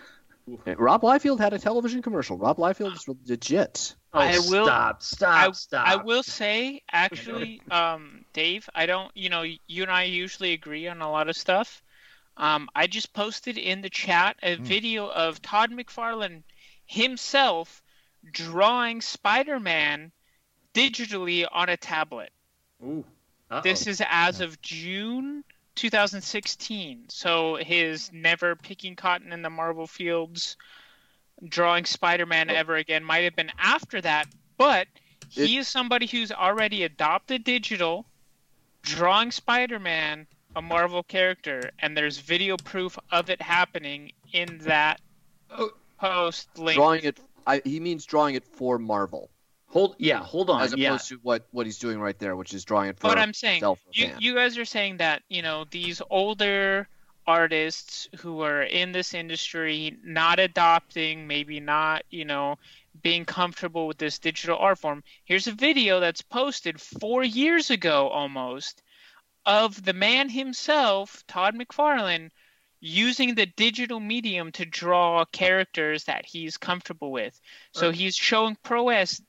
[0.77, 2.37] Rob Liefeld had a television commercial.
[2.37, 3.95] Rob Liefeld is legit.
[4.13, 5.87] Oh, I will stop, stop, I, stop.
[5.87, 9.11] I will say, actually, um, Dave, I don't.
[9.15, 11.81] You know, you and I usually agree on a lot of stuff.
[12.37, 14.63] Um, I just posted in the chat a Hmm.
[14.63, 16.43] video of Todd McFarlane
[16.85, 17.81] himself
[18.31, 20.11] drawing Spider-Man
[20.73, 22.31] digitally on a tablet.
[22.83, 23.05] Ooh.
[23.63, 25.43] This is as of June
[25.75, 27.05] 2016.
[27.09, 30.57] So his never picking cotton in the Marvel fields,
[31.43, 34.27] drawing Spider-Man ever again might have been after that,
[34.57, 34.87] but
[35.29, 38.05] he is somebody who's already adopted digital,
[38.81, 44.99] drawing Spider-Man, a Marvel character, and there's video proof of it happening in that
[45.51, 46.75] oh, post link.
[46.75, 49.29] Drawing it, I, he means drawing it for Marvel.
[49.71, 51.15] Hold, yeah, hold on, As opposed yeah.
[51.15, 53.07] to what what he's doing right there, which is drawing it for.
[53.07, 56.87] But I'm saying you, you guys are saying that you know these older
[57.27, 62.57] artists who are in this industry not adopting, maybe not, you know,
[63.01, 65.03] being comfortable with this digital art form.
[65.23, 68.81] Here's a video that's posted four years ago almost
[69.45, 72.29] of the man himself, Todd McFarlane,
[72.79, 77.39] using the digital medium to draw characters that he's comfortable with.
[77.71, 77.95] So Right.
[77.95, 79.21] he's showing prowess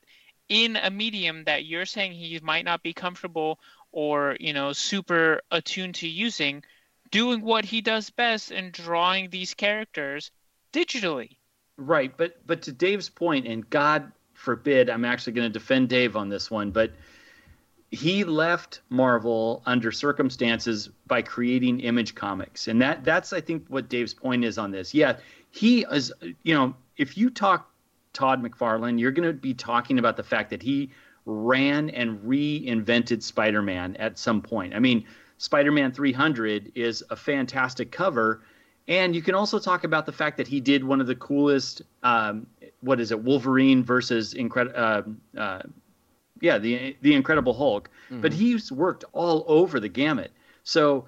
[0.53, 3.59] in a medium that you're saying he might not be comfortable
[3.91, 6.63] or, you know, super attuned to using,
[7.09, 10.29] doing what he does best and drawing these characters
[10.71, 11.37] digitally.
[11.77, 16.15] Right, but but to Dave's point, and God forbid, I'm actually going to defend Dave
[16.15, 16.91] on this one, but
[17.89, 23.89] he left Marvel under circumstances by creating Image Comics, and that that's I think what
[23.89, 24.93] Dave's point is on this.
[24.93, 25.17] Yeah,
[25.49, 26.13] he is.
[26.43, 27.72] You know, if you talk
[28.13, 30.91] Todd McFarlane, you're going to be talking about the fact that he
[31.25, 34.73] ran and reinvented Spider-Man at some point.
[34.75, 35.05] I mean,
[35.37, 38.41] Spider-Man 300 is a fantastic cover.
[38.87, 41.81] And you can also talk about the fact that he did one of the coolest,
[42.03, 42.45] um,
[42.81, 45.01] what is it, Wolverine versus Incredible, uh,
[45.39, 45.61] uh,
[46.41, 47.89] yeah, the the Incredible Hulk.
[48.09, 48.35] But Mhm.
[48.35, 50.31] he's worked all over the gamut.
[50.63, 51.05] So,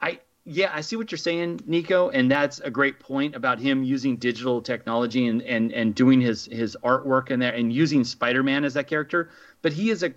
[0.00, 3.82] I yeah, I see what you're saying, Niko, and that's a great point about him
[3.82, 8.64] using digital technology and and and doing his his artwork in there and using Spider-Man
[8.64, 9.30] as that character.
[9.62, 10.14] But he is a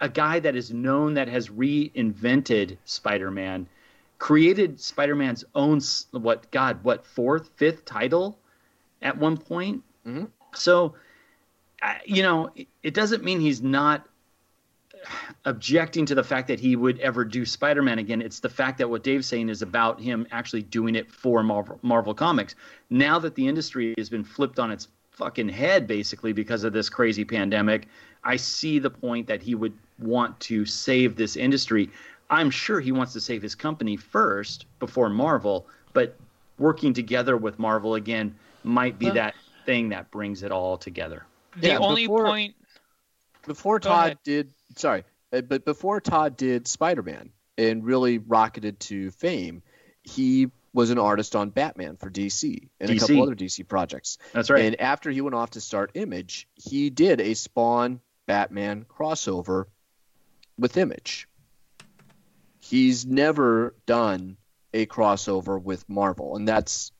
[0.00, 3.66] a guy that is known that has reinvented Spider-Man
[4.20, 5.80] created Spider-Man's own
[6.12, 8.38] what God what fourth fifth title
[9.02, 9.82] at one point.
[10.06, 10.26] Mm-hmm.
[10.54, 10.94] So
[12.04, 14.06] you know it, it doesn't mean he's not
[15.44, 18.20] objecting to the fact that he would ever do Spider-Man again.
[18.20, 21.78] It's the fact that what Dave's saying is about him actually doing it for Marvel,
[21.82, 22.54] Marvel Comics.
[22.90, 26.88] Now that the industry has been flipped on its fucking head basically because of this
[26.88, 27.88] crazy pandemic,
[28.24, 31.90] I see the point that he would want to save this industry.
[32.30, 36.16] I'm sure he wants to save his company first before Marvel, but
[36.58, 39.34] working together with Marvel again might be Well- that
[39.66, 41.24] thing that brings it all together.
[41.56, 42.54] The Yeah, only before- point
[43.46, 44.18] before Go Todd ahead.
[44.24, 49.62] did sorry, uh, but before Todd did Spider-Man and really rocketed to fame,
[50.02, 54.18] he was an artist on Batman for DC and a couple other DC projects.
[54.32, 54.64] That's right.
[54.64, 59.64] And after he went off to start Image, he did a Spawn Batman crossover
[60.58, 61.28] with Image.
[62.60, 64.36] He's never done
[64.72, 66.92] a crossover with Marvel, and that's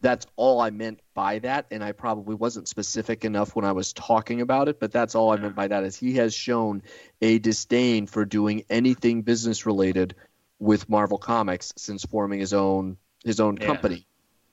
[0.00, 1.66] that's all I meant by that.
[1.70, 5.32] And I probably wasn't specific enough when I was talking about it, but that's all
[5.32, 6.82] I meant by that is he has shown
[7.20, 10.14] a disdain for doing anything business related
[10.60, 13.66] with Marvel Comics since forming his own his own Yeah.
[13.66, 14.06] company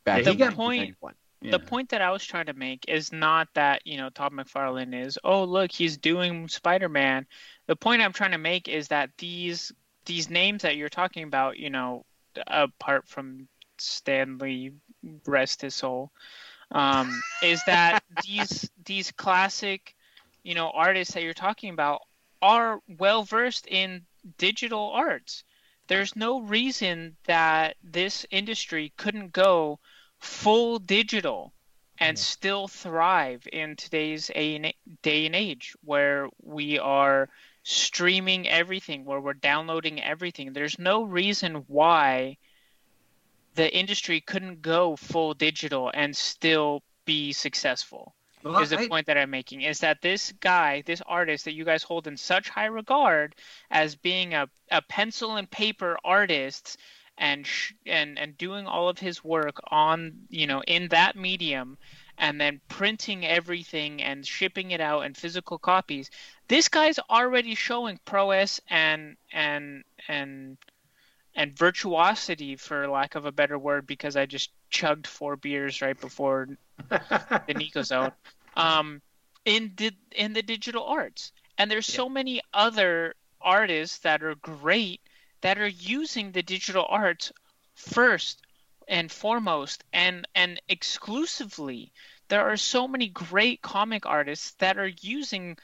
[0.04, 1.14] back Yeah, in he got- 1991.
[1.42, 5.00] the point that I was trying to make is not that you know Todd McFarlane
[5.06, 7.28] is oh look he's doing Spider-Man.
[7.68, 9.72] The point I'm trying to make is that these
[10.06, 12.06] these names that you're talking about, you know,
[12.48, 13.48] apart from
[13.78, 14.72] Stan Lee,
[15.26, 16.12] rest his soul,
[16.72, 17.10] um,
[17.44, 19.96] is that these these classic,
[20.44, 22.02] you know, artists that you're talking about
[22.42, 24.06] are well versed in
[24.38, 25.44] digital arts.
[25.88, 29.80] There's no reason that this industry couldn't go
[30.20, 31.54] full digital
[32.00, 37.30] and still thrive in today's a- day and age where we are
[37.64, 40.54] streaming everything, where we're downloading everything.
[40.54, 42.38] There's no reason why
[43.56, 48.14] the industry couldn't go full digital and still be successful.
[48.44, 51.54] Well, is the I- point that I'm making is that this guy, this artist that
[51.56, 53.36] you guys hold in such high regard
[53.72, 56.78] as being a, a pencil and paper artist
[57.18, 61.78] and sh- and and doing all of his work on you know in that medium
[62.18, 66.10] and then printing everything and shipping it out in physical copies
[66.50, 70.58] this guy's already showing prowess and and and
[71.36, 76.00] and virtuosity for lack of a better word because i just chugged four beers right
[76.00, 76.48] before
[76.90, 77.00] the
[77.50, 78.12] Niko zone.
[78.56, 79.02] Um
[79.46, 81.32] in the in the digital arts.
[81.58, 85.02] And there's so many other artists that are great
[85.42, 87.32] that are using the digital arts
[87.76, 88.42] first
[88.88, 91.92] and foremost and and exclusively.
[92.28, 95.58] There are so many great comic artists that are using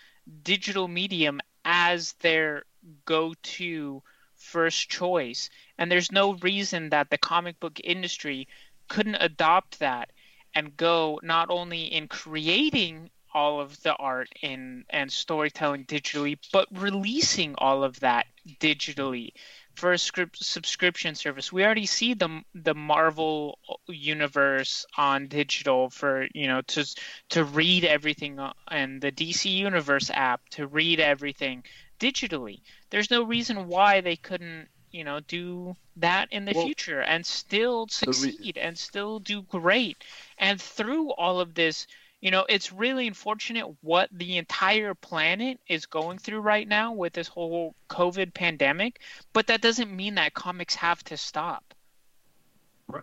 [0.43, 2.63] digital medium as their
[3.05, 4.03] go-to
[4.41, 8.47] first choice and there's no reason that the comic book industry
[8.87, 10.11] couldn't adopt that
[10.53, 16.67] and go not only in creating all of the art in and storytelling digitally but
[16.71, 18.25] releasing all of that
[18.59, 19.31] digitally
[19.75, 21.51] for a script subscription service.
[21.51, 23.57] We already see the the Marvel
[23.87, 26.85] universe on digital for you know to
[27.29, 31.63] to read everything uh, and the DC Universe app to read everything
[31.99, 32.61] digitally.
[32.91, 37.25] There's no reason why they couldn't you know do that in the Well, future and
[37.25, 40.03] still the re- succeed and still do great.
[40.37, 41.87] And through all of this,
[42.21, 47.13] you know, it's really unfortunate what the entire planet is going through right now with
[47.13, 49.01] this whole COVID pandemic,
[49.33, 51.73] but that doesn't mean that comics have to stop.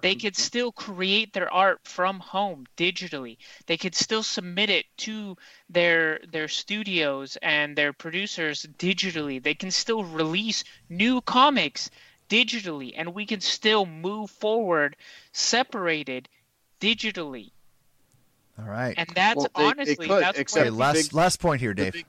[0.02, 3.38] They could still create their art from home digitally.
[3.66, 5.36] They could still submit it to
[5.70, 9.42] their their studios and their producers digitally.
[9.42, 11.90] They can still release new comics
[12.28, 14.96] digitally and we can still move forward
[15.32, 16.28] separated
[16.80, 17.50] digitally.
[18.58, 18.94] All right.
[18.98, 21.72] And that's Well, they- they honestly could, that's except Okay, last big- last point here,
[21.74, 21.92] the Dave.
[21.92, 22.06] big-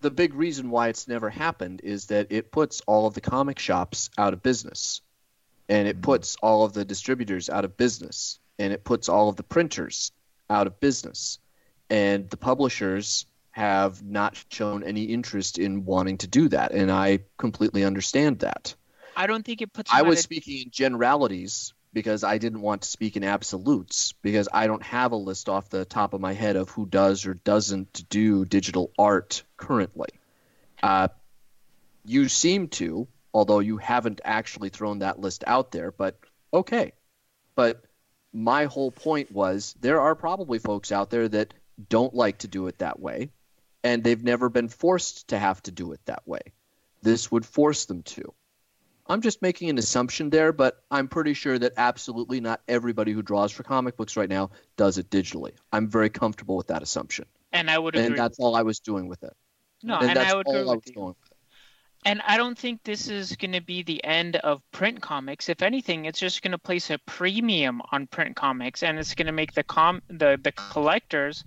[0.00, 3.58] the big reason why it's never happened is that it puts all of the comic
[3.58, 5.00] shops out of business
[5.68, 9.36] and it puts all of the distributors out of business and it puts all of
[9.36, 10.12] the printers
[10.50, 11.38] out of business.
[11.90, 17.20] And the publishers have not shown any interest in wanting to do that and i
[17.38, 18.74] completely understand that.
[19.16, 22.82] I don't think it puts i was a- speaking in generalities because i didn't want
[22.82, 26.32] to speak in absolutes because i don't have a list off the top of my
[26.32, 30.08] head of who does or doesn't do digital art currently.
[30.82, 31.06] Uh,
[32.04, 36.18] you seem to, although you haven't actually thrown that list out there, but
[36.54, 36.92] okay.
[37.56, 37.84] But
[38.32, 41.52] my whole point was there are probably folks out there that
[41.88, 43.30] don't like to do it that way,
[43.82, 46.40] and they've never been forced to have to do it that way.
[47.02, 48.32] This would force them to.
[49.06, 53.20] I'm just making an assumption there, but I'm pretty sure that absolutely not everybody who
[53.20, 55.52] draws for comic books right now does it digitally.
[55.70, 57.26] I'm very comfortable with that assumption.
[57.52, 58.06] and I would agree.
[58.06, 59.36] And that's all I was doing with it.
[59.82, 61.16] No, and and that's I would all agree I with was you.
[62.06, 65.48] And I don't think this is going to be the end of print comics.
[65.48, 69.26] If anything, it's just going to place a premium on print comics, and it's going
[69.26, 71.44] to make the com the the collectors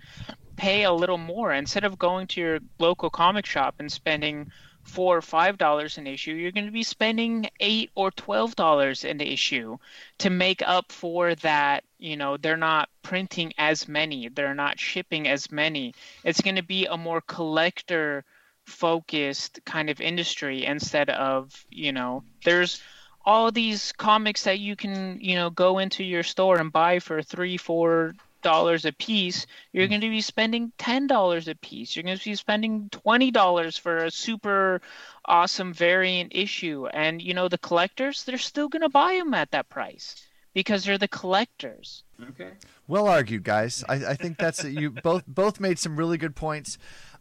[0.56, 4.50] pay a little more instead of going to your local comic shop and spending
[4.82, 6.32] four or five dollars an issue.
[6.32, 9.78] You're going to be spending eight or twelve dollars an issue
[10.18, 11.84] to make up for that.
[11.98, 15.94] You know, they're not printing as many, they're not shipping as many.
[16.24, 18.24] It's going to be a more collector
[18.68, 22.82] focused kind of industry instead of you know there's
[23.24, 27.22] all these comics that you can you know go into your store and buy for
[27.22, 29.90] three four dollars a piece you're hmm.
[29.90, 33.76] going to be spending ten dollars a piece you're going to be spending twenty dollars
[33.76, 34.80] for a super
[35.24, 39.50] awesome variant issue and you know the collectors they're still going to buy them at
[39.50, 40.14] that price
[40.54, 42.50] because they're the collectors Okay.
[42.88, 43.84] Well argued, guys.
[43.88, 46.78] I, I think that's you both both made some really good points.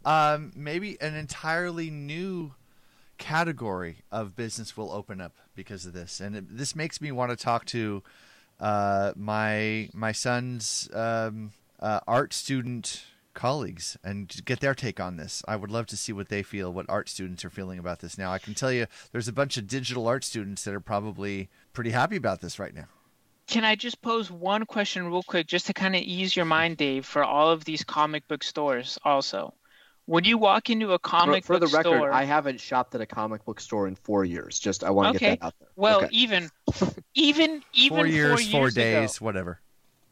[0.08, 2.54] Um, maybe an entirely new
[3.18, 7.32] category of business will open up because of this, and it, this makes me want
[7.32, 8.02] to talk to
[8.62, 11.52] uh, my my son's um,
[11.82, 13.04] uh, art student
[13.34, 15.44] colleagues and get their take on this.
[15.46, 18.18] I would love to see what they feel, what art students are feeling about this
[18.18, 18.32] now.
[18.32, 21.92] I can tell you, there's a bunch of digital art students that are probably pretty
[21.92, 22.88] happy about this right now.
[23.48, 26.78] Can I just pose one question real quick, just to kind of ease your mind,
[26.78, 28.98] Dave, for all of these comic book stores?
[29.04, 29.54] Also,
[30.08, 32.96] when you walk into a comic for, for book the record, store, I haven't shopped
[32.96, 34.58] at a comic book store in four years.
[34.58, 35.68] Just I want to okay, get that out there.
[35.76, 36.10] well, Okay.
[36.14, 36.50] even,
[37.14, 39.62] even, even four years, four years days, ago, whatever.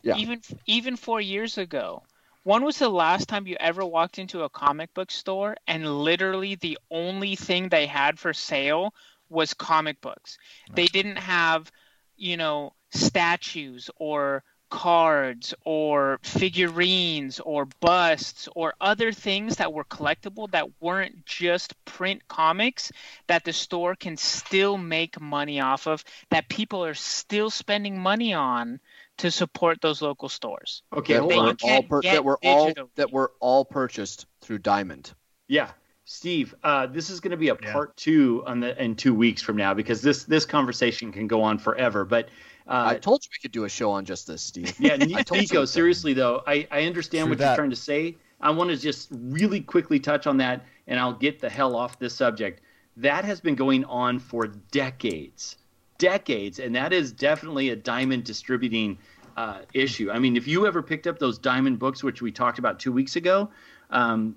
[0.04, 0.18] Yeah.
[0.18, 2.04] even, even four years ago.
[2.44, 6.56] When was the last time you ever walked into a comic book store and literally
[6.56, 8.94] the only thing they had for sale
[9.30, 10.38] was comic books?
[10.74, 11.72] They didn't have,
[12.18, 14.44] you know, statues or
[14.76, 22.22] cards or figurines or busts or other things that were collectible that weren't just print
[22.28, 22.92] comics
[23.28, 28.34] that the store can still make money off of that people are still spending money
[28.34, 28.78] on
[29.18, 30.84] to support those local stores.
[30.92, 31.58] Okay, that hold were on.
[31.64, 32.90] all per- that were all digital.
[32.96, 35.14] that were all purchased through Diamond.
[35.48, 35.70] Yeah,
[36.04, 39.42] Steve, uh, this is going to be a part two on the in two weeks
[39.42, 42.04] from now because this this conversation can go on forever.
[42.04, 42.28] But
[42.68, 44.74] uh, I told you we could do a show on just this, Steve.
[44.80, 45.70] yeah, Ni- told you Niko, we could.
[45.70, 47.50] seriously though, I, I understand True what that.
[47.50, 48.18] you're trying to say.
[48.42, 52.00] I want to just really quickly touch on that, and I'll get the hell off
[52.00, 52.62] this subject.
[52.98, 55.58] That has been going on for decades,
[55.98, 58.98] decades, and that is definitely a diamond distributing
[59.38, 60.10] uh, issue.
[60.12, 62.92] I mean, if you ever picked up those diamond books, which we talked about two
[62.92, 63.50] weeks ago,
[63.90, 64.36] um,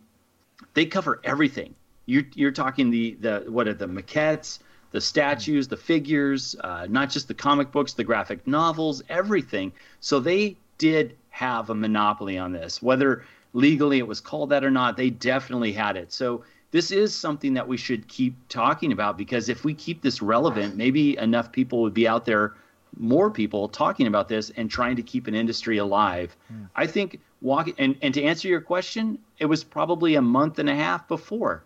[0.75, 1.75] they cover everything.
[2.07, 4.59] You're, you're talking the, the what are the maquettes,
[4.91, 9.73] the statues, the figures, uh, not just the comic books, the graphic novels, everything.
[10.01, 12.83] So they did have a monopoly on this.
[12.83, 16.13] Whether legally it was called that or not, they definitely had it.
[16.13, 20.21] So this is something that we should keep talking about because if we keep this
[20.21, 22.55] relevant, maybe enough people would be out there,
[22.97, 26.37] more people talking about this and trying to keep an industry alive.
[26.75, 30.69] I think walking and, and to answer your question, it was probably a month and
[30.69, 31.63] a half before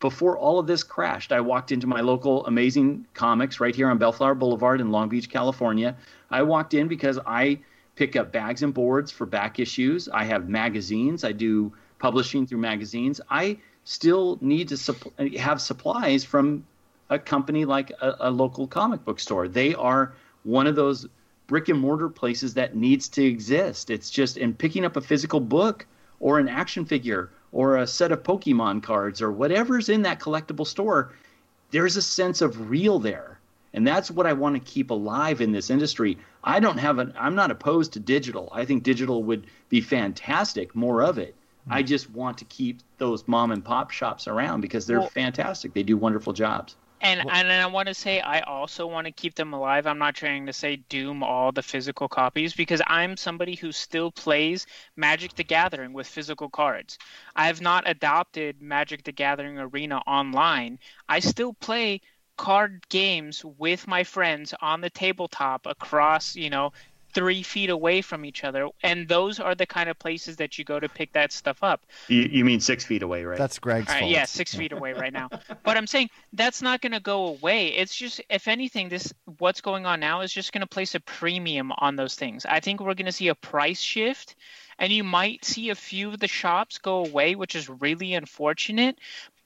[0.00, 3.98] before all of this crashed, I walked into my local Amazing Comics right here on
[3.98, 5.94] Bellflower Boulevard in Long Beach, California.
[6.30, 7.58] I walked in because I
[7.96, 10.08] pick up bags and boards for back issues.
[10.08, 11.22] I have magazines.
[11.22, 13.20] I do publishing through magazines.
[13.28, 16.64] I still need to supp- have supplies from
[17.10, 19.48] a company like a, a local comic book store.
[19.48, 20.14] They are
[20.44, 21.06] one of those
[21.46, 23.90] brick and mortar places that needs to exist.
[23.90, 25.86] It's just in picking up a physical book
[26.20, 30.66] or an action figure or a set of Pokemon cards or whatever's in that collectible
[30.66, 31.12] store,
[31.70, 33.38] there's a sense of real there.
[33.72, 36.18] And that's what I want to keep alive in this industry.
[36.42, 38.48] I don't have an I'm not opposed to digital.
[38.52, 41.36] I think digital would be fantastic, more of it.
[41.68, 41.86] I mm-hmm.
[41.86, 45.72] just want to keep those mom and pop shops around because they're Well- fantastic.
[45.74, 46.74] They do wonderful jobs.
[47.00, 49.86] And and I want to say I also want to keep them alive.
[49.86, 54.10] I'm not trying to say doom all the physical copies because I'm somebody who still
[54.10, 54.66] plays
[54.96, 56.98] Magic the Gathering with physical cards.
[57.34, 60.78] I have not adopted Magic the Gathering Arena online.
[61.08, 62.02] I still play
[62.36, 66.72] card games with my friends on the tabletop across, you know,
[67.12, 68.68] three feet away from each other.
[68.82, 71.84] And those are the kind of places that you go to pick that stuff up.
[72.08, 73.38] You, you mean six feet away, right?
[73.38, 74.12] That's Greg's All right, fault.
[74.12, 75.28] yeah, six feet away right now.
[75.62, 77.68] But I'm saying that's not going to go away.
[77.68, 81.00] It's just, if anything, this what's going on now is just going to place a
[81.00, 82.46] premium on those things.
[82.46, 84.36] I think we're going to see a price shift,
[84.78, 88.98] and you might see a few of the shops go away, which is really unfortunate.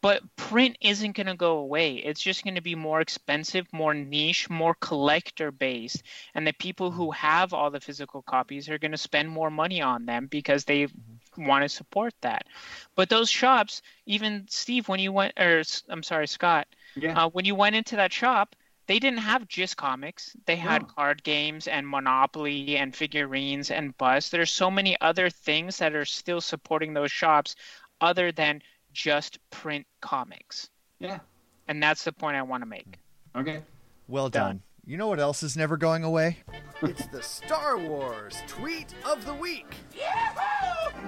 [0.05, 1.95] But print isn't going to go away.
[1.97, 6.03] It's just going to be more expensive, more niche, more collector based.
[6.35, 9.81] And the people who have all the physical copies are going to spend more money
[9.81, 10.89] on them because they
[11.39, 12.45] want to support that.
[12.97, 16.67] But those shops, even Steve, when you went, or i'm sorry, Scott,
[16.97, 17.25] Yeah.
[17.25, 18.55] uh, when you went into that shop,
[18.87, 20.37] they didn't have just comics.
[20.45, 20.89] They had No.
[20.89, 24.29] card games and Monopoly and figurines and bus.
[24.29, 27.57] There's so many other things that are still supporting those shops
[28.03, 28.61] other than
[28.95, 30.71] just print comics.
[30.99, 31.19] Yeah.
[31.69, 32.99] And that's the point I want to make.
[33.37, 33.61] Okay.
[34.09, 34.63] Well done.
[34.87, 36.39] You know what else is never going away?
[36.83, 39.75] It's the Star Wars Tweet of the Week.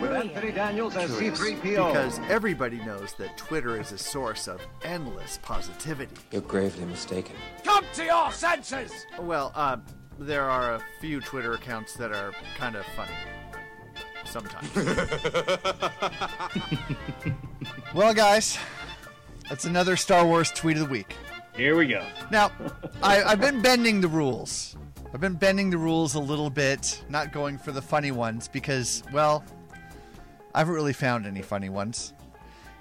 [0.00, 1.62] With Anthony Daniels as C3PO.
[1.62, 6.14] Because everybody knows that Twitter is a source of endless positivity.
[6.30, 7.36] You're gravely mistaken.
[7.62, 8.92] Come to your senses!
[9.18, 9.78] Well, uh,
[10.18, 13.12] there are a few Twitter accounts that are kind of funny.
[14.26, 14.68] Sometimes.
[17.96, 18.58] Well, guys,
[19.48, 21.16] that's another Star Wars tweet of the week.
[21.54, 22.04] Here we go.
[22.30, 22.52] Now,
[23.02, 24.76] I, I've been bending the rules.
[25.14, 29.02] I've been bending the rules a little bit, not going for the funny ones because,
[29.14, 29.42] well,
[30.54, 32.12] I haven't really found any funny ones.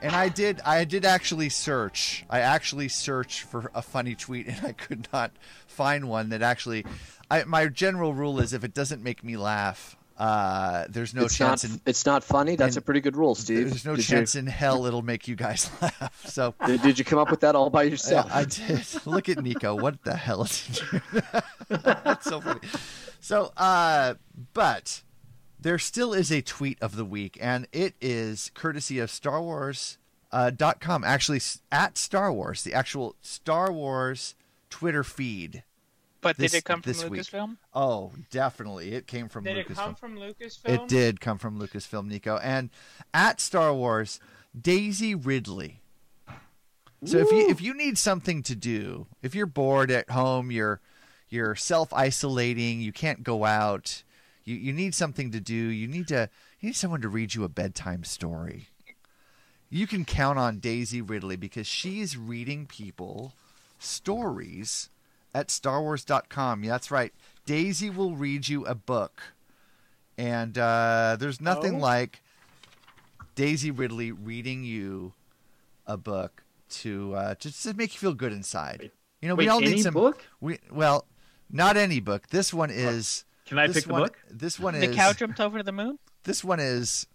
[0.01, 2.25] And I did, I did actually search.
[2.29, 5.31] I actually searched for a funny tweet, and I could not
[5.65, 6.85] find one that actually.
[7.31, 11.35] I, my general rule is if it doesn't make me laugh, uh, there's no it's
[11.37, 12.55] chance not, in it's not funny.
[12.55, 13.69] That's a pretty good rule, Steve.
[13.69, 16.23] there's no Did chance You, in hell it'll make you guys laugh.
[16.25, 18.31] So did, did you come up with that all by yourself?
[18.33, 18.85] I, I did.
[19.05, 19.79] Look at Niko.
[19.79, 20.99] What the hell is he?
[21.69, 22.61] That's so funny.
[23.19, 24.13] So, uh,
[24.53, 25.01] but
[25.59, 29.97] there still is a tweet of the week, and it is courtesy of Star Wars.
[30.31, 31.39] Uh, dot com actually
[31.71, 34.35] at Star Wars the actual Star Wars
[34.69, 35.63] Twitter feed.
[36.25, 37.21] But this- did it come from this week.
[37.21, 37.57] Lucasfilm?
[37.71, 39.69] Oh, definitely, it came from Did Lucasfilm.
[39.69, 40.69] it come from Lucasfilm?
[40.69, 42.39] It did come from Lucasfilm, Niko.
[42.43, 42.71] And
[43.13, 44.19] at Star Wars,
[44.59, 45.81] Daisy Ridley.
[47.03, 50.81] So if you if you need something to do, if you're bored at home, you're
[51.29, 54.01] you're self isolating, you can't go out,
[54.43, 56.27] you, you need something to do, you need to
[56.59, 58.69] you need someone to read you a bedtime story.
[59.69, 63.33] You can count on Daisy Ridley because she's reading people
[63.77, 64.89] stories
[65.35, 66.63] at StarWars.com.
[66.63, 67.13] Yeah, that's right.
[67.45, 69.21] Daisy will read you a book.
[70.17, 71.79] And uh, there's nothing Oh.
[71.79, 72.21] like
[73.35, 75.13] Daisy Ridley reading you
[75.85, 78.91] a book to uh, just to make you feel good inside.
[79.21, 80.25] You know, we all any need some book?
[80.39, 81.05] We well,
[81.51, 82.27] not any book.
[82.29, 83.25] This one is.
[83.45, 84.17] Can I this pick the one- book?
[84.31, 84.87] This one is.
[84.89, 85.99] The cow jumped over the moon?
[86.23, 87.07] This one is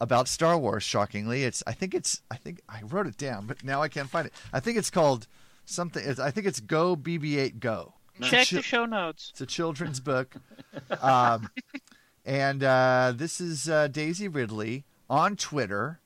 [0.00, 0.82] about Star Wars.
[0.82, 1.62] Shockingly, it's.
[1.66, 2.22] I think it's.
[2.30, 4.32] I think I wrote it down, but now I can't find it.
[4.52, 5.26] I think it's called
[5.70, 6.02] something.
[6.02, 7.94] it's- I think it's Go BB-8 Go.
[8.22, 9.28] Check chi- the show notes.
[9.30, 10.34] it's a children's book.
[11.00, 11.50] Um,
[12.24, 16.00] and uh, this is uh, Daisy Ridley on Twitter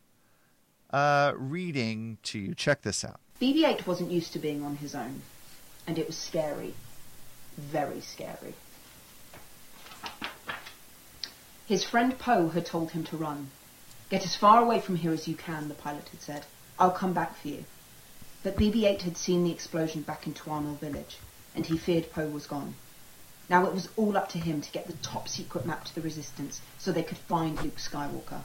[0.90, 2.54] uh, reading to you.
[2.54, 3.18] Check this out.
[3.40, 5.22] BB 8 wasn't used to being on his own,
[5.86, 6.74] and it was scary.
[7.56, 8.54] Very scary.
[11.66, 13.50] His friend Poe had told him to run.
[14.10, 16.46] Get as far away from here as you can, the pilot had said.
[16.78, 17.64] I'll come back for you.
[18.42, 21.18] But BB 8 had seen the explosion back in Tuanul village,
[21.54, 22.74] and he feared Poe was gone.
[23.48, 26.00] Now it was all up to him to get the top secret map to the
[26.00, 28.40] Resistance so they could find Luke Skywalker.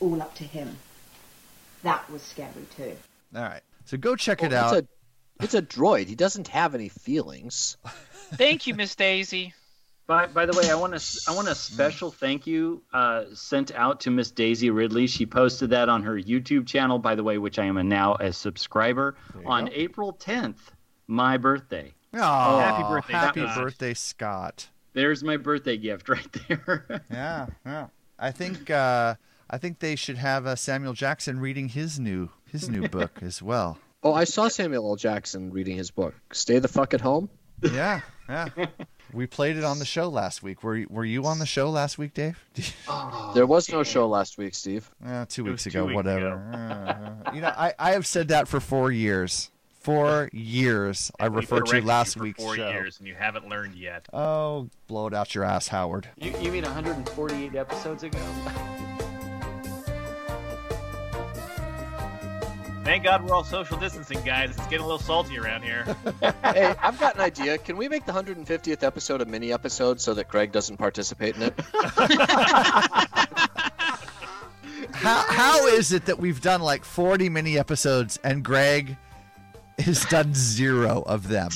[0.00, 0.78] All up to him.
[1.82, 2.96] That was scary too.
[3.34, 3.62] All right.
[3.84, 4.76] So go check it out.
[4.76, 4.88] It's
[5.40, 6.06] a, it's a droid.
[6.06, 7.76] He doesn't have any feelings.
[8.34, 9.54] Thank you, Miss Daisy.
[10.10, 13.72] By, by the way, I want to I want a special thank you uh, sent
[13.76, 15.06] out to Miss Daisy Ridley.
[15.06, 18.16] She posted that on her YouTube channel, by the way, which I am a now
[18.16, 19.14] a subscriber
[19.46, 19.70] on go.
[19.72, 20.56] April 10th,
[21.06, 21.94] my birthday.
[22.14, 23.56] Aw, happy birthday, Happy Scott.
[23.56, 24.68] birthday, Scott.
[24.94, 27.02] There's my birthday gift right there.
[27.12, 27.86] Yeah, yeah.
[28.18, 29.14] I think uh,
[29.48, 33.40] I think they should have uh, Samuel Jackson reading his new his new book as
[33.40, 33.78] well.
[34.02, 34.96] Oh, I saw Samuel L.
[34.96, 36.14] Jackson reading his book.
[36.32, 37.30] Stay the fuck at home.
[37.62, 38.48] Yeah, yeah.
[39.12, 40.62] We played it on the show last week.
[40.62, 42.42] Were were you on the show last week, Dave?
[43.34, 44.90] There was no show last week, Steve.
[45.04, 46.36] Uh, two It weeks ago, two weeks whatever.
[47.24, 49.50] Uh, you know, I, I have said that for four years.
[49.80, 51.10] Four years.
[51.18, 52.68] I We've referred to last you for week's four show.
[52.70, 54.06] years, and you haven't learned yet.
[54.12, 56.08] Oh, blow it out your ass, Howard.
[56.18, 58.18] you, you mean 148 episodes ago?
[62.82, 64.50] Thank God we're all social distancing, guys.
[64.50, 65.84] It's getting a little salty around here.
[66.42, 67.58] hey, I've got an idea.
[67.58, 71.42] Can we make the 150th episode a mini episode so that Greg doesn't participate in
[71.42, 71.54] it?
[74.92, 78.96] How how is it that we've done like forty mini episodes and Greg
[79.78, 81.50] has done zero of them?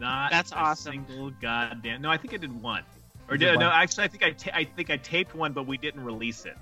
[0.00, 1.06] Not That's a awesome.
[1.06, 2.02] Single goddamn.
[2.02, 2.82] No, I think I did one.
[3.28, 3.74] Or did did, no, one?
[3.74, 6.56] actually, I think I, ta- I think I taped one, but we didn't release it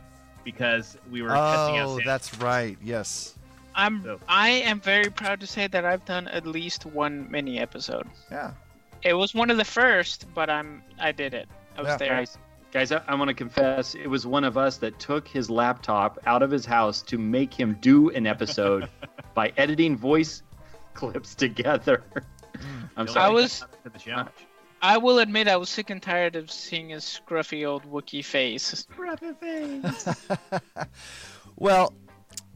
[0.44, 1.86] because we were testing out.
[1.86, 2.02] Oh, sound.
[2.04, 2.76] that's right.
[2.82, 3.35] Yes.
[3.76, 7.58] I'm So- I am very proud to say that I've done at least one mini
[7.58, 8.08] episode.
[8.30, 8.52] Yeah.
[9.02, 11.48] It was one of the first, but I'm I did it.
[11.76, 11.96] I was Yeah.
[11.98, 12.08] there.
[12.08, 12.38] Guys,
[12.72, 16.18] guys, I, I want to confess, it was one of us that took his laptop
[16.26, 18.88] out of his house to make him do an episode
[19.34, 20.42] by editing voice
[20.94, 22.02] clips together.
[22.96, 23.26] I'm sorry.
[23.26, 24.30] I was the challenge.
[24.80, 28.86] I will admit I was sick and tired of seeing his scruffy old Wookiee face.
[31.56, 31.94] Well,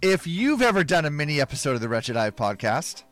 [0.03, 3.03] if you've ever done a mini episode of the Wretched Hive podcast,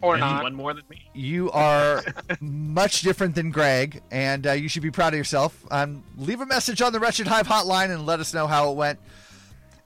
[0.00, 0.42] Or not.
[0.42, 1.08] One more than me.
[1.14, 2.02] you are
[2.40, 5.64] much different than Greg, and uh, you should be proud of yourself.
[5.70, 8.76] Um, leave a message on the Wretched Hive hotline and let us know how it
[8.76, 8.98] went.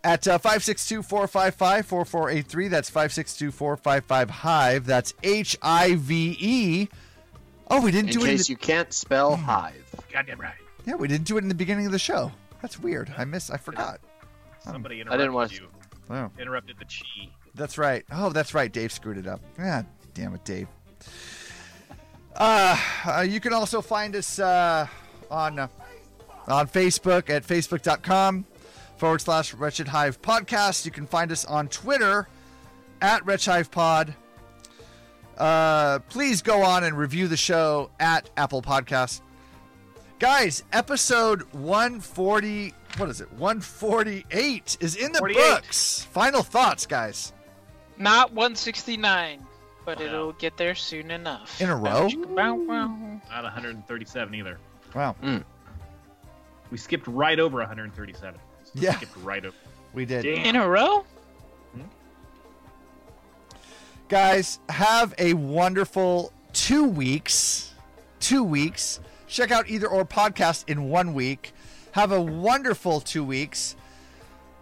[0.05, 2.69] At uh, 562 455 4483.
[2.69, 4.87] That's 562 455 Hive.
[4.87, 6.89] That's H I V E.
[7.71, 8.31] Oh, we didn't In do it.
[8.31, 9.85] In case you can't spell hive.
[10.13, 10.55] Goddamn right.
[10.87, 12.33] Yeah, we didn't do it in the beginning of the show.
[12.63, 13.13] That's weird.
[13.19, 13.51] I miss.
[13.51, 14.01] I forgot.
[14.65, 15.67] Somebody I interrupted didn't want- you.
[16.11, 17.29] Oh, Interrupted the chi.
[17.55, 18.05] that's right.
[18.11, 18.73] Oh, that's right.
[18.73, 19.41] Dave screwed it up.
[19.59, 20.69] Ah, damn it, Dave.
[22.35, 24.87] Uh, uh, you can also find us uh,
[25.31, 25.69] on uh,
[26.47, 28.45] on Facebook at facebook.com
[28.97, 30.85] forward slash Wretched Hive Podcast.
[30.85, 32.29] You can find us on Twitter
[33.01, 34.15] at Wretched Hive Pod.
[35.37, 39.21] Uh, please go on and review the show at Apple Podcast.
[40.19, 43.31] Guys, episode 140, what is it?
[43.33, 45.37] 148 is in the 48.
[45.37, 46.03] books.
[46.13, 47.33] Final thoughts, guys.
[47.97, 49.45] Not 169,
[49.85, 51.61] but it'll get there soon enough.
[51.61, 52.09] In a row?
[52.09, 53.21] Bow, bow.
[53.31, 54.59] Not 137 either.
[54.95, 55.15] Wow.
[55.21, 55.39] Hmm.
[56.71, 58.39] We skipped right over 137.
[58.75, 58.97] Yeah.
[58.97, 59.57] Skipped right over.
[59.95, 60.23] We did.
[60.23, 60.45] Damn.
[60.45, 61.05] In a row?
[61.73, 61.83] Hmm?
[64.09, 67.75] Guys, have a wonderful two weeks.
[68.21, 69.01] Two weeks.
[69.27, 71.53] Check out either or podcast in one week.
[71.93, 73.77] Have a wonderful two weeks.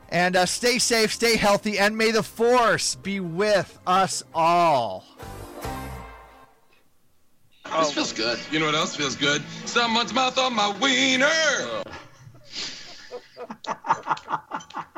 [0.08, 5.04] And uh, stay safe, stay healthy, and may the force be with us all.
[7.64, 8.38] This feels good.
[8.52, 9.42] You know what else feels good?
[9.64, 11.82] Someone's mouth on my wiener.